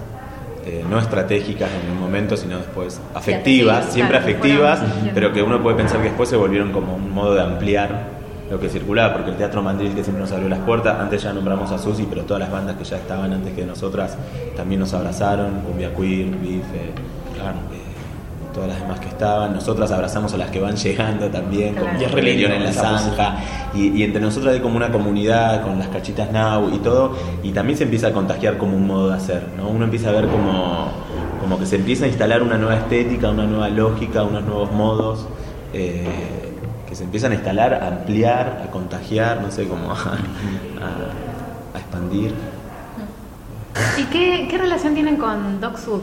eh, 0.63 0.85
no 0.87 0.99
estratégicas 0.99 1.67
en 1.83 1.91
un 1.91 1.99
momento, 1.99 2.37
sino 2.37 2.57
después 2.57 3.01
afectivas, 3.15 3.91
siempre 3.91 4.17
afectivas, 4.17 4.79
pero 5.15 5.33
que 5.33 5.41
uno 5.41 5.59
puede 5.59 5.77
pensar 5.77 5.97
que 6.03 6.09
después 6.09 6.29
se 6.29 6.35
volvieron 6.35 6.71
como 6.71 6.93
un 6.93 7.11
modo 7.11 7.33
de 7.33 7.41
ampliar 7.41 8.19
lo 8.51 8.59
que 8.59 8.69
circulaba, 8.69 9.13
porque 9.13 9.31
el 9.31 9.37
Teatro 9.37 9.63
Mandril 9.63 9.95
que 9.95 10.03
siempre 10.03 10.21
nos 10.21 10.31
abrió 10.31 10.49
las 10.49 10.59
puertas, 10.59 10.99
antes 10.99 11.23
ya 11.23 11.33
nombramos 11.33 11.71
a 11.71 11.79
Susi, 11.79 12.05
pero 12.07 12.25
todas 12.25 12.41
las 12.41 12.51
bandas 12.51 12.75
que 12.75 12.83
ya 12.83 12.97
estaban 12.97 13.33
antes 13.33 13.55
que 13.55 13.65
nosotras 13.65 14.15
también 14.55 14.79
nos 14.79 14.93
abrazaron, 14.93 15.61
Cumbia 15.61 15.91
Queer, 15.95 16.27
Bife, 16.27 16.91
claro, 17.35 17.57
todas 18.53 18.69
las 18.69 18.79
demás 18.79 18.99
que 18.99 19.07
estaban. 19.07 19.53
Nosotras 19.53 19.91
abrazamos 19.91 20.33
a 20.33 20.37
las 20.37 20.49
que 20.49 20.59
van 20.59 20.75
llegando 20.75 21.27
también, 21.29 21.75
como 21.75 21.91
Rebelión 21.91 22.51
en 22.51 22.63
la 22.63 22.73
Zanja. 22.73 23.37
Y, 23.73 24.03
entre 24.03 24.21
nosotras 24.21 24.55
hay 24.55 24.59
como 24.59 24.77
una 24.77 24.91
comunidad 24.91 25.63
con 25.63 25.79
las 25.79 25.87
cachitas 25.89 26.31
now 26.31 26.69
y 26.73 26.79
todo. 26.79 27.15
Y 27.43 27.51
también 27.51 27.77
se 27.77 27.83
empieza 27.83 28.07
a 28.07 28.11
contagiar 28.11 28.57
como 28.57 28.75
un 28.75 28.87
modo 28.87 29.09
de 29.09 29.15
hacer. 29.15 29.47
¿no? 29.57 29.69
Uno 29.69 29.85
empieza 29.85 30.09
a 30.09 30.13
ver 30.13 30.27
como, 30.27 30.87
como 31.41 31.59
que 31.59 31.65
se 31.65 31.75
empieza 31.75 32.05
a 32.05 32.07
instalar 32.07 32.41
una 32.41 32.57
nueva 32.57 32.75
estética, 32.75 33.29
una 33.29 33.45
nueva 33.45 33.69
lógica, 33.69 34.23
unos 34.23 34.43
nuevos 34.43 34.71
modos. 34.71 35.27
Eh, 35.73 36.05
que 36.87 36.95
se 36.95 37.03
empiezan 37.03 37.31
a 37.33 37.35
instalar, 37.35 37.75
a 37.75 37.87
ampliar, 37.87 38.63
a 38.65 38.71
contagiar, 38.71 39.41
no 39.41 39.51
sé, 39.51 39.67
cómo 39.67 39.91
a, 39.93 40.15
a, 41.75 41.77
expandir. 41.77 42.33
¿Y 43.95 44.03
qué, 44.05 44.47
qué 44.49 44.57
relación 44.57 44.95
tienen 44.95 45.17
con 45.17 45.61
Doc 45.61 45.77
Sud? 45.77 46.01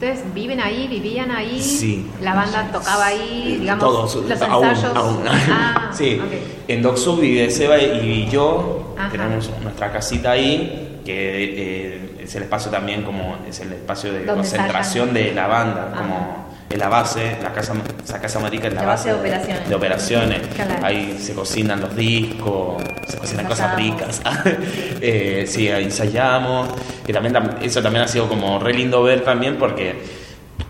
¿Ustedes 0.00 0.32
viven 0.32 0.60
ahí, 0.60 0.88
vivían 0.88 1.30
ahí? 1.30 1.60
Sí. 1.60 2.10
¿La 2.22 2.32
banda 2.32 2.70
tocaba 2.72 3.04
ahí, 3.04 3.58
digamos, 3.60 3.84
Todos, 3.84 4.14
los 4.14 4.40
ensayos? 4.40 4.92
Ah, 4.96 5.90
sí, 5.92 6.18
en 6.66 6.80
Docsub 6.80 7.20
vive 7.20 7.50
Seba 7.50 7.76
y 7.76 8.26
yo, 8.30 8.94
tenemos 9.12 9.50
nuestra 9.62 9.92
casita 9.92 10.30
ahí, 10.30 11.02
que 11.04 11.44
eh, 11.44 12.16
es 12.18 12.34
el 12.34 12.44
espacio 12.44 12.70
también 12.70 13.02
como, 13.02 13.36
es 13.46 13.60
el 13.60 13.74
espacio 13.74 14.14
de 14.14 14.24
concentración 14.24 15.12
de 15.12 15.34
la 15.34 15.46
banda, 15.48 15.92
como 15.94 16.49
en 16.70 16.78
la 16.78 16.88
base, 16.88 17.36
la 17.42 17.52
casa, 17.52 17.74
esa 18.04 18.20
casa 18.20 18.38
marica 18.38 18.68
es 18.68 18.74
la, 18.74 18.84
base, 18.84 19.08
de 19.08 19.16
operaciones. 19.16 19.68
De 19.68 19.74
operaciones. 19.74 20.40
Ahí 20.82 21.18
se 21.20 21.34
cocinan 21.34 21.80
los 21.80 21.96
discos, 21.96 22.80
se 23.08 23.16
cocinan 23.16 23.46
cosas 23.46 23.74
ricas. 23.74 24.22
eh, 25.00 25.44
sí, 25.48 25.68
ensayamos. 25.68 26.68
Y 27.08 27.12
también 27.12 27.36
eso 27.60 27.82
también 27.82 28.04
ha 28.04 28.08
sido 28.08 28.28
como 28.28 28.60
re 28.60 28.72
lindo 28.72 29.02
ver 29.02 29.24
también 29.24 29.56
porque 29.58 30.19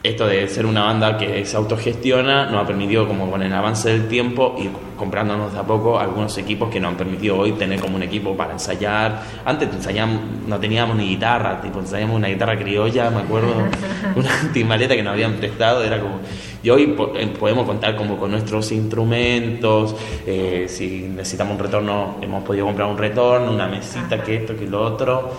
esto 0.02 0.26
de 0.26 0.48
ser 0.48 0.64
una 0.64 0.84
banda 0.84 1.18
que 1.18 1.44
se 1.44 1.56
autogestiona 1.56 2.46
nos 2.46 2.64
ha 2.64 2.66
permitido 2.66 3.06
como 3.06 3.30
con 3.30 3.42
el 3.42 3.52
avance 3.52 3.90
del 3.90 4.08
tiempo 4.08 4.56
ir 4.58 4.70
comprándonos 4.96 5.52
de 5.52 5.58
a 5.58 5.62
poco 5.62 5.98
algunos 5.98 6.36
equipos 6.38 6.70
que 6.70 6.80
nos 6.80 6.90
han 6.90 6.96
permitido 6.96 7.38
hoy 7.38 7.52
tener 7.52 7.80
como 7.80 7.96
un 7.96 8.02
equipo 8.02 8.36
para 8.36 8.52
ensayar. 8.52 9.22
Antes 9.46 9.70
ensayamos, 9.72 10.20
no 10.46 10.60
teníamos 10.60 10.96
ni 10.96 11.08
guitarra, 11.08 11.60
tipo 11.60 11.80
ensayamos 11.80 12.16
una 12.16 12.28
guitarra 12.28 12.58
criolla, 12.58 13.10
me 13.10 13.20
acuerdo, 13.20 13.54
una 14.16 14.52
timaleta 14.52 14.94
que 14.94 15.02
nos 15.02 15.14
habían 15.14 15.34
prestado, 15.34 15.82
era 15.82 16.00
como... 16.00 16.20
Y 16.62 16.68
hoy 16.68 16.94
eh, 17.14 17.26
podemos 17.38 17.64
contar 17.66 17.96
como 17.96 18.18
con 18.18 18.30
nuestros 18.30 18.70
instrumentos, 18.72 19.96
eh, 20.26 20.66
si 20.68 21.08
necesitamos 21.08 21.54
un 21.54 21.60
retorno, 21.60 22.16
hemos 22.20 22.44
podido 22.44 22.66
comprar 22.66 22.88
un 22.88 22.98
retorno, 22.98 23.52
una 23.52 23.68
mesita, 23.68 24.22
que 24.22 24.36
esto, 24.36 24.54
que 24.54 24.66
lo 24.66 24.82
otro 24.82 25.30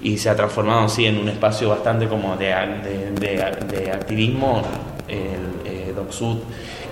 y 0.00 0.16
se 0.18 0.30
ha 0.30 0.36
transformado 0.36 0.86
así 0.86 1.06
en 1.06 1.18
un 1.18 1.28
espacio 1.28 1.68
bastante 1.70 2.06
como 2.08 2.36
de, 2.36 2.54
de, 3.18 3.90
activismo, 3.92 4.62
el 5.08 5.70
eh, 5.70 5.92
DocSud, 5.94 6.38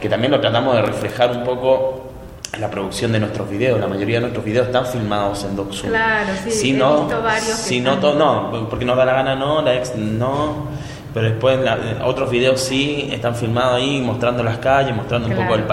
que 0.00 0.08
también 0.08 0.32
lo 0.32 0.40
tratamos 0.40 0.74
de 0.74 0.82
reflejar 0.82 1.30
un 1.30 1.44
poco 1.44 2.10
en 2.52 2.60
la 2.60 2.70
producción 2.70 3.12
de 3.12 3.20
nuestros 3.20 3.48
videos. 3.48 3.78
La 3.78 3.86
mayoría 3.86 4.16
de 4.16 4.22
nuestros 4.22 4.44
videos 4.44 4.66
están 4.66 4.86
filmados 4.86 5.44
en 5.44 5.56
DocSud. 5.56 5.88
Claro, 5.88 6.32
sí, 6.42 6.50
si 6.50 6.70
he 6.70 6.72
no, 6.74 7.02
visto 7.02 7.22
varios. 7.22 7.56
Si 7.56 7.80
no, 7.80 7.96
no, 7.96 8.66
porque 8.68 8.84
nos 8.84 8.96
da 8.96 9.04
la 9.04 9.12
gana 9.12 9.34
no, 9.34 9.62
la 9.62 9.74
ex 9.74 9.94
no. 9.94 10.66
Pero 11.14 11.30
después 11.30 11.58
otros 12.04 12.30
videos 12.30 12.60
sí 12.60 13.08
están 13.10 13.34
filmados 13.34 13.76
ahí, 13.76 14.02
mostrando 14.02 14.42
las 14.42 14.58
calles, 14.58 14.94
mostrando 14.94 15.28
un 15.28 15.34
poco 15.34 15.54
el, 15.54 15.64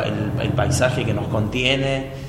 el 0.41 0.49
paisaje 0.49 1.03
que 1.03 1.13
nos 1.13 1.27
contiene. 1.27 2.22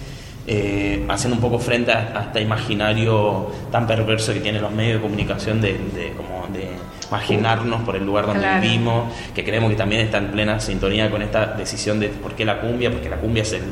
Eh, 0.47 1.07
haciendo 1.09 1.37
un 1.37 1.41
poco 1.41 1.59
frente 1.59 1.91
a, 1.91 2.25
este 2.27 2.43
imaginario 2.43 3.51
tan 3.73 3.87
perverso 3.87 4.35
que 4.35 4.41
tienen 4.41 4.61
los 4.61 4.73
medios 4.73 4.97
de 4.97 5.03
comunicación 5.03 5.63
de, 5.63 6.13
como 6.19 6.47
de 6.53 6.69
imaginarnos 7.09 7.81
por 7.83 7.97
el 7.97 8.05
lugar 8.05 8.27
donde 8.27 8.47
vivimos, 8.61 9.11
que 9.35 9.43
creemos 9.43 9.71
que 9.71 9.77
también 9.77 10.03
está 10.03 10.19
en 10.19 10.29
plena 10.29 10.61
sintonía 10.61 11.11
con 11.11 11.23
esta 11.23 11.47
decisión 11.47 11.99
de 11.99 12.09
por 12.09 12.35
qué 12.35 12.45
la 12.45 12.61
cumbia, 12.61 12.91
porque 12.91 13.09
la 13.09 13.17
cumbia 13.17 13.43
es 13.43 13.55
el 13.55 13.63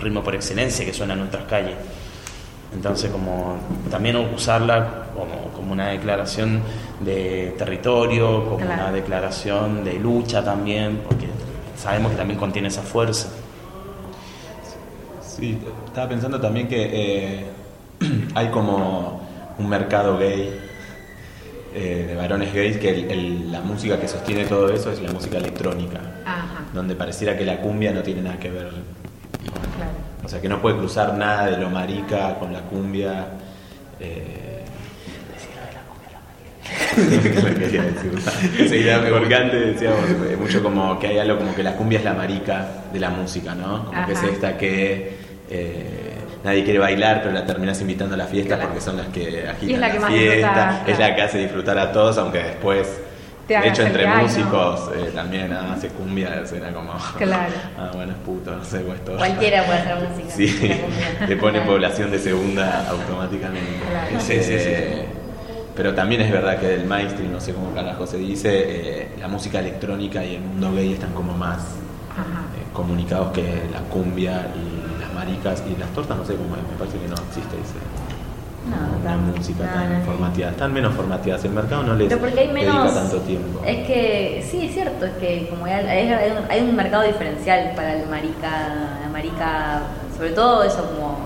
ritmo 0.00 0.22
por 0.22 0.34
excelencia 0.34 0.86
que 0.86 0.94
suena 0.94 1.12
en 1.12 1.20
nuestras 1.20 1.44
calles. 1.44 1.74
Entonces, 2.74 3.10
como 3.10 3.58
también 3.90 4.16
usarla 4.16 5.08
como, 5.14 5.52
como 5.54 5.72
una 5.72 5.88
declaración 5.88 6.62
de 7.00 7.54
territorio, 7.58 8.46
como 8.48 8.64
una 8.64 8.90
declaración 8.90 9.84
de 9.84 9.98
lucha 9.98 10.42
también, 10.42 11.00
porque 11.06 11.26
sabemos 11.76 12.12
que 12.12 12.16
también 12.16 12.38
contiene 12.38 12.68
esa 12.68 12.80
fuerza. 12.80 13.28
Sí, 15.36 15.58
estaba 15.86 16.08
pensando 16.08 16.38
también 16.38 16.68
que 16.68 16.90
eh, 16.92 17.44
hay 18.34 18.48
como 18.48 19.22
un 19.58 19.68
mercado 19.68 20.18
gay, 20.18 20.60
eh, 21.74 22.04
de 22.06 22.14
varones 22.14 22.52
gays, 22.52 22.76
que 22.76 23.46
la 23.50 23.60
música 23.60 23.98
que 23.98 24.08
sostiene 24.08 24.44
todo 24.44 24.68
eso 24.68 24.90
es 24.90 25.00
la 25.00 25.10
música 25.10 25.38
electrónica, 25.38 26.00
donde 26.74 26.94
pareciera 26.94 27.36
que 27.36 27.46
la 27.46 27.58
cumbia 27.58 27.92
no 27.92 28.02
tiene 28.02 28.20
nada 28.20 28.38
que 28.38 28.50
ver. 28.50 28.70
O 30.22 30.28
sea, 30.28 30.40
que 30.40 30.48
no 30.48 30.60
puede 30.60 30.76
cruzar 30.76 31.14
nada 31.14 31.46
de 31.46 31.56
lo 31.56 31.70
marica 31.70 32.38
con 32.38 32.52
la 32.52 32.60
cumbia. 32.60 33.26
Eh, 34.00 34.58
porque 39.10 39.34
antes 39.34 39.66
decíamos 39.66 40.00
mucho 40.38 40.62
como 40.62 40.98
que 40.98 41.08
hay 41.08 41.18
algo 41.18 41.38
como 41.38 41.54
que 41.54 41.62
la 41.62 41.74
cumbia 41.74 41.98
es 41.98 42.04
la 42.04 42.12
marica 42.12 42.68
de 42.92 43.00
la 43.00 43.10
música, 43.10 43.54
¿no? 43.54 43.86
Como 43.86 44.06
que 44.06 44.12
es 44.12 44.22
esta 44.22 44.58
que 44.58 45.21
eh, 45.52 46.14
nadie 46.44 46.64
quiere 46.64 46.78
bailar, 46.78 47.20
pero 47.22 47.32
la 47.34 47.44
terminas 47.44 47.80
invitando 47.80 48.14
a 48.14 48.18
la 48.18 48.26
fiesta 48.26 48.58
porque 48.58 48.80
son 48.80 48.96
las 48.96 49.08
que 49.08 49.46
agitan 49.48 49.80
la 49.80 49.88
la, 49.88 49.92
que 49.92 50.00
más 50.00 50.10
fiesta, 50.10 50.48
disfruta, 50.48 50.82
es 50.86 50.90
la 50.90 50.96
claro. 50.96 51.16
que 51.16 51.22
hace 51.22 51.38
disfrutar 51.38 51.78
a 51.78 51.92
todos, 51.92 52.18
aunque 52.18 52.38
después, 52.38 53.00
Te 53.46 53.58
de 53.58 53.68
hecho, 53.68 53.82
entre 53.82 54.06
músicos 54.06 54.90
eh, 54.96 55.10
también 55.14 55.52
ah, 55.52 55.74
hace 55.74 55.88
cumbia, 55.88 56.42
era 56.54 56.72
como, 56.72 56.94
Claro. 57.18 57.52
ah, 57.78 57.90
bueno, 57.94 58.12
es 58.12 58.18
puto, 58.18 58.56
no 58.56 58.64
sé, 58.64 58.80
pues 58.80 58.98
esto. 58.98 59.16
Cualquiera 59.16 59.64
puede 59.64 59.78
hacer 59.78 59.96
música. 60.08 60.30
Sí, 60.30 60.80
te 61.26 61.36
pone 61.36 61.60
población 61.60 62.10
de 62.10 62.18
segunda 62.18 62.88
automáticamente. 62.88 63.84
Claro. 63.88 64.20
Sí, 64.20 64.38
sí, 64.42 64.58
sí. 64.58 64.70
Eh, 64.70 65.06
Pero 65.76 65.94
también 65.94 66.20
es 66.20 66.30
verdad 66.30 66.58
que 66.58 66.74
el 66.74 66.84
mainstream, 66.84 67.32
no 67.32 67.40
sé 67.40 67.52
cómo 67.54 67.74
carajo 67.74 68.06
se 68.06 68.18
dice, 68.18 68.50
eh, 68.52 69.08
la 69.18 69.28
música 69.28 69.60
electrónica 69.60 70.24
y 70.24 70.34
el 70.36 70.42
mundo 70.42 70.74
gay 70.74 70.92
están 70.92 71.12
como 71.12 71.34
más 71.34 71.60
eh, 72.12 72.66
comunicados 72.74 73.32
que 73.32 73.42
la 73.72 73.80
cumbia 73.90 74.48
y 74.54 74.81
las 74.81 74.81
maricas 75.24 75.62
y 75.66 75.78
las 75.78 75.88
tortas, 75.90 76.16
no 76.16 76.24
sé 76.24 76.34
cómo 76.34 76.56
es, 76.56 76.62
me 76.62 76.76
parece 76.78 76.98
que 76.98 77.08
no 77.08 77.14
existe 77.14 77.54
ese, 77.62 77.78
No, 78.68 78.76
una 79.00 79.04
tan- 79.10 79.30
música 79.36 79.64
no, 79.64 79.72
tan 79.72 79.98
no. 80.00 80.04
formateada, 80.04 80.52
están 80.52 80.72
menos 80.72 80.94
formateadas, 80.94 81.44
el 81.44 81.50
mercado 81.52 81.82
no 81.84 81.94
les 81.94 82.08
Pero 82.08 82.20
porque 82.20 82.40
hay 82.40 82.48
dedica 82.48 82.94
tanto 82.94 83.18
tiempo. 83.20 83.60
Es 83.64 83.86
que 83.86 84.44
sí, 84.50 84.66
es 84.66 84.74
cierto, 84.74 85.04
es 85.06 85.12
que 85.14 85.48
como 85.48 85.64
hay, 85.66 85.72
hay- 85.72 86.08
hay 86.08 86.30
un, 86.32 86.50
hay 86.50 86.60
un 86.62 86.74
mercado 86.76 87.04
diferencial 87.04 87.72
para 87.76 87.94
el 87.94 88.08
marica, 88.08 88.50
la 89.02 89.08
marica, 89.12 89.82
sobre 90.16 90.30
todo 90.30 90.62
eso 90.64 90.84
como 90.96 91.18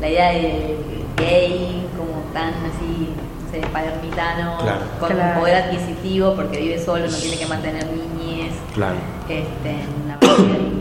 la 0.00 0.08
idea 0.08 0.30
de 0.32 0.76
gay, 1.16 1.86
como 1.96 2.22
tan 2.32 2.50
así, 2.50 3.14
no 3.44 3.50
sé, 3.50 3.60
palermitano, 3.72 4.58
Claro. 4.58 4.80
con 5.00 5.08
Claro. 5.10 5.40
poder 5.40 5.54
adquisitivo 5.64 6.34
porque 6.34 6.58
vive 6.60 6.78
solo, 6.84 7.06
no 7.06 7.16
tiene 7.16 7.36
que 7.38 7.46
mantener 7.46 7.86
niñez, 7.86 8.52
Claro. 8.74 8.96
este, 9.28 9.70
en 9.70 10.08
la 10.08 10.18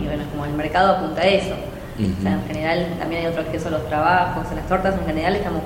y 0.02 0.06
bueno, 0.06 0.24
como 0.32 0.46
el 0.46 0.54
mercado 0.54 0.96
apunta 0.98 1.22
a 1.22 1.26
eso. 1.26 1.56
O 1.98 2.22
sea, 2.22 2.34
en 2.34 2.44
general 2.48 2.88
también 3.00 3.22
hay 3.22 3.28
otro 3.28 3.42
acceso 3.42 3.70
a 3.70 3.72
los 3.72 3.88
trabajos, 3.88 4.46
a 4.52 4.56
las 4.56 4.68
tortas, 4.68 4.96
en 5.00 5.06
general 5.06 5.36
estamos 5.36 5.62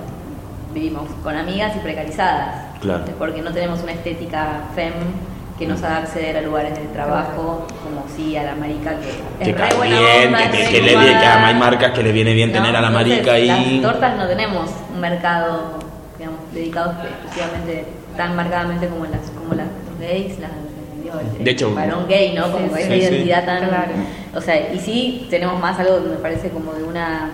vivimos 0.74 1.04
con 1.24 1.36
amigas 1.36 1.76
y 1.76 1.80
precarizadas. 1.80 2.78
Claro. 2.82 3.04
Porque 3.18 3.42
no 3.42 3.52
tenemos 3.52 3.82
una 3.82 3.94
estética 3.94 4.62
fem 4.76 4.94
que 5.58 5.66
nos 5.68 5.82
haga 5.84 5.98
acceder 5.98 6.38
a 6.38 6.42
lugares 6.42 6.76
de 6.76 6.86
trabajo 6.94 7.66
como 7.84 8.06
si 8.16 8.38
a 8.38 8.44
la 8.44 8.56
marica 8.56 8.92
que 8.92 9.44
Que 9.44 9.52
es 9.52 9.58
re 9.58 9.68
cae 9.68 9.74
buena 9.78 10.00
bien, 10.00 10.28
onda, 10.28 10.52
que, 10.52 10.58
que- 10.58 10.64
re 10.66 10.70
que 10.72 10.82
le 10.82 10.92
que 10.92 10.96
hay 10.96 11.56
marcas 11.56 11.92
que 11.92 12.04
le 12.04 12.12
viene 12.14 12.34
bien 12.34 12.52
¿no? 12.52 12.58
tener 12.60 12.76
a 12.76 12.82
la 12.82 12.88
Entonces, 12.88 13.12
marica 13.18 13.32
ahí. 13.34 13.80
Las 13.82 13.92
tortas 13.92 14.18
no 14.18 14.28
tenemos 14.28 14.70
un 14.94 15.02
mercado, 15.02 15.80
digamos, 16.18 16.40
dedicado 16.54 16.94
exclusivamente 17.04 17.86
tan 18.16 18.36
marcadamente 18.36 18.88
como 18.88 19.06
las 19.06 19.22
como 19.32 19.56
las 19.56 19.66
los 19.90 20.00
gays, 20.00 20.40
las 20.40 20.52
De 21.44 21.52
hecho, 21.52 21.74
varón 21.74 22.06
gay, 22.08 22.34
¿no? 22.36 22.52
Como 22.52 22.68
sí, 22.68 22.82
esa 22.82 22.88
sí. 22.94 23.00
identidad 23.00 23.46
tan 23.46 23.68
Claro. 23.68 23.92
O 24.36 24.42
sea, 24.42 24.74
y 24.74 24.80
sí 24.80 25.28
tenemos 25.30 25.60
más 25.60 25.80
algo 25.80 26.00
me 26.00 26.18
parece 26.18 26.50
como 26.50 26.74
de 26.74 26.84
una 26.84 27.32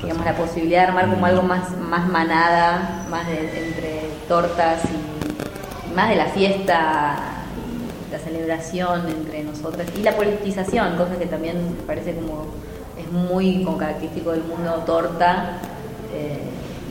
digamos 0.00 0.24
la 0.24 0.34
posibilidad 0.34 0.82
de 0.82 0.86
armar 0.88 1.10
como 1.10 1.26
algo 1.26 1.42
más 1.42 1.76
más 1.78 2.08
manada, 2.08 3.06
más 3.10 3.26
de, 3.26 3.66
entre 3.66 4.00
tortas 4.28 4.80
y, 4.84 5.90
y 5.90 5.94
más 5.94 6.08
de 6.08 6.16
la 6.16 6.26
fiesta 6.26 7.34
la 8.14 8.18
celebración 8.20 9.08
entre 9.08 9.42
nosotras. 9.42 9.88
Y 9.96 10.02
la 10.02 10.12
politización, 10.12 10.96
cosa 10.96 11.18
que 11.18 11.26
también 11.26 11.74
me 11.76 11.82
parece 11.82 12.14
como 12.14 12.46
es 12.96 13.10
muy 13.10 13.64
como 13.64 13.76
característico 13.76 14.30
del 14.30 14.44
mundo 14.44 14.82
torta 14.86 15.58
eh, 16.12 16.38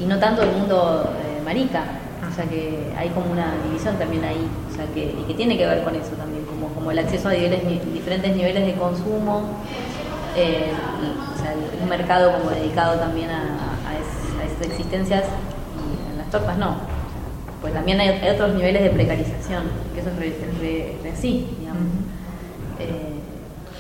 y 0.02 0.06
no 0.06 0.20
tanto 0.20 0.42
del 0.42 0.52
mundo 0.52 1.14
eh, 1.26 1.42
marica. 1.44 1.84
O 2.32 2.36
sea 2.36 2.46
que 2.46 2.78
hay 2.98 3.10
como 3.10 3.32
una 3.32 3.54
división 3.68 3.96
también 3.98 4.24
ahí, 4.24 4.48
o 4.72 4.76
sea 4.76 4.86
que, 4.94 5.14
y 5.20 5.24
que 5.28 5.34
tiene 5.36 5.58
que 5.58 5.66
ver 5.68 5.84
con 5.84 5.96
eso 5.96 6.12
también, 6.18 6.44
como, 6.46 6.68
como 6.74 6.90
el 6.92 7.00
acceso 7.00 7.30
a 7.30 7.34
niveles, 7.34 7.64
ni- 7.64 7.80
diferentes 7.94 8.36
niveles 8.36 8.66
de 8.66 8.74
consumo, 8.74 9.44
eh, 10.36 10.72
y, 10.72 11.36
o 11.40 11.42
sea, 11.42 11.54
un 11.82 11.90
mercado 11.90 12.32
como 12.34 12.50
dedicado 12.50 12.98
también 13.00 13.30
a, 13.30 13.42
a 13.88 13.94
es- 14.00 14.40
a 14.42 14.46
esas 14.46 14.68
existencias 14.68 15.26
y 15.26 16.12
en 16.12 16.18
las 16.18 16.30
tortas 16.32 16.58
no. 16.58 16.78
Pues 17.62 17.74
también 17.74 18.00
hay, 18.00 18.10
hay 18.10 18.30
otros 18.30 18.54
niveles 18.56 18.84
de 18.84 18.90
precarización, 18.90 19.64
que 19.94 20.00
eso 20.02 20.10
es 20.10 20.16
re, 20.18 20.28
es 20.30 20.60
re- 20.60 20.96
re 21.04 21.12
así, 21.12 21.48
digamos. 21.60 21.84
Eh, 22.80 23.20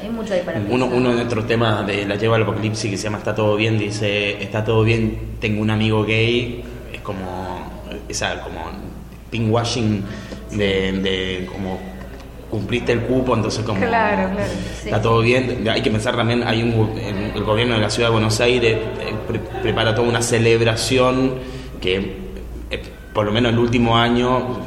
hay 0.03 0.09
mucho 0.09 0.33
ahí 0.33 0.41
para 0.45 0.59
Uno, 0.69 0.85
uno 0.85 1.09
de 1.09 1.15
nuestros 1.15 1.47
temas 1.47 1.87
de 1.87 2.05
la 2.05 2.15
lleva 2.15 2.35
al 2.35 2.43
apocalipsis 2.43 2.91
que 2.91 2.97
se 2.97 3.05
llama 3.05 3.17
Está 3.17 3.33
todo 3.33 3.55
bien, 3.55 3.77
dice 3.79 4.41
Está 4.43 4.63
todo 4.63 4.83
bien, 4.83 5.37
tengo 5.39 5.61
un 5.61 5.69
amigo 5.69 6.03
gay, 6.05 6.63
es 6.93 7.01
como 7.01 7.72
esa 8.09 8.41
como 8.41 8.59
pinkwashing 9.29 10.03
de, 10.51 10.91
de 11.01 11.45
como 11.51 11.79
cumpliste 12.49 12.91
el 12.91 13.01
cupo, 13.01 13.33
entonces 13.35 13.63
como 13.65 13.79
Claro, 13.79 14.29
claro, 14.31 14.51
sí. 14.81 14.89
está 14.89 15.01
todo 15.01 15.21
bien. 15.21 15.67
Hay 15.67 15.81
que 15.81 15.89
pensar 15.89 16.15
también, 16.15 16.43
hay 16.43 16.61
un 16.61 16.97
el 17.35 17.43
gobierno 17.43 17.73
de 17.75 17.81
la 17.81 17.89
ciudad 17.89 18.09
de 18.09 18.13
Buenos 18.13 18.39
Aires 18.41 18.73
eh, 18.73 19.13
pre- 19.27 19.39
prepara 19.61 19.95
toda 19.95 20.07
una 20.07 20.21
celebración 20.21 21.33
que 21.81 21.97
eh, 22.69 22.81
por 23.13 23.25
lo 23.25 23.31
menos 23.31 23.51
el 23.53 23.57
último 23.59 23.97
año 23.97 24.59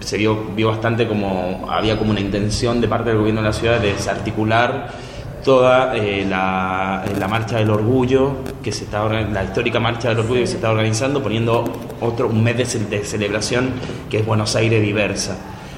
se 0.00 0.16
vio, 0.18 0.46
vio 0.56 0.68
bastante 0.68 1.06
como 1.06 1.68
había 1.70 1.96
como 1.96 2.10
una 2.10 2.18
intención 2.20 2.80
de 2.80 2.88
parte 2.88 3.10
del 3.10 3.18
gobierno 3.18 3.40
de 3.40 3.46
la 3.48 3.52
ciudad 3.54 3.78
de 3.78 3.92
desarticular 3.92 4.90
toda 5.44 5.96
eh, 5.96 6.24
la, 6.28 7.04
la 7.18 7.28
marcha 7.28 7.56
del 7.58 7.70
orgullo 7.70 8.36
que 8.62 8.70
se 8.72 8.84
está 8.84 9.04
la 9.08 9.44
histórica 9.44 9.80
marcha 9.80 10.08
del 10.10 10.20
orgullo 10.20 10.40
que 10.42 10.46
se 10.46 10.56
está 10.56 10.70
organizando 10.70 11.22
poniendo 11.22 11.64
otro 12.00 12.28
un 12.28 12.42
mes 12.42 12.56
de, 12.56 12.64
ce- 12.64 12.78
de 12.86 13.04
celebración 13.04 13.70
que 14.10 14.18
es 14.18 14.26
Buenos 14.26 14.54
Aires 14.56 14.80
diversa. 14.82 15.36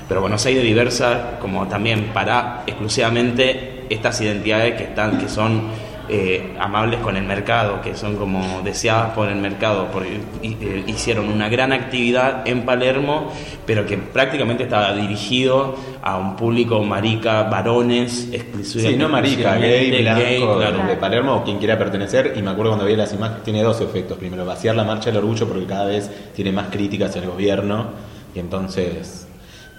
Pero 0.09 0.21
Buenos 0.21 0.45
Aires 0.45 0.63
diversa 0.63 1.39
como 1.41 1.67
también 1.67 2.11
para 2.13 2.63
exclusivamente 2.67 3.85
estas 3.91 4.21
identidades 4.21 4.75
que 4.77 4.85
están 4.85 5.19
que 5.19 5.29
son 5.29 5.63
eh, 6.07 6.55
amables 6.61 7.01
con 7.01 7.17
el 7.17 7.25
mercado, 7.25 7.81
que 7.81 7.95
son 7.97 8.17
como 8.17 8.61
deseadas 8.63 9.13
por 9.15 9.27
el 9.31 9.37
mercado, 9.37 9.89
porque 9.91 10.21
hi- 10.43 10.57
eh, 10.61 10.85
hicieron 10.87 11.31
una 11.33 11.49
gran 11.49 11.73
actividad 11.73 12.47
en 12.47 12.67
Palermo, 12.67 13.33
pero 13.65 13.87
que 13.87 13.97
prácticamente 13.97 14.65
estaba 14.65 14.93
dirigido 14.93 15.77
a 16.07 16.19
un 16.19 16.37
público 16.37 16.83
marica, 16.83 17.45
varones, 17.45 18.29
exclusivamente. 18.31 18.99
Sí, 18.99 19.03
no 19.03 19.09
marica, 19.09 19.57
gay, 19.57 20.03
blanco, 20.03 20.21
gay, 20.21 20.39
claro. 20.39 20.87
de 20.87 20.97
Palermo 20.97 21.37
o 21.37 21.45
quien 21.45 21.57
quiera 21.57 21.79
pertenecer. 21.79 22.35
Y 22.37 22.43
me 22.43 22.51
acuerdo 22.51 22.73
cuando 22.73 22.85
vi 22.85 22.95
las 22.95 23.15
imágenes, 23.15 23.43
tiene 23.43 23.63
dos 23.63 23.81
efectos. 23.81 24.19
Primero, 24.19 24.45
vaciar 24.45 24.77
la 24.77 24.85
marcha 24.85 25.07
del 25.07 25.17
orgullo 25.17 25.49
porque 25.49 25.65
cada 25.65 25.87
vez 25.87 26.11
tiene 26.35 26.53
más 26.53 26.67
críticas 26.69 27.17
el 27.17 27.25
gobierno. 27.25 27.87
Y 28.35 28.39
entonces, 28.39 29.27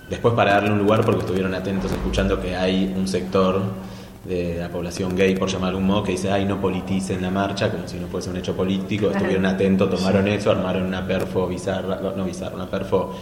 después 0.09 0.33
para 0.33 0.53
darle 0.53 0.71
un 0.71 0.79
lugar 0.79 1.05
porque 1.05 1.19
estuvieron 1.19 1.53
atentos 1.53 1.91
escuchando 1.91 2.41
que 2.41 2.55
hay 2.55 2.91
un 2.97 3.07
sector 3.07 3.61
de 4.25 4.57
la 4.59 4.69
población 4.69 5.15
gay, 5.15 5.35
por 5.35 5.47
llamarlo 5.49 5.77
un 5.77 5.85
modo, 5.85 6.03
que 6.03 6.13
dice, 6.13 6.31
ay, 6.31 6.45
no 6.45 6.59
politicen 6.59 7.21
la 7.21 7.29
marcha, 7.29 7.69
como 7.71 7.87
si 7.87 7.97
no 7.97 8.07
fuese 8.07 8.29
un 8.31 8.37
hecho 8.37 8.55
político. 8.55 9.09
Estuvieron 9.11 9.45
atentos, 9.45 9.89
tomaron 9.89 10.27
eso, 10.27 10.49
armaron 10.51 10.83
una 10.87 11.05
perfo 11.05 11.47
bizarra, 11.47 11.99
no, 12.15 12.23
bizarra, 12.25 12.55
una 12.55 12.67
perfo 12.69 13.13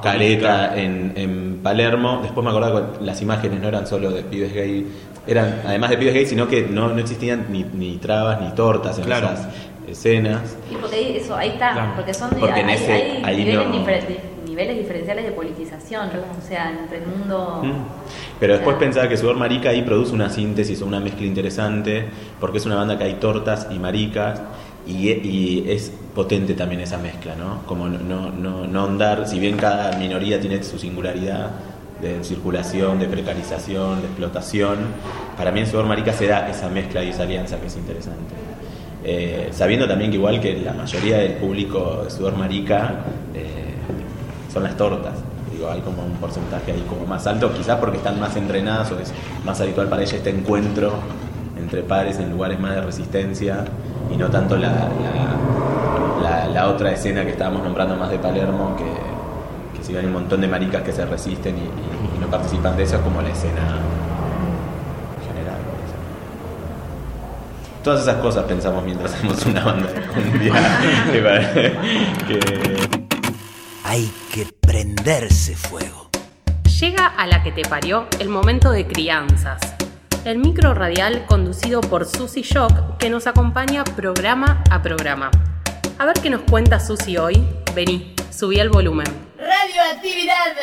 careta 0.00 0.76
en, 0.80 1.12
en 1.16 1.60
Palermo. 1.62 2.20
Después 2.22 2.44
me 2.44 2.50
acordaba 2.50 2.98
que 2.98 3.04
las 3.04 3.20
imágenes 3.22 3.60
no 3.60 3.68
eran 3.68 3.86
solo 3.86 4.10
de 4.10 4.22
pibes 4.22 4.52
gay, 4.54 4.86
eran 5.26 5.62
además 5.66 5.90
de 5.90 5.98
pibes 5.98 6.14
gay, 6.14 6.26
sino 6.26 6.46
que 6.48 6.62
no, 6.62 6.88
no 6.90 6.98
existían 7.00 7.46
ni, 7.50 7.64
ni 7.64 7.96
trabas 7.98 8.40
ni 8.40 8.50
tortas 8.54 8.98
en 8.98 9.04
Claro. 9.04 9.30
esas 9.32 9.48
escenas. 9.88 10.56
Y 10.70 10.76
porque 10.76 10.96
ahí, 10.96 11.16
eso, 11.16 11.34
ahí 11.36 11.50
está, 11.50 11.72
Claro. 11.72 11.92
porque 11.96 12.14
son 12.14 12.30
Porque 12.30 12.60
en 12.60 12.68
hay, 12.68 12.74
ese- 12.76 12.92
hay 12.92 13.22
ahí 13.24 13.36
niveles, 13.44 13.66
no- 13.68 13.74
diferen- 13.74 14.31
niveles 14.52 14.76
diferenciales 14.76 15.24
de 15.24 15.32
politización, 15.32 16.08
o 16.08 16.46
sea, 16.46 16.70
entre 16.70 16.98
el 16.98 17.06
mundo... 17.06 17.62
Mm. 17.64 18.38
Pero 18.38 18.54
después 18.54 18.76
pensaba 18.76 19.08
que 19.08 19.16
Sudor 19.16 19.36
Marica 19.36 19.70
ahí 19.70 19.82
produce 19.82 20.12
una 20.12 20.28
síntesis 20.28 20.82
o 20.82 20.86
una 20.86 21.00
mezcla 21.00 21.24
interesante, 21.24 22.04
porque 22.38 22.58
es 22.58 22.66
una 22.66 22.76
banda 22.76 22.98
que 22.98 23.04
hay 23.04 23.14
tortas 23.14 23.68
y 23.70 23.78
maricas, 23.78 24.42
y, 24.86 25.08
y 25.10 25.64
es 25.70 25.90
potente 26.14 26.52
también 26.54 26.82
esa 26.82 26.98
mezcla, 26.98 27.34
¿no? 27.34 27.62
Como 27.66 27.88
no, 27.88 27.98
no, 27.98 28.30
no, 28.30 28.66
no 28.66 28.84
andar, 28.84 29.26
si 29.26 29.38
bien 29.38 29.56
cada 29.56 29.96
minoría 29.96 30.38
tiene 30.38 30.62
su 30.62 30.78
singularidad 30.78 31.50
de 32.02 32.22
circulación, 32.22 32.98
de 32.98 33.06
precarización, 33.06 34.02
de 34.02 34.08
explotación, 34.08 34.78
para 35.36 35.50
mí 35.50 35.60
en 35.60 35.66
Sudor 35.66 35.86
Marica 35.86 36.12
se 36.12 36.26
da 36.26 36.50
esa 36.50 36.68
mezcla 36.68 37.02
y 37.02 37.10
esa 37.10 37.22
alianza 37.22 37.58
que 37.58 37.68
es 37.68 37.76
interesante. 37.76 38.34
Eh, 39.04 39.48
sabiendo 39.52 39.88
también 39.88 40.10
que 40.10 40.16
igual 40.16 40.40
que 40.40 40.56
la 40.58 40.72
mayoría 40.72 41.18
del 41.18 41.32
público 41.32 42.02
de 42.04 42.10
Sudor 42.10 42.36
Marica 42.36 43.04
eh, 43.34 43.61
son 44.52 44.64
las 44.64 44.76
tortas. 44.76 45.14
Digo, 45.50 45.70
hay 45.70 45.80
como 45.80 46.04
un 46.04 46.12
porcentaje 46.12 46.72
ahí 46.72 46.84
como 46.88 47.06
más 47.06 47.26
alto, 47.26 47.52
quizás 47.52 47.78
porque 47.78 47.98
están 47.98 48.18
más 48.20 48.36
entrenadas 48.36 48.90
o 48.92 48.98
es 48.98 49.12
más 49.44 49.60
habitual 49.60 49.88
para 49.88 50.02
ella 50.02 50.16
este 50.16 50.30
encuentro 50.30 50.92
entre 51.58 51.82
pares 51.82 52.18
en 52.18 52.30
lugares 52.30 52.58
más 52.58 52.74
de 52.74 52.80
resistencia 52.80 53.64
y 54.12 54.16
no 54.16 54.28
tanto 54.28 54.56
la, 54.56 54.88
la, 56.52 56.68
otra 56.68 56.92
escena 56.92 57.24
que 57.24 57.30
estábamos 57.30 57.62
nombrando 57.62 57.96
más 57.96 58.10
de 58.10 58.18
Palermo, 58.18 58.76
que, 58.76 59.78
que 59.78 59.84
si 59.84 59.96
hay 59.96 60.06
un 60.06 60.12
montón 60.12 60.40
de 60.40 60.48
maricas 60.48 60.82
que 60.82 60.92
se 60.92 61.04
resisten 61.06 61.56
y, 61.56 62.20
no 62.20 62.26
participan 62.28 62.76
de 62.76 62.84
eso, 62.84 62.96
es 62.96 63.02
como 63.02 63.20
la 63.20 63.30
escena 63.30 63.80
general. 65.26 65.58
Todas 67.82 68.02
esas 68.02 68.16
cosas 68.16 68.44
pensamos 68.44 68.84
mientras 68.84 69.12
hacemos 69.12 69.44
una 69.44 69.64
banda 69.64 69.88
de 69.88 70.00
cumbia. 70.02 70.52
que- 72.28 73.01
Hay 73.92 74.10
que 74.34 74.46
prenderse 74.46 75.54
fuego. 75.54 76.08
Llega 76.80 77.08
a 77.08 77.26
la 77.26 77.42
que 77.42 77.52
te 77.52 77.60
parió 77.60 78.06
el 78.20 78.30
momento 78.30 78.70
de 78.70 78.86
crianzas. 78.86 79.60
el 80.24 80.38
micro 80.38 80.72
radial 80.72 81.26
conducido 81.26 81.82
por 81.82 82.06
Susy 82.06 82.40
Shock 82.40 82.96
que 82.96 83.10
nos 83.10 83.26
acompaña 83.26 83.84
programa 83.84 84.64
a 84.70 84.80
programa. 84.80 85.30
A 85.98 86.06
ver 86.06 86.14
qué 86.22 86.30
nos 86.30 86.40
cuenta 86.40 86.80
Susy 86.80 87.18
hoy. 87.18 87.46
Vení, 87.74 88.14
subí 88.30 88.60
el 88.60 88.70
volumen. 88.70 89.06
Radioactividad. 89.36 90.56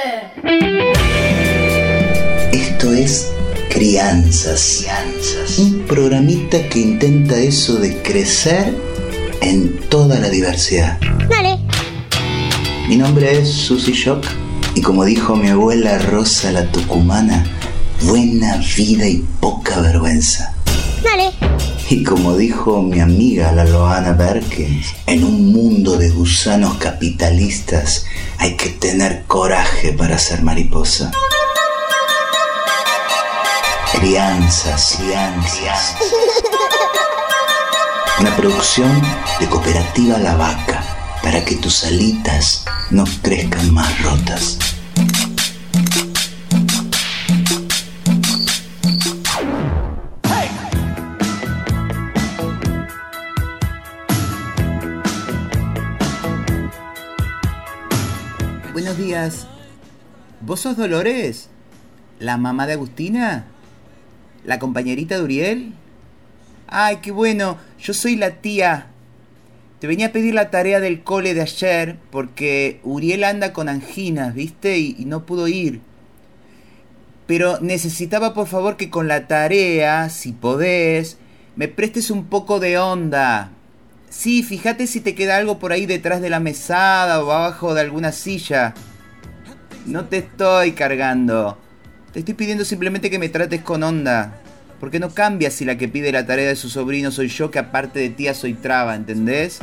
Esto 2.52 2.92
es 2.94 3.32
Crianzas. 3.70 4.80
Crianzas. 4.80 5.60
Un 5.60 5.86
programita 5.86 6.68
que 6.68 6.80
intenta 6.80 7.38
eso 7.38 7.76
de 7.76 8.02
crecer 8.02 8.74
en 9.42 9.78
toda 9.88 10.20
la 10.20 10.30
diversidad. 10.30 10.98
Dale. 11.30 11.69
Mi 12.90 12.98
nombre 12.98 13.40
es 13.40 13.54
Susy 13.54 13.92
Shock 13.92 14.26
y 14.74 14.82
como 14.82 15.06
dijo 15.06 15.36
mi 15.36 15.50
abuela 15.50 16.00
Rosa 16.00 16.52
la 16.52 16.72
Tucumana, 16.72 17.46
buena 18.02 18.58
vida 18.76 19.08
y 19.08 19.24
poca 19.40 19.80
vergüenza. 19.80 20.56
Dale. 21.04 21.32
Y 21.92 22.04
como 22.04 22.36
dijo 22.36 22.82
mi 22.82 23.00
amiga 23.00 23.52
la 23.52 23.66
Loana 23.66 24.14
Berkins, 24.14 24.88
en 25.06 25.24
un 25.24 25.52
mundo 25.52 25.98
de 25.98 26.10
gusanos 26.10 26.78
capitalistas 26.78 28.06
hay 28.40 28.56
que 28.56 28.70
tener 28.70 29.26
coraje 29.28 29.94
para 29.94 30.18
ser 30.18 30.42
mariposa. 30.42 31.12
Crianzas, 33.92 34.98
crianzas. 34.98 35.96
Una 38.20 38.36
producción 38.36 39.00
de 39.40 39.46
Cooperativa 39.46 40.18
La 40.18 40.36
Vaca 40.36 40.79
para 41.22 41.44
que 41.44 41.56
tus 41.56 41.84
alitas 41.84 42.66
no 42.92 43.04
crezcan 43.22 43.74
más 43.74 44.02
rotas. 44.02 44.58
Buenos 58.74 58.98
días. 58.98 59.48
¿Vos 60.42 60.62
sos 60.62 60.78
Dolores? 60.78 61.50
¿La 62.20 62.38
mamá 62.38 62.66
de 62.66 62.74
Agustina? 62.74 63.46
¿La 64.46 64.58
compañerita 64.58 65.18
de 65.18 65.24
Uriel? 65.24 65.74
Ay, 66.68 66.98
qué 67.02 67.12
bueno. 67.12 67.58
Yo 67.80 67.94
soy 67.94 68.16
la 68.16 68.32
tía. 68.42 68.89
Te 69.80 69.88
venía 69.88 70.08
a 70.08 70.12
pedir 70.12 70.34
la 70.34 70.50
tarea 70.50 70.82
del 70.82 71.04
cole 71.04 71.34
de 71.34 71.42
ayer 71.42 71.98
porque 72.12 72.82
Uriel 72.84 73.24
anda 73.24 73.54
con 73.54 73.70
anginas, 73.70 74.34
¿viste? 74.34 74.78
Y, 74.78 75.06
no 75.06 75.26
pudo 75.26 75.48
ir. 75.48 75.80
Pero 77.28 77.60
necesitaba 77.62 78.34
por 78.34 78.48
favor 78.48 78.76
que 78.76 78.90
con 78.90 79.08
la 79.08 79.28
tarea, 79.28 80.10
si 80.10 80.34
podés, 80.34 81.18
me 81.56 81.70
prestes 81.70 82.12
un 82.12 82.26
poco 82.26 82.60
de 82.60 82.78
onda. 82.78 83.52
Sí, 84.10 84.44
fíjate 84.44 84.86
si 84.86 85.00
te 85.00 85.16
queda 85.16 85.38
algo 85.38 85.60
por 85.60 85.72
ahí 85.72 85.86
detrás 85.86 86.20
de 86.22 86.30
la 86.30 86.42
mesada 86.42 87.24
o 87.24 87.32
abajo 87.32 87.74
de 87.74 87.82
alguna 87.82 88.12
silla. 88.12 88.74
No 89.86 90.06
te 90.06 90.18
estoy 90.18 90.74
cargando. 90.74 91.58
Te 92.12 92.20
estoy 92.20 92.34
pidiendo 92.34 92.66
simplemente 92.66 93.10
que 93.10 93.20
me 93.20 93.30
trates 93.30 93.62
con 93.62 93.84
onda. 93.84 94.39
Porque 94.80 95.00
no 95.00 95.10
cambia 95.10 95.52
si 95.52 95.66
la 95.66 95.78
que 95.78 95.90
pide 95.90 96.12
la 96.12 96.26
tarea 96.26 96.48
de 96.48 96.56
su 96.56 96.70
sobrino 96.70 97.12
soy 97.12 97.28
yo, 97.28 97.52
que 97.52 97.60
aparte 97.60 98.00
de 98.00 98.10
tía 98.10 98.34
soy 98.34 98.54
traba, 98.54 98.96
¿entendés? 98.96 99.60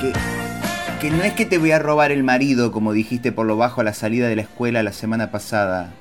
Que, 0.00 0.12
que 1.00 1.10
no 1.10 1.22
es 1.22 1.32
que 1.32 1.46
te 1.46 1.56
voy 1.56 1.70
a 1.70 1.78
robar 1.78 2.12
el 2.12 2.22
marido, 2.22 2.70
como 2.70 2.92
dijiste 2.92 3.32
por 3.32 3.46
lo 3.46 3.56
bajo 3.56 3.80
a 3.80 3.84
la 3.84 3.94
salida 3.94 4.28
de 4.28 4.36
la 4.36 4.42
escuela 4.42 4.82
la 4.82 4.92
semana 4.92 5.30
pasada. 5.30 5.94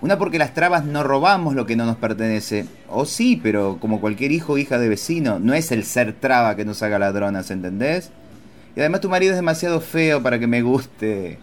Una 0.00 0.16
porque 0.16 0.38
las 0.38 0.54
trabas 0.54 0.86
no 0.86 1.02
robamos 1.02 1.54
lo 1.54 1.66
que 1.66 1.76
no 1.76 1.84
nos 1.84 1.96
pertenece. 1.96 2.64
O 2.88 3.04
sí, 3.04 3.38
pero 3.42 3.76
como 3.78 4.00
cualquier 4.00 4.32
hijo 4.32 4.54
o 4.54 4.58
hija 4.58 4.78
de 4.78 4.88
vecino, 4.88 5.38
no 5.38 5.52
es 5.52 5.70
el 5.72 5.84
ser 5.84 6.14
traba 6.14 6.56
que 6.56 6.64
nos 6.64 6.82
haga 6.82 6.98
ladronas, 6.98 7.50
¿entendés? 7.50 8.10
Y 8.80 8.82
además 8.82 9.02
tu 9.02 9.10
marido 9.10 9.32
es 9.32 9.36
demasiado 9.36 9.82
feo 9.82 10.22
para 10.22 10.38
que 10.38 10.46
me 10.46 10.62
guste. 10.62 11.38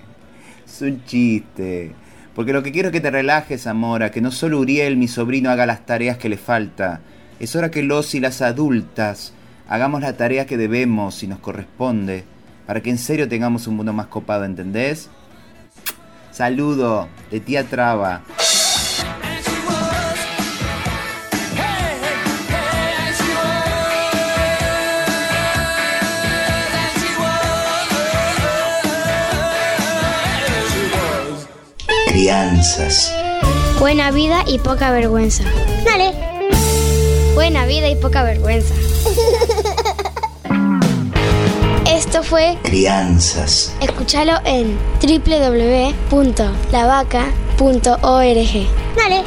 Es 0.65 0.81
un 0.81 1.05
chiste. 1.05 1.91
Porque 2.33 2.51
lo 2.51 2.63
que 2.63 2.71
quiero 2.71 2.87
es 2.87 2.91
que 2.91 2.99
te 2.99 3.11
relajes, 3.11 3.67
Amora, 3.67 4.09
que 4.09 4.21
no 4.21 4.31
solo 4.31 4.59
Uriel, 4.59 4.97
mi 4.97 5.07
sobrino, 5.07 5.51
haga 5.51 5.67
las 5.67 5.85
tareas 5.85 6.17
que 6.17 6.29
le 6.29 6.37
falta. 6.37 6.99
Es 7.39 7.55
hora 7.55 7.69
que 7.69 7.83
los 7.83 8.15
y 8.15 8.19
las 8.19 8.41
adultas 8.41 9.33
hagamos 9.69 10.01
la 10.01 10.17
tarea 10.17 10.47
que 10.47 10.57
debemos 10.57 11.21
y 11.21 11.27
nos 11.27 11.37
corresponde, 11.37 12.23
para 12.65 12.81
que 12.81 12.89
en 12.89 12.97
serio 12.97 13.29
tengamos 13.29 13.67
un 13.67 13.75
mundo 13.75 13.93
más 13.93 14.07
copado, 14.07 14.43
¿entendés? 14.43 15.07
Saludo 16.31 17.07
de 17.29 17.39
tía 17.39 17.65
Traba. 17.65 18.23
Crianzas. 32.17 33.15
Buena 33.77 34.09
vida 34.09 34.43
y 34.47 34.57
poca 34.57 34.89
vergüenza. 34.89 35.43
Dale. 35.85 36.15
Buena 37.35 37.67
vida 37.67 37.89
y 37.89 37.95
poca 37.95 38.23
vergüenza. 38.23 38.73
Esto 41.85 42.23
fue 42.23 42.57
Crianzas. 42.63 43.77
Escúchalo 43.81 44.39
en 44.45 44.79
www.lavaca.org. 44.99 46.37
Dale. 48.95 49.23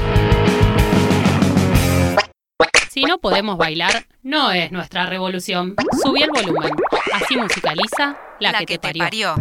Si 2.90 3.04
no 3.04 3.18
podemos 3.18 3.56
bailar, 3.56 4.04
no 4.24 4.50
es 4.50 4.72
nuestra 4.72 5.06
revolución. 5.06 5.76
Subí 6.02 6.24
el 6.24 6.30
volumen. 6.30 6.72
Así 7.12 7.36
musicaliza 7.36 8.16
la, 8.40 8.52
que, 8.64 8.78
te 8.78 8.92
parió. 8.94 9.36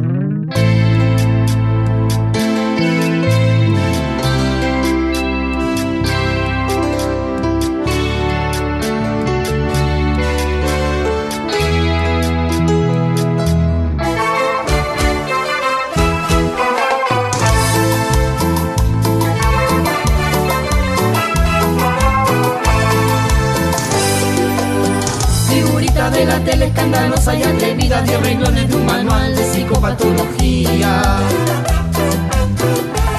La 26.30 26.40
tele 26.44 26.66
escandalosa 26.66 27.34
y 27.36 27.42
atrevida 27.42 28.02
de 28.04 28.18
renglones 28.18 28.70
de 28.70 28.76
un 28.76 28.86
manual 28.86 29.36
de 29.36 29.44
psicopatología. 29.52 31.02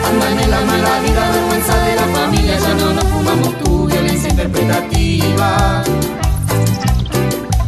Andan 0.09 0.39
en 0.45 0.51
la 0.51 0.61
mala 0.61 1.01
vida, 1.01 1.23
vergüenza 1.35 1.77
de 1.87 1.95
la 1.97 2.07
familia, 2.19 2.59
ya 2.59 2.75
no 2.75 2.93
nos 2.93 3.05
fumamos 3.05 3.59
tu 3.59 3.87
violencia 3.87 4.29
interpretativa. 4.31 5.83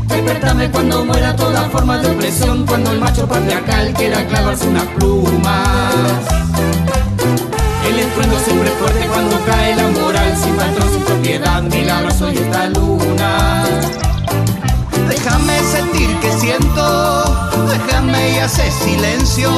Despertame 0.06 0.70
cuando 0.70 1.04
muera 1.04 1.34
toda 1.34 1.62
forma 1.70 1.98
de 1.98 2.10
opresión, 2.12 2.64
cuando 2.64 2.92
el 2.92 3.00
macho 3.00 3.26
patriarcal 3.26 3.92
quiera 3.94 4.24
clavarse 4.26 4.68
unas 4.68 4.86
plumas. 4.96 6.22
El 7.88 7.98
estruendo 7.98 8.38
siempre 8.38 8.70
fuerte 8.70 9.06
cuando 9.12 9.36
cae 9.44 9.74
la 9.74 9.88
moral, 9.88 10.36
sin 10.40 10.54
patrón, 10.54 10.88
sin 10.92 11.02
propiedad, 11.02 11.62
milagros 11.62 12.20
hoy 12.22 12.36
esta 12.36 12.66
luna. 12.68 14.01
Déjame 15.24 15.56
sentir 15.60 16.18
que 16.18 16.32
siento, 16.32 17.22
déjame 17.68 18.32
y 18.32 18.38
hace 18.38 18.68
silencio, 18.72 19.52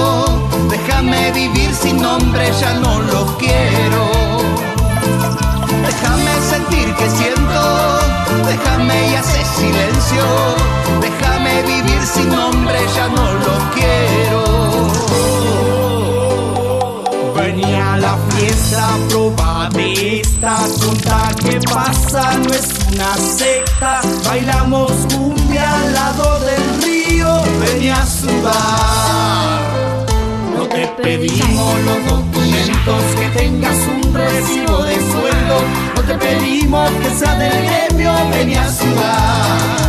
déjame 0.68 1.32
vivir 1.32 1.74
sin 1.74 2.02
nombre, 2.02 2.52
ya 2.60 2.74
no 2.74 3.00
lo 3.00 3.24
quiero. 3.38 4.42
Déjame 5.86 6.32
sentir 6.50 6.94
que 6.96 7.08
siento, 7.08 7.98
déjame 8.46 9.10
y 9.10 9.14
hace 9.14 9.42
silencio, 9.56 10.24
déjame 11.00 11.62
vivir 11.62 12.02
sin 12.02 12.28
nombre, 12.28 12.78
ya 12.94 13.08
no 13.08 13.32
lo 13.32 13.70
quiero. 13.72 14.53
Venía 17.45 17.92
a 17.92 17.97
la 17.99 18.16
fiesta, 18.30 18.88
proba 19.11 19.68
de 19.74 20.22
esta 20.22 20.57
que 21.45 21.61
pasa, 21.61 22.38
no 22.38 22.55
es 22.55 22.70
una 22.90 23.14
secta. 23.18 24.01
Bailamos 24.24 24.90
cumbia 25.12 25.80
al 25.80 25.92
lado 25.92 26.40
del 26.40 26.82
río, 26.82 27.42
venía 27.61 27.97
a 27.97 28.07
sudar. 28.07 29.61
No 30.57 30.66
te 30.68 30.86
pedimos 31.03 31.80
los 31.80 32.07
documentos, 32.07 33.03
que 33.20 33.28
tengas 33.38 33.76
un 33.76 34.14
recibo 34.14 34.82
de 34.82 34.95
sueldo. 34.95 35.61
No 35.97 36.03
te 36.03 36.14
pedimos 36.14 36.90
que 36.92 37.11
sea 37.11 37.34
del 37.34 37.62
gremio, 37.62 38.14
venía 38.30 38.64
a 38.64 38.72
sudar. 38.72 39.74
Rico. 39.74 39.84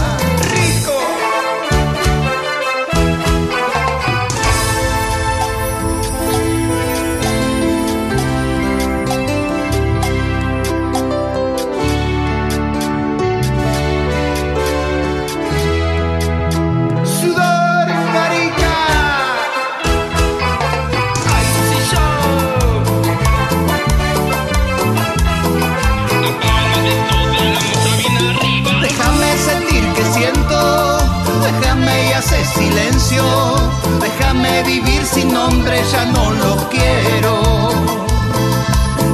Nombre, 35.36 35.84
ya 35.92 36.06
no 36.06 36.32
lo 36.32 36.52
quiero. 36.70 37.34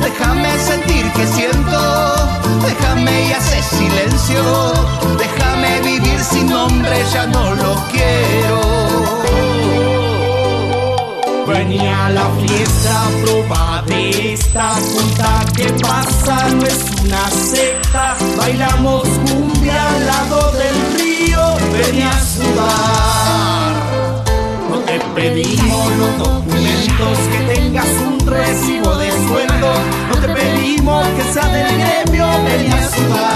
Déjame 0.06 0.52
sentir 0.60 1.06
que 1.16 1.26
siento, 1.26 1.82
déjame 2.70 3.14
y 3.28 3.32
haces 3.34 3.66
silencio. 3.66 4.44
Déjame 5.18 5.82
vivir 5.82 6.20
sin 6.32 6.48
nombre, 6.50 6.96
ya 7.12 7.26
no 7.26 7.56
lo 7.56 7.74
quiero. 7.92 8.60
Venía 11.48 12.06
a 12.06 12.10
la 12.12 12.28
fiesta, 12.42 12.96
proba 13.24 13.84
de 13.88 14.34
esta 14.34 14.68
punta 14.94 15.32
que 15.56 15.68
pasa, 15.88 16.36
no 16.50 16.66
es 16.74 16.82
una 17.04 17.26
secta. 17.30 18.16
Bailamos 18.38 19.08
cumbia 19.28 19.80
al 19.94 20.06
lado 20.06 20.52
del 20.52 20.78
río, 20.98 21.42
venía 21.74 22.10
a 22.10 22.26
sudar. 22.34 23.61
Te 24.92 25.00
pedimos 25.16 25.88
los 25.96 26.18
documentos, 26.18 27.18
que 27.32 27.39
tengas 27.54 27.88
un 27.88 28.20
recibo 28.28 28.98
de 28.98 29.10
sueldo. 29.10 29.74
No 30.10 30.18
te 30.20 30.28
pedimos 30.28 31.08
que 31.08 31.24
sea 31.32 31.48
del 31.48 31.78
gremio, 31.78 32.28
venía 32.44 32.76
a 32.76 32.89
sudar. 32.89 33.32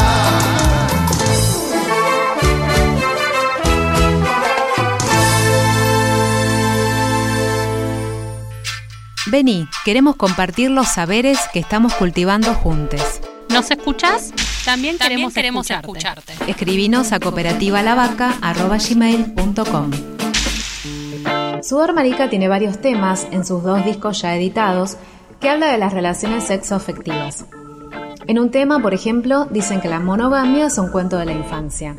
Vení, 9.27 9.69
queremos 9.85 10.17
compartir 10.17 10.71
los 10.71 10.89
saberes 10.89 11.39
que 11.53 11.59
estamos 11.59 11.93
cultivando 11.93 12.53
juntos. 12.53 13.21
¿Nos 13.47 13.71
escuchás? 13.71 14.33
También, 14.65 14.97
queremos, 14.97 15.33
escucharte. 15.69 16.33
Escribinos 16.47 17.13
a 17.13 17.21
cooperativalavaca.gmail.com 17.21 20.14
Sudor 21.65 21.95
Marica 21.95 22.29
tiene 22.29 22.47
varios 22.47 22.77
temas 22.77 23.27
en 23.31 23.43
sus 23.43 23.63
dos 23.63 23.83
discos 23.83 24.21
ya 24.21 24.35
editados 24.35 24.97
que 25.39 25.49
habla 25.49 25.71
de 25.71 25.79
las 25.79 25.93
relaciones 25.93 26.43
sexoafectivas. 26.43 27.47
En 28.27 28.37
un 28.37 28.51
tema, 28.51 28.83
por 28.83 28.93
ejemplo, 28.93 29.45
dicen 29.45 29.81
que 29.81 29.89
la 29.89 29.99
monogamia 29.99 30.67
es 30.67 30.77
un 30.77 30.89
cuento 30.89 31.17
de 31.17 31.25
la 31.25 31.31
infancia. 31.31 31.95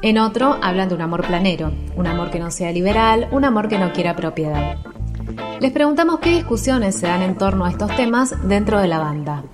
En 0.00 0.16
otro 0.16 0.56
hablan 0.62 0.88
de 0.88 0.94
un 0.94 1.02
amor 1.02 1.26
planero, 1.26 1.72
un 1.94 2.06
amor 2.06 2.30
que 2.30 2.38
no 2.38 2.50
sea 2.50 2.72
liberal, 2.72 3.28
un 3.32 3.44
amor 3.44 3.68
que 3.68 3.78
no 3.78 3.92
quiera 3.92 4.16
propiedad. 4.16 4.78
Les 5.60 5.72
preguntamos 5.72 6.20
qué 6.20 6.30
discusiones 6.30 6.96
se 6.96 7.06
dan 7.06 7.20
en 7.20 7.36
torno 7.36 7.66
a 7.66 7.70
estos 7.70 7.94
temas 7.94 8.34
dentro 8.48 8.80
de 8.80 8.88
la 8.88 8.98
banda. 8.98 9.44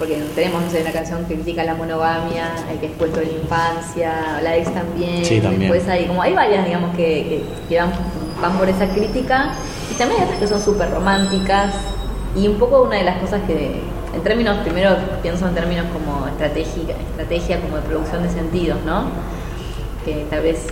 Porque 0.00 0.14
tenemos 0.34 0.62
no 0.62 0.70
sé, 0.70 0.80
una 0.80 0.92
canción 0.92 1.26
que 1.26 1.34
critica 1.34 1.62
la 1.62 1.74
monogamia, 1.74 2.54
hay 2.68 2.78
que 2.78 2.86
es 2.86 2.92
cuento 2.92 3.20
de 3.20 3.26
la 3.26 3.32
infancia, 3.32 4.40
la 4.42 4.56
ex 4.56 4.72
también. 4.72 5.22
Sí, 5.22 5.40
también. 5.40 5.70
Después 5.70 5.86
hay, 5.88 6.06
como 6.06 6.22
hay 6.22 6.32
varias, 6.32 6.64
digamos, 6.64 6.96
que, 6.96 7.44
que 7.68 7.78
van, 7.78 7.92
van 8.40 8.56
por 8.56 8.66
esa 8.66 8.88
crítica. 8.88 9.52
Y 9.92 9.94
también 9.98 10.22
hay 10.22 10.24
otras 10.24 10.40
que 10.40 10.48
son 10.48 10.62
súper 10.62 10.90
románticas. 10.90 11.74
Y 12.34 12.48
un 12.48 12.58
poco 12.58 12.82
una 12.82 12.96
de 12.96 13.04
las 13.04 13.18
cosas 13.18 13.42
que, 13.46 13.82
en 14.14 14.22
términos, 14.22 14.56
primero 14.64 14.96
pienso 15.20 15.46
en 15.46 15.54
términos 15.54 15.84
como 15.92 16.26
estratégica, 16.28 16.94
estrategia, 17.10 17.60
como 17.60 17.76
de 17.76 17.82
producción 17.82 18.22
de 18.22 18.30
sentidos, 18.30 18.78
¿no? 18.86 19.04
Que 20.06 20.24
tal 20.30 20.42
vez 20.42 20.66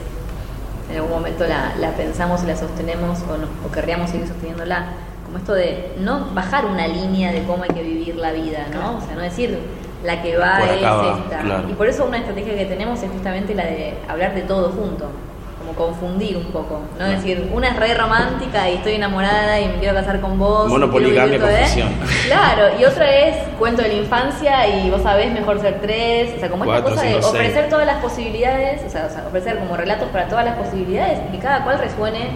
en 0.90 0.96
algún 0.96 1.10
momento 1.10 1.46
la, 1.46 1.74
la 1.78 1.90
pensamos 1.90 2.42
y 2.44 2.46
la 2.46 2.56
sostenemos 2.56 3.18
o, 3.30 3.36
no, 3.36 3.46
o 3.66 3.70
querríamos 3.70 4.08
seguir 4.08 4.26
sosteniéndola, 4.26 4.86
como 5.28 5.38
esto 5.38 5.54
de 5.54 5.92
no 6.00 6.26
bajar 6.34 6.66
una 6.66 6.88
línea 6.88 7.30
de 7.32 7.42
cómo 7.44 7.62
hay 7.62 7.70
que 7.70 7.82
vivir 7.82 8.16
la 8.16 8.32
vida, 8.32 8.66
¿no? 8.74 8.98
O 8.98 9.00
sea, 9.00 9.14
no 9.14 9.20
decir 9.22 9.58
la 10.04 10.22
que 10.22 10.36
va 10.36 10.58
Por 10.60 10.68
es 10.68 10.82
acá 10.84 11.16
esta. 11.24 11.38
claro. 11.40 11.68
Y 11.68 11.72
por 11.74 11.86
eso 11.88 12.04
una 12.04 12.18
estrategia 12.18 12.56
que 12.56 12.64
tenemos 12.66 13.02
es 13.02 13.10
justamente 13.10 13.54
la 13.54 13.64
de 13.64 13.94
hablar 14.08 14.34
de 14.34 14.42
todo 14.42 14.70
junto, 14.70 15.06
como 15.58 15.72
confundir 15.72 16.36
un 16.36 16.44
poco, 16.46 16.80
no 16.92 16.96
Claro. 16.96 17.12
decir, 17.12 17.50
una 17.52 17.68
es 17.68 17.76
re 17.76 17.92
romántica 17.94 18.70
y 18.70 18.74
estoy 18.76 18.94
enamorada 18.94 19.60
y 19.60 19.66
me 19.68 19.74
quiero 19.74 19.94
casar 19.94 20.20
con 20.20 20.38
vos. 20.38 20.68
Monopoligamia, 20.68 21.36
¿eh? 21.36 21.40
confusión. 21.40 21.88
Claro, 22.26 22.78
y 22.80 22.84
otra 22.84 23.10
es 23.12 23.36
cuento 23.58 23.82
de 23.82 23.88
la 23.88 23.94
infancia 23.94 24.66
y 24.68 24.88
vos 24.88 25.02
sabés 25.02 25.32
mejor 25.32 25.60
ser 25.60 25.80
tres, 25.80 26.34
o 26.36 26.40
sea, 26.40 26.48
como 26.48 26.64
esta 26.64 26.82
cosa 26.88 27.02
de 27.02 27.12
seis. 27.14 27.24
ofrecer 27.26 27.68
todas 27.68 27.84
las 27.86 27.96
posibilidades, 27.96 28.82
o 28.86 28.88
sea, 28.90 29.06
o 29.06 29.10
sea, 29.12 29.26
ofrecer 29.26 29.58
como 29.58 29.76
relatos 29.76 30.08
para 30.10 30.26
todas 30.28 30.44
las 30.44 30.54
posibilidades 30.56 31.18
y 31.28 31.32
que 31.36 31.38
cada 31.42 31.64
cual 31.64 31.80
resuene 31.80 32.30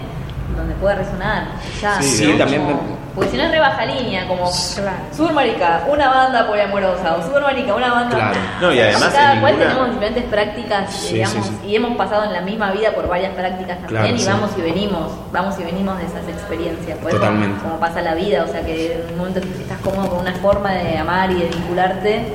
donde 0.56 0.74
pueda 0.74 0.94
resonar. 0.96 1.44
Ya, 1.80 2.00
Sí, 2.02 2.24
¿no? 2.26 2.32
sí, 2.32 2.38
también 2.38 2.62
Como- 2.64 3.02
porque 3.14 3.30
si 3.30 3.36
no 3.36 3.42
es 3.42 3.50
re 3.50 3.60
baja 3.60 3.84
línea, 3.84 4.26
como 4.26 4.46
Super 4.50 5.34
Marica, 5.34 5.82
una 5.86 6.08
banda 6.08 6.46
poliamorosa, 6.46 7.16
o 7.16 7.22
Super 7.22 7.42
Marica, 7.42 7.74
una 7.74 7.92
banda. 7.92 8.16
Claro. 8.16 8.38
No, 8.62 8.72
y 8.72 8.80
además 8.80 9.12
cada 9.14 9.38
cual 9.40 9.52
ninguna- 9.52 9.68
tenemos 9.68 9.90
diferentes 9.90 10.24
prácticas, 10.24 10.92
Sí, 10.94 11.14
digamos, 11.16 11.46
sí, 11.46 11.58
y 11.66 11.76
hemos 11.76 11.96
pasado 11.98 12.24
en 12.24 12.32
la 12.32 12.40
misma 12.40 12.70
vida 12.72 12.90
por 12.92 13.08
varias 13.08 13.32
prácticas 13.34 13.76
también, 13.80 14.02
Claro, 14.02 14.14
y 14.16 14.18
sí. 14.18 14.26
vamos 14.26 14.50
y 14.56 14.60
venimos, 14.62 15.12
vamos 15.30 15.58
y 15.60 15.64
venimos 15.64 15.98
de 15.98 16.04
esas 16.06 16.26
experiencias. 16.26 16.96
Por 16.98 17.10
eso, 17.10 17.18
Totalmente. 17.18 17.60
como 17.62 17.78
pasa 17.78 18.00
la 18.00 18.14
vida, 18.14 18.44
o 18.44 18.48
sea 18.50 18.62
que 18.64 18.94
en 19.06 19.12
un 19.12 19.18
momento 19.18 19.40
estás 19.40 19.78
cómodo 19.80 20.08
con 20.08 20.18
una 20.20 20.32
forma 20.36 20.70
de 20.72 20.96
amar 20.96 21.30
y 21.32 21.34
de 21.34 21.46
vincularte, 21.48 22.34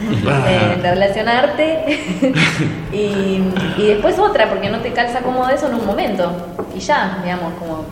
eh, 0.00 0.78
de 0.82 0.90
relacionarte. 0.90 2.34
Y, 2.92 3.42
y 3.76 3.86
después 3.88 4.18
otra 4.18 4.48
porque 4.48 4.70
no 4.70 4.78
te 4.78 4.90
calza 4.92 5.20
cómodo 5.20 5.50
eso 5.50 5.66
en 5.68 5.74
un 5.74 5.84
momento. 5.84 6.30
Y 6.74 6.78
ya 6.80 7.18
digamos 7.22 7.52
como 7.58 7.84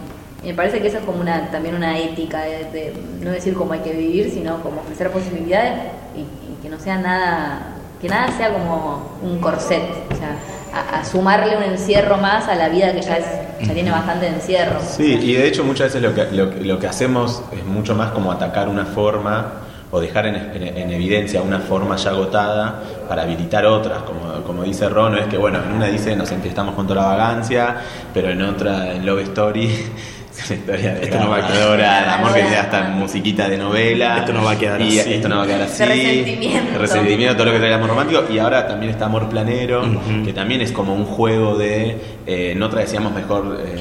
y 0.43 0.49
me 0.49 0.55
parece 0.55 0.81
que 0.81 0.89
eso 0.89 0.99
es 0.99 1.05
como 1.05 1.21
una 1.21 1.51
también 1.51 1.75
una 1.75 1.99
ética 1.99 2.41
de, 2.41 2.65
de 2.71 2.95
no 3.21 3.31
decir 3.31 3.55
cómo 3.55 3.73
hay 3.73 3.81
que 3.81 3.93
vivir 3.93 4.31
sino 4.31 4.63
como 4.63 4.81
ofrecer 4.81 5.11
posibilidades 5.11 5.73
y, 6.17 6.21
y 6.21 6.63
que 6.63 6.69
no 6.71 6.79
sea 6.79 6.99
nada 6.99 7.77
que 8.01 8.09
nada 8.09 8.29
sea 8.37 8.51
como 8.53 9.19
un 9.23 9.39
corset. 9.41 9.83
O 10.11 10.17
sea 10.17 10.37
a, 10.75 11.01
a 11.01 11.05
sumarle 11.05 11.57
un 11.57 11.63
encierro 11.63 12.17
más 12.17 12.49
a 12.49 12.55
la 12.55 12.69
vida 12.69 12.93
que 12.93 13.03
ya 13.03 13.19
es 13.19 13.27
ya 13.61 13.73
tiene 13.73 13.91
bastante 13.91 14.27
encierro. 14.27 14.81
Sí, 14.81 15.19
y 15.23 15.35
de 15.35 15.47
hecho 15.47 15.65
muchas 15.65 15.87
veces 15.89 16.03
lo 16.03 16.15
que, 16.15 16.27
lo, 16.33 16.47
lo 16.47 16.79
que 16.79 16.87
hacemos 16.87 17.43
es 17.53 17.65
mucho 17.65 17.95
más 17.95 18.11
como 18.11 18.33
atacar 18.33 18.69
una 18.69 18.85
forma 18.85 19.53
o 19.95 20.01
dejar 20.01 20.27
en, 20.27 20.35
en- 20.35 20.77
en 20.77 20.91
evidencia 20.91 21.41
una 21.41 21.61
forma 21.61 21.95
ya 21.97 22.11
agotada 22.11 22.83
para 23.09 23.23
habilitar 23.23 23.65
otras, 23.65 24.03
como, 24.03 24.43
como 24.45 24.65
dice 24.65 24.89
Rono, 24.89 25.17
es 25.19 25.27
que 25.27 25.39
bueno, 25.39 25.61
en 25.65 25.73
una 25.73 25.87
dice 25.87 26.17
nos 26.17 26.31
empezamos 26.33 26.75
con 26.75 26.87
toda 26.87 27.03
la 27.03 27.09
vagancia, 27.17 27.77
pero 28.13 28.31
en 28.31 28.43
otra, 28.43 28.93
en 28.93 29.07
Love 29.07 29.21
Story, 29.23 29.67
es 30.37 30.51
historia 30.51 30.95
de 30.95 31.05
Esto 31.05 31.21
no 31.21 31.31
va 31.31 31.37
a 31.37 31.47
quedar. 31.47 31.77
de 31.79 31.87
amor 32.11 32.35
que 32.35 32.43
da 32.43 32.61
hasta 32.63 32.83
musiquita 32.89 33.49
de 33.49 33.57
novela. 33.57 34.19
Esto 34.19 34.33
no 34.33 34.43
va 34.43 34.51
a 34.51 34.59
quedar 34.59 34.81
y 34.83 34.99
así. 34.99 35.15
Esto 35.15 35.29
no 35.29 35.37
va 35.37 35.45
a 35.45 35.47
quedar 35.47 35.63
así. 35.63 35.85
Resentimiento. 35.85 36.73
De 36.73 36.79
resentimiento, 36.79 37.35
todo 37.37 37.45
lo 37.47 37.53
que 37.53 37.59
trae 37.59 37.69
el 37.71 37.75
amor 37.77 37.91
romántico. 37.91 38.25
Y 38.33 38.39
ahora 38.41 38.67
también 38.67 38.91
está 38.91 39.05
amor 39.05 39.29
planero, 39.29 39.83
que 40.25 40.33
también 40.33 40.61
es 40.61 40.73
como 40.73 40.93
un 40.93 41.05
juego 41.05 41.57
de. 41.57 41.97
Eh, 42.27 42.51
en 42.53 42.63
otra 42.65 42.81
decíamos 42.81 43.13
mejor. 43.15 43.61
eh, 43.65 43.77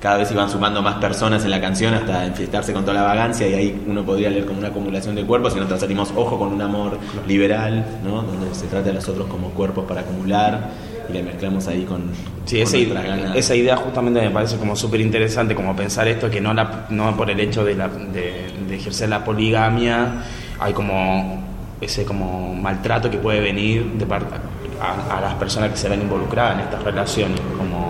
cada 0.00 0.16
vez 0.16 0.30
iban 0.32 0.48
sumando 0.48 0.80
más 0.82 0.94
personas 0.96 1.44
en 1.44 1.50
la 1.50 1.60
canción 1.60 1.92
hasta 1.92 2.24
enfiestarse 2.24 2.72
con 2.72 2.82
toda 2.84 2.94
la 2.94 3.02
vagancia 3.02 3.46
y 3.48 3.54
ahí 3.54 3.82
uno 3.86 4.02
podría 4.02 4.30
leer 4.30 4.46
como 4.46 4.58
una 4.58 4.68
acumulación 4.68 5.14
de 5.14 5.24
cuerpos 5.26 5.54
y 5.56 5.60
otra 5.60 5.78
salimos 5.78 6.10
ojo 6.16 6.38
con 6.38 6.52
un 6.54 6.62
amor 6.62 6.98
liberal, 7.28 7.84
¿no? 8.02 8.22
donde 8.22 8.54
se 8.54 8.66
trata 8.66 8.86
de 8.88 8.94
los 8.94 9.06
otros 9.08 9.26
como 9.28 9.50
cuerpos 9.50 9.84
para 9.86 10.00
acumular 10.00 10.70
y 11.08 11.12
le 11.12 11.22
mezclamos 11.22 11.66
ahí 11.68 11.82
con, 11.84 12.04
Sí, 12.46 12.56
con 12.56 12.62
esa, 12.66 12.76
idea, 12.78 13.02
ganas. 13.02 13.36
esa 13.36 13.54
idea 13.54 13.76
justamente 13.76 14.20
me 14.22 14.30
parece 14.30 14.56
como 14.56 14.74
súper 14.74 15.00
interesante, 15.00 15.54
como 15.54 15.76
pensar 15.76 16.08
esto, 16.08 16.30
que 16.30 16.40
no, 16.40 16.54
la, 16.54 16.86
no 16.88 17.14
por 17.16 17.30
el 17.30 17.38
hecho 17.40 17.64
de, 17.64 17.74
la- 17.74 17.88
de- 17.88 18.46
de 18.68 18.74
ejercer 18.76 19.08
la 19.10 19.22
poligamia, 19.24 20.22
hay 20.58 20.72
como 20.72 21.42
ese 21.80 22.04
como 22.04 22.54
maltrato 22.54 23.10
que 23.10 23.18
puede 23.18 23.40
venir 23.40 23.84
de 23.98 24.06
parte 24.06 24.34
a, 24.80 25.18
a 25.18 25.20
las 25.20 25.34
personas 25.34 25.70
que 25.70 25.76
se 25.76 25.88
ven 25.88 26.00
involucradas 26.02 26.54
en 26.54 26.60
estas 26.60 26.82
relaciones, 26.84 27.40
como 27.58 27.89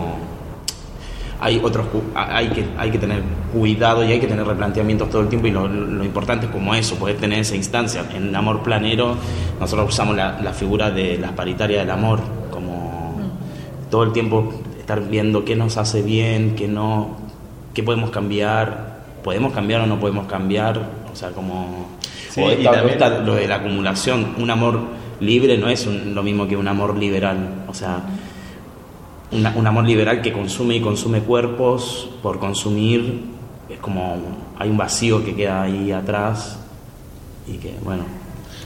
hay 1.41 1.61
otros 1.63 1.87
hay 2.15 2.49
que 2.49 2.65
hay 2.79 2.91
que 2.91 2.99
tener 2.99 3.23
cuidado 3.53 4.05
y 4.05 4.13
hay 4.13 4.21
que 4.21 4.27
tener 4.27 4.47
replanteamientos 4.47 5.09
todo 5.11 5.23
el 5.23 5.29
tiempo 5.29 5.47
y 5.47 5.51
lo, 5.51 5.67
lo 5.69 6.05
importante 6.05 6.47
es 6.47 6.53
como 6.53 6.75
eso 6.75 6.97
poder 6.97 7.17
tener 7.17 7.39
esa 7.41 7.57
instancia. 7.57 8.05
En 8.15 8.29
el 8.29 8.35
amor 8.35 8.63
planero 8.63 9.17
nosotros 9.59 9.89
usamos 9.89 10.17
la, 10.17 10.39
la 10.41 10.53
figura 10.53 10.91
de 10.91 11.17
las 11.19 11.33
paritarias 11.33 11.81
del 11.81 11.91
amor 11.91 12.21
como 12.51 13.13
todo 13.91 14.03
el 14.05 14.13
tiempo 14.13 14.53
estar 14.79 15.01
viendo 15.09 15.45
qué 15.45 15.57
nos 15.57 15.77
hace 15.77 16.03
bien 16.03 16.55
qué 16.57 16.69
no 16.69 17.17
qué 17.75 17.83
podemos 17.83 18.11
cambiar 18.11 19.01
podemos 19.25 19.53
cambiar 19.53 19.81
o 19.83 19.87
no 19.87 19.99
podemos 20.01 20.27
cambiar 20.27 20.79
o 21.13 21.17
sea 21.17 21.31
como 21.31 21.89
Sí, 22.31 22.41
o 22.43 22.53
y 22.53 22.63
también- 22.63 23.27
lo 23.27 23.35
de 23.35 23.49
la 23.49 23.57
acumulación 23.57 24.35
un 24.39 24.51
amor 24.51 24.81
libre 25.21 25.59
no 25.59 25.69
es 25.69 25.87
un- 25.87 26.15
lo 26.15 26.23
mismo 26.23 26.47
que 26.47 26.57
un 26.57 26.69
amor 26.69 26.97
liberal 26.97 27.65
o 27.69 27.75
sea 27.75 28.03
un 29.33 29.67
amor 29.67 29.85
liberal 29.85 30.23
que 30.23 30.33
consume 30.33 30.77
y 30.77 30.81
consume 30.81 31.21
cuerpos 31.21 32.11
por 32.23 32.39
consumir, 32.39 33.25
es 33.69 33.79
como 33.79 34.19
hay 34.59 34.69
un 34.69 34.77
vacío 34.77 35.25
que 35.25 35.35
queda 35.35 35.63
ahí 35.63 35.93
atrás 35.93 36.59
y 37.47 37.55
que, 37.59 37.75
bueno, 37.83 38.05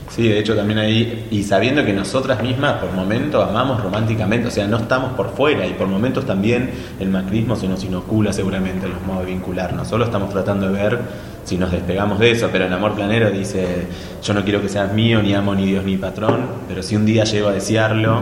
Sí, 0.09 0.27
de 0.27 0.39
hecho 0.39 0.55
también 0.55 0.79
ahí, 0.79 1.27
y 1.31 1.43
sabiendo 1.43 1.83
que 1.83 1.91
nosotras 1.91 2.41
mismas 2.41 2.73
por 2.75 2.91
momentos 2.93 3.49
amamos 3.49 3.81
románticamente, 3.81 4.47
o 4.47 4.51
sea, 4.51 4.67
no 4.67 4.77
estamos 4.77 5.13
por 5.13 5.31
fuera 5.31 5.65
y 5.65 5.73
por 5.73 5.87
momentos 5.87 6.25
también 6.25 6.69
el 6.99 7.09
macrismo 7.09 7.55
se 7.55 7.67
nos 7.67 7.83
inocula 7.83 8.31
seguramente 8.31 8.85
en 8.85 8.93
los 8.93 9.01
modos 9.01 9.25
de 9.25 9.31
vincularnos, 9.31 9.87
solo 9.87 10.05
estamos 10.05 10.29
tratando 10.29 10.67
de 10.67 10.73
ver 10.73 10.99
si 11.43 11.57
nos 11.57 11.71
despegamos 11.71 12.19
de 12.19 12.31
eso, 12.31 12.49
pero 12.51 12.65
el 12.65 12.73
amor 12.73 12.93
planero 12.93 13.31
dice, 13.31 13.87
yo 14.23 14.33
no 14.33 14.43
quiero 14.43 14.61
que 14.61 14.69
seas 14.69 14.93
mío, 14.93 15.21
ni 15.21 15.33
amo 15.33 15.55
ni 15.55 15.65
Dios 15.65 15.83
ni 15.83 15.97
patrón, 15.97 16.45
pero 16.67 16.83
si 16.83 16.95
un 16.95 17.05
día 17.05 17.23
llego 17.23 17.49
a 17.49 17.53
desearlo, 17.53 18.21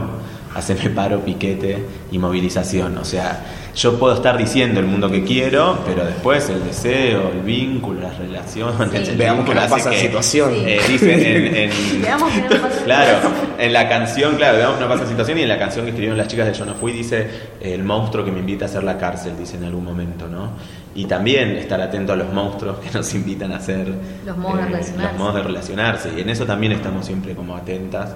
haceme 0.54 0.90
paro, 0.90 1.20
piquete 1.20 1.84
y 2.10 2.18
movilización. 2.18 2.96
O 2.98 3.04
sea, 3.04 3.44
yo 3.74 3.98
puedo 3.98 4.14
estar 4.14 4.38
diciendo 4.38 4.78
el 4.78 4.86
mundo 4.86 5.10
que 5.10 5.24
quiero, 5.24 5.80
pero 5.84 6.04
después 6.04 6.48
el 6.48 6.64
deseo, 6.64 7.30
el 7.32 7.40
vínculo, 7.40 8.00
las 8.00 8.16
relaciones, 8.16 9.16
veamos 9.16 9.48
que 9.48 9.54
no 9.54 9.66
pasa 9.68 9.92
situación. 9.92 10.52
Eh, 10.54 10.80
dice 10.88 11.64
en, 11.64 12.02
veamos 12.02 12.32
que 12.32 12.42
no 12.42 12.62
pasa 12.62 12.84
Claro, 12.84 13.18
en 13.58 13.72
la 13.72 13.88
canción, 13.88 14.36
claro, 14.36 14.58
veamos 14.58 14.76
que 14.76 14.82
no 14.84 14.88
pasa 14.88 15.06
situación 15.06 15.38
y 15.38 15.42
en 15.42 15.48
la 15.48 15.58
canción 15.58 15.84
que 15.84 15.90
escribieron 15.90 16.16
las 16.16 16.28
chicas 16.28 16.46
de 16.46 16.54
Yo 16.54 16.64
no 16.64 16.74
fui 16.74 16.92
dice 16.92 17.28
el 17.60 17.82
monstruo 17.82 18.24
que 18.24 18.30
me 18.30 18.38
invita 18.38 18.66
a 18.66 18.68
hacer 18.68 18.84
la 18.84 18.96
cárcel, 18.96 19.36
dice 19.36 19.56
en 19.56 19.64
algún 19.64 19.84
momento, 19.84 20.28
¿no? 20.28 20.50
Y 20.94 21.06
también 21.06 21.56
estar 21.56 21.80
atento 21.80 22.12
a 22.12 22.16
los 22.16 22.32
monstruos 22.32 22.78
que 22.78 22.90
nos 22.92 23.12
invitan 23.14 23.52
a 23.52 23.56
hacer 23.56 23.92
los 24.24 24.36
modos, 24.36 24.58
de, 24.58 24.64
relacionarse. 24.66 24.94
Eh, 24.94 25.08
los 25.10 25.18
modos 25.18 25.34
de 25.34 25.42
relacionarse. 25.42 26.12
Y 26.16 26.20
en 26.20 26.30
eso 26.30 26.46
también 26.46 26.70
estamos 26.70 27.04
siempre 27.04 27.34
como 27.34 27.56
atentas. 27.56 28.14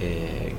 Eh, 0.00 0.54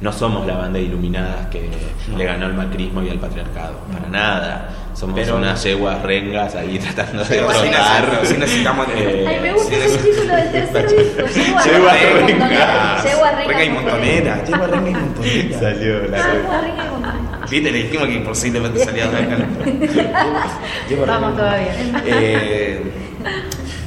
no 0.00 0.12
somos 0.12 0.46
la 0.46 0.56
banda 0.56 0.78
de 0.78 0.84
iluminadas 0.84 1.46
que 1.46 1.68
le 2.16 2.24
ganó 2.24 2.46
al 2.46 2.54
macrismo 2.54 3.02
y 3.02 3.10
al 3.10 3.18
patriarcado, 3.18 3.78
para 3.92 4.08
nada. 4.08 4.68
Somos 4.94 5.28
unas 5.28 5.62
yeguas 5.62 6.02
rengas 6.02 6.54
ahí 6.56 6.78
tratando 6.94 7.24
de 7.24 7.36
trotar. 7.38 8.26
Si 8.26 8.36
necesitamos. 8.36 8.86
Eh, 8.96 9.24
Ay, 9.28 9.40
me 9.40 9.52
gusta 9.52 9.76
ese 9.76 9.98
título 9.98 10.34
del 10.34 10.50
tercer 10.50 10.88
disco. 10.88 11.22
Yegua. 11.64 11.92
Yegua 13.04 13.30
renga 13.32 13.64
y 13.64 13.70
montonera. 13.70 14.44
Yegua 14.44 14.66
renga 14.66 14.90
y 14.90 14.94
montonera. 14.94 15.58
Salió 15.60 16.08
la 16.08 16.32
Yegua 16.32 16.60
renga 16.60 16.84
y 16.84 16.90
montonera. 16.90 17.46
Viste, 17.48 17.70
le 17.70 17.82
dijimos 17.82 18.08
que 18.08 18.18
posiblemente 18.20 18.84
salía 18.84 19.06
renga. 19.10 19.36
Vamos 21.06 21.36
todavía. 21.36 21.72
Eh, 22.06 22.82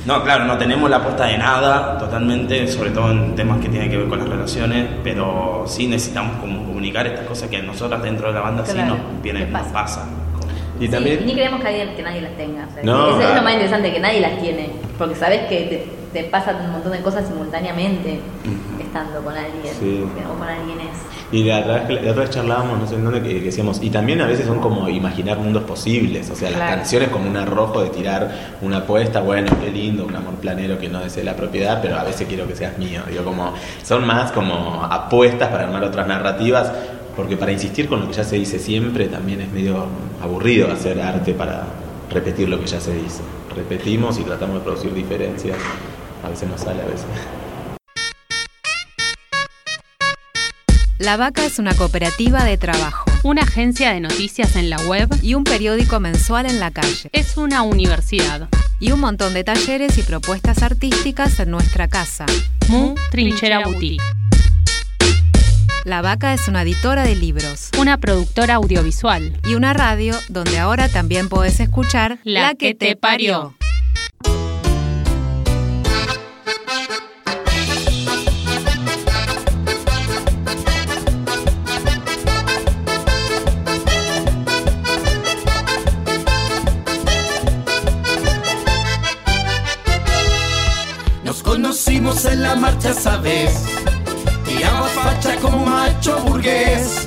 no, 0.06 0.24
claro, 0.24 0.46
no 0.46 0.58
tenemos 0.58 0.90
la 0.90 0.98
apuesta 0.98 1.26
de 1.26 1.38
nada, 1.38 1.98
totalmente, 1.98 2.68
sobre 2.68 2.90
todo 2.90 3.12
en 3.12 3.36
temas 3.36 3.60
que 3.60 3.70
tienen 3.70 3.90
que 3.90 3.98
ver 3.98 4.08
con 4.08 4.20
las 4.20 4.28
relaciones, 4.28 4.88
pero 5.04 5.66
sí 5.68 5.88
necesitamos 5.88 6.38
como 6.40 6.66
comunicar 6.66 7.06
estas 7.06 7.26
cosas 7.28 7.50
que 7.50 7.58
a 7.58 7.62
nosotras 7.62 8.02
dentro 8.02 8.28
de 8.28 8.34
la 8.34 8.42
banda 8.42 8.66
sí 8.66 8.78
nos, 8.78 8.98
viene, 9.22 9.46
nos 9.46 9.68
pasa. 9.68 10.08
Y 10.80 10.88
también... 10.88 11.24
ni 11.26 11.34
creemos 11.34 11.62
que, 11.62 11.94
que 11.96 12.02
nadie 12.02 12.22
las 12.22 12.36
tenga. 12.36 12.64
eso 12.64 13.22
es 13.22 13.36
lo 13.36 13.42
más 13.44 13.54
interesante, 13.54 13.94
que 13.94 14.00
nadie 14.00 14.22
las 14.22 14.42
tiene, 14.42 14.72
porque 14.98 15.16
sabes 15.16 15.42
que 15.42 15.88
te, 16.12 16.22
te 16.22 16.28
pasan 16.30 16.66
un 16.66 16.72
montón 16.72 16.92
de 16.92 17.02
cosas 17.02 17.28
simultáneamente 17.28 18.20
estando 18.80 19.22
con 19.24 19.36
alguien 19.36 20.10
o 20.28 20.40
con 20.40 20.48
alguien 20.48 20.80
es. 20.82 21.21
Y 21.32 21.46
la 21.46 21.60
otra, 21.60 21.86
vez, 21.86 22.30
charlábamos, 22.30 22.78
no 22.78 22.88
sé 22.88 22.96
en 22.96 23.06
dónde, 23.06 23.22
que, 23.22 23.40
decíamos, 23.40 23.82
y 23.82 23.90
también 23.90 24.20
a 24.20 24.28
veces 24.28 24.46
son 24.46 24.60
como 24.60 24.90
imaginar 24.90 25.38
mundos 25.38 25.64
posibles, 25.64 26.30
o 26.30 26.36
sea, 26.36 26.52
las 26.52 26.60
canciones 26.60 27.08
como 27.08 27.30
un 27.30 27.38
arrojo 27.38 27.82
de 27.82 27.90
tirar 27.90 28.58
una 28.62 28.80
apuesta, 28.80 29.22
bueno, 29.22 29.50
qué 29.62 29.72
lindo, 29.72 30.06
un 30.06 30.16
amor 30.16 30.36
planero 30.36 30.78
que 30.78 30.90
no 30.90 31.00
desee 31.00 31.24
la 31.24 31.36
propiedad, 31.36 31.80
pero 31.82 31.98
a 31.98 32.04
veces 32.04 32.28
quiero 32.28 32.46
que 32.48 32.56
seas 32.56 32.78
mío, 32.78 33.02
digo, 33.10 33.24
como, 33.24 33.54
son 33.82 34.06
más 34.06 34.34
como 34.34 34.84
apuestas 34.84 35.48
para 35.50 35.64
armar 35.64 35.86
otras 35.86 36.06
narrativas, 36.06 36.70
porque 37.16 37.38
para 37.38 37.54
insistir 37.54 37.88
con 37.88 38.02
lo 38.02 38.08
que 38.08 38.14
ya 38.14 38.24
se 38.24 38.36
dice 38.36 38.60
siempre 38.60 39.08
también 39.08 39.42
es 39.42 39.52
medio 39.52 39.86
aburrido 40.22 40.72
hacer 40.72 41.02
arte 41.02 41.34
para 41.34 41.64
repetir 42.10 42.50
lo 42.50 42.60
que 42.60 42.68
ya 42.68 42.80
se 42.80 42.94
dice. 42.94 43.22
Repetimos 43.56 44.20
y 44.20 44.24
tratamos 44.24 44.56
de 44.56 44.62
producir 44.62 44.94
diferencias, 44.94 45.58
a 46.26 46.30
veces 46.30 46.50
no 46.50 46.58
sale, 46.58 46.82
a 46.82 46.86
veces. 46.86 47.08
La 51.02 51.18
Vaca 51.18 51.44
es 51.44 51.58
una 51.58 51.74
cooperativa 51.74 52.44
de 52.44 52.60
trabajo, 52.60 53.10
una 53.24 53.42
agencia 53.42 53.92
de 53.92 54.00
noticias 54.00 54.56
en 54.56 54.70
la 54.70 54.78
web 54.84 55.10
y 55.24 55.34
un 55.34 55.44
periódico 55.44 56.00
mensual 56.00 56.46
en 56.46 56.60
la 56.60 56.70
calle. 56.70 57.10
Es 57.12 57.38
una 57.38 57.64
universidad. 57.64 58.50
Y 58.80 58.92
un 58.92 59.00
montón 59.00 59.34
de 59.34 59.44
talleres 59.44 59.98
y 59.98 60.04
propuestas 60.04 60.62
artísticas 60.62 61.40
en 61.40 61.50
nuestra 61.50 61.88
casa. 61.88 62.28
Mu 62.68 62.94
Trinchera 63.10 63.66
Boutique. 63.66 64.04
La 65.86 66.04
Vaca 66.04 66.36
es 66.36 66.48
una 66.48 66.62
editora 66.62 67.04
de 67.04 67.16
libros, 67.16 67.72
una 67.80 67.98
productora 67.98 68.56
audiovisual 68.56 69.40
y 69.44 69.56
una 69.56 69.74
radio 69.74 70.16
donde 70.30 70.60
ahora 70.60 70.88
también 70.88 71.30
puedes 71.30 71.60
escuchar 71.60 72.20
La, 72.24 72.54
que, 72.54 72.76
te 72.76 72.96
parió. 72.96 73.56
Marcha, 93.44 93.52
sabes. 93.52 93.54
Tiraba 94.46 94.88
facha 94.88 95.36
como 95.38 95.66
macho 95.66 96.20
burgués. 96.26 97.06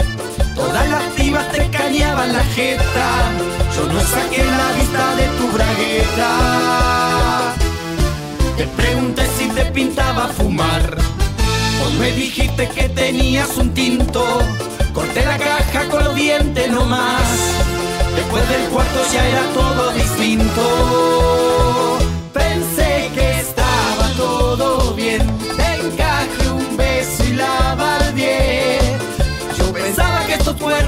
Todas 0.54 0.88
las 0.88 1.02
pibas 1.16 1.50
te 1.52 1.68
cañaban 1.70 2.32
la 2.32 2.44
jeta. 2.44 3.30
Yo 3.76 3.86
no 3.92 4.00
saqué 4.00 4.44
la 4.44 4.72
vista 4.72 5.14
de 5.16 5.26
tu 5.38 5.48
bragueta. 5.52 7.54
Te 8.56 8.66
pregunté 8.66 9.26
si 9.38 9.48
te 9.48 9.64
pintaba 9.66 10.28
fumar. 10.28 10.96
Vos 11.80 11.92
me 11.94 12.10
dijiste 12.12 12.68
que 12.68 12.88
tenías 12.88 13.56
un 13.56 13.74
tinto. 13.74 14.24
Corté 14.92 15.26
la 15.26 15.38
caja 15.38 15.88
con 15.88 16.04
los 16.04 16.14
dientes 16.14 16.70
nomás. 16.70 17.26
Después 18.14 18.48
del 18.48 18.68
cuarto 18.68 19.00
ya 19.12 19.26
era 19.26 19.42
todo 19.52 19.90
distinto. 19.92 21.23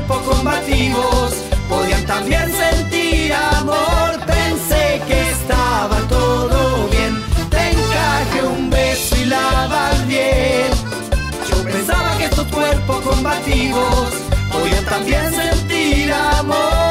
Cuerpos 0.06 0.36
combativos 0.36 1.34
podían 1.68 2.04
también 2.06 2.52
sentir 2.52 3.32
amor. 3.32 4.18
Pensé 4.26 5.02
que 5.06 5.30
estaba 5.30 5.98
todo 6.08 6.88
bien. 6.88 7.22
Te 7.50 7.70
encaje 7.70 8.42
un 8.46 8.70
beso 8.70 9.16
y 9.16 9.24
la 9.26 10.04
bien. 10.06 10.70
Yo 11.50 11.62
pensaba 11.64 12.16
que 12.18 12.24
estos 12.24 12.46
cuerpos 12.48 13.00
combativos 13.00 14.08
podían 14.52 14.84
también 14.84 15.32
sentir 15.32 16.12
amor. 16.12 16.85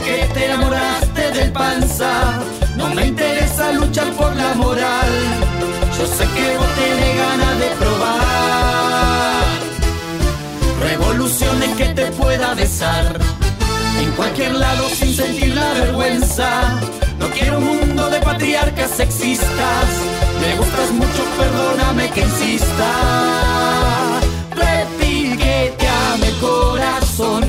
Que 0.00 0.28
te 0.34 0.44
enamoraste 0.46 1.30
del 1.32 1.52
panza. 1.52 2.40
No 2.76 2.88
me 2.94 3.06
interesa 3.06 3.72
luchar 3.72 4.10
por 4.12 4.34
la 4.36 4.54
moral, 4.54 5.10
yo 5.98 6.06
sé 6.06 6.24
que 6.34 6.56
vos 6.56 6.68
tenés 6.74 7.16
ganas 7.16 7.58
de 7.58 7.66
probar. 7.78 9.44
Revoluciones 10.80 11.76
que 11.76 11.86
te 11.86 12.06
pueda 12.12 12.54
besar, 12.54 13.18
en 13.98 14.12
cualquier 14.12 14.54
lado 14.54 14.88
sin 14.88 15.14
sentir 15.14 15.54
la 15.54 15.72
vergüenza. 15.72 16.48
No 17.18 17.28
quiero 17.30 17.58
un 17.58 17.64
mundo 17.64 18.10
de 18.10 18.20
patriarcas 18.20 18.90
sexistas, 18.90 19.86
me 20.40 20.56
gustas 20.56 20.90
mucho, 20.92 21.24
perdóname 21.38 22.10
que 22.10 22.20
insista. 22.20 22.90
Repiqueteame 24.54 26.30
corazón, 26.40 27.44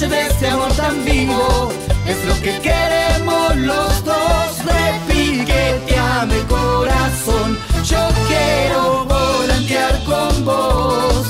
de 0.00 0.26
este 0.26 0.48
amor 0.48 0.72
tan 0.74 1.04
vivo. 1.04 1.72
Es 2.06 2.24
lo 2.24 2.34
que 2.42 2.58
queremos 2.60 3.56
los 3.56 4.04
dos. 4.04 4.64
Repiqueteame 4.64 6.40
corazón, 6.48 7.58
yo 7.84 8.08
quiero 8.26 9.04
volantear 9.04 10.02
con 10.04 10.44
vos 10.44 11.26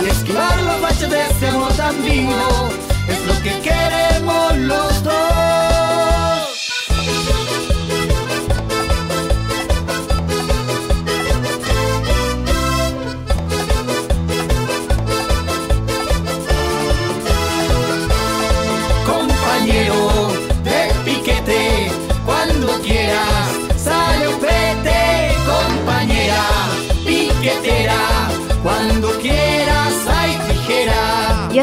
y 0.00 0.08
esquivar 0.08 0.56
los 0.62 0.80
baches 0.80 1.10
de 1.10 1.22
este 1.22 1.48
amor 1.48 1.72
tan 1.72 2.02
vivo. 2.04 2.70
Es 3.08 3.20
lo 3.26 3.34
que 3.42 3.60
queremos 3.60 4.13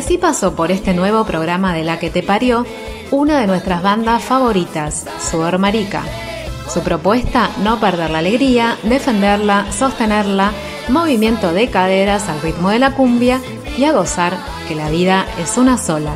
así 0.01 0.17
pasó 0.17 0.55
por 0.55 0.71
este 0.71 0.95
nuevo 0.95 1.25
programa 1.25 1.75
de 1.75 1.83
La 1.83 1.99
que 1.99 2.09
te 2.09 2.23
parió 2.23 2.65
una 3.11 3.39
de 3.39 3.45
nuestras 3.45 3.83
bandas 3.83 4.23
favoritas, 4.23 5.05
Sudor 5.19 5.59
Marica. 5.59 6.01
Su 6.67 6.81
propuesta, 6.81 7.51
no 7.63 7.79
perder 7.79 8.09
la 8.09 8.17
alegría, 8.17 8.79
defenderla, 8.81 9.71
sostenerla, 9.71 10.53
movimiento 10.89 11.53
de 11.53 11.69
caderas 11.69 12.29
al 12.29 12.41
ritmo 12.41 12.71
de 12.71 12.79
la 12.79 12.95
cumbia 12.95 13.41
y 13.77 13.83
a 13.83 13.91
gozar 13.91 14.35
que 14.67 14.73
la 14.73 14.89
vida 14.89 15.27
es 15.37 15.55
una 15.59 15.77
sola. 15.77 16.15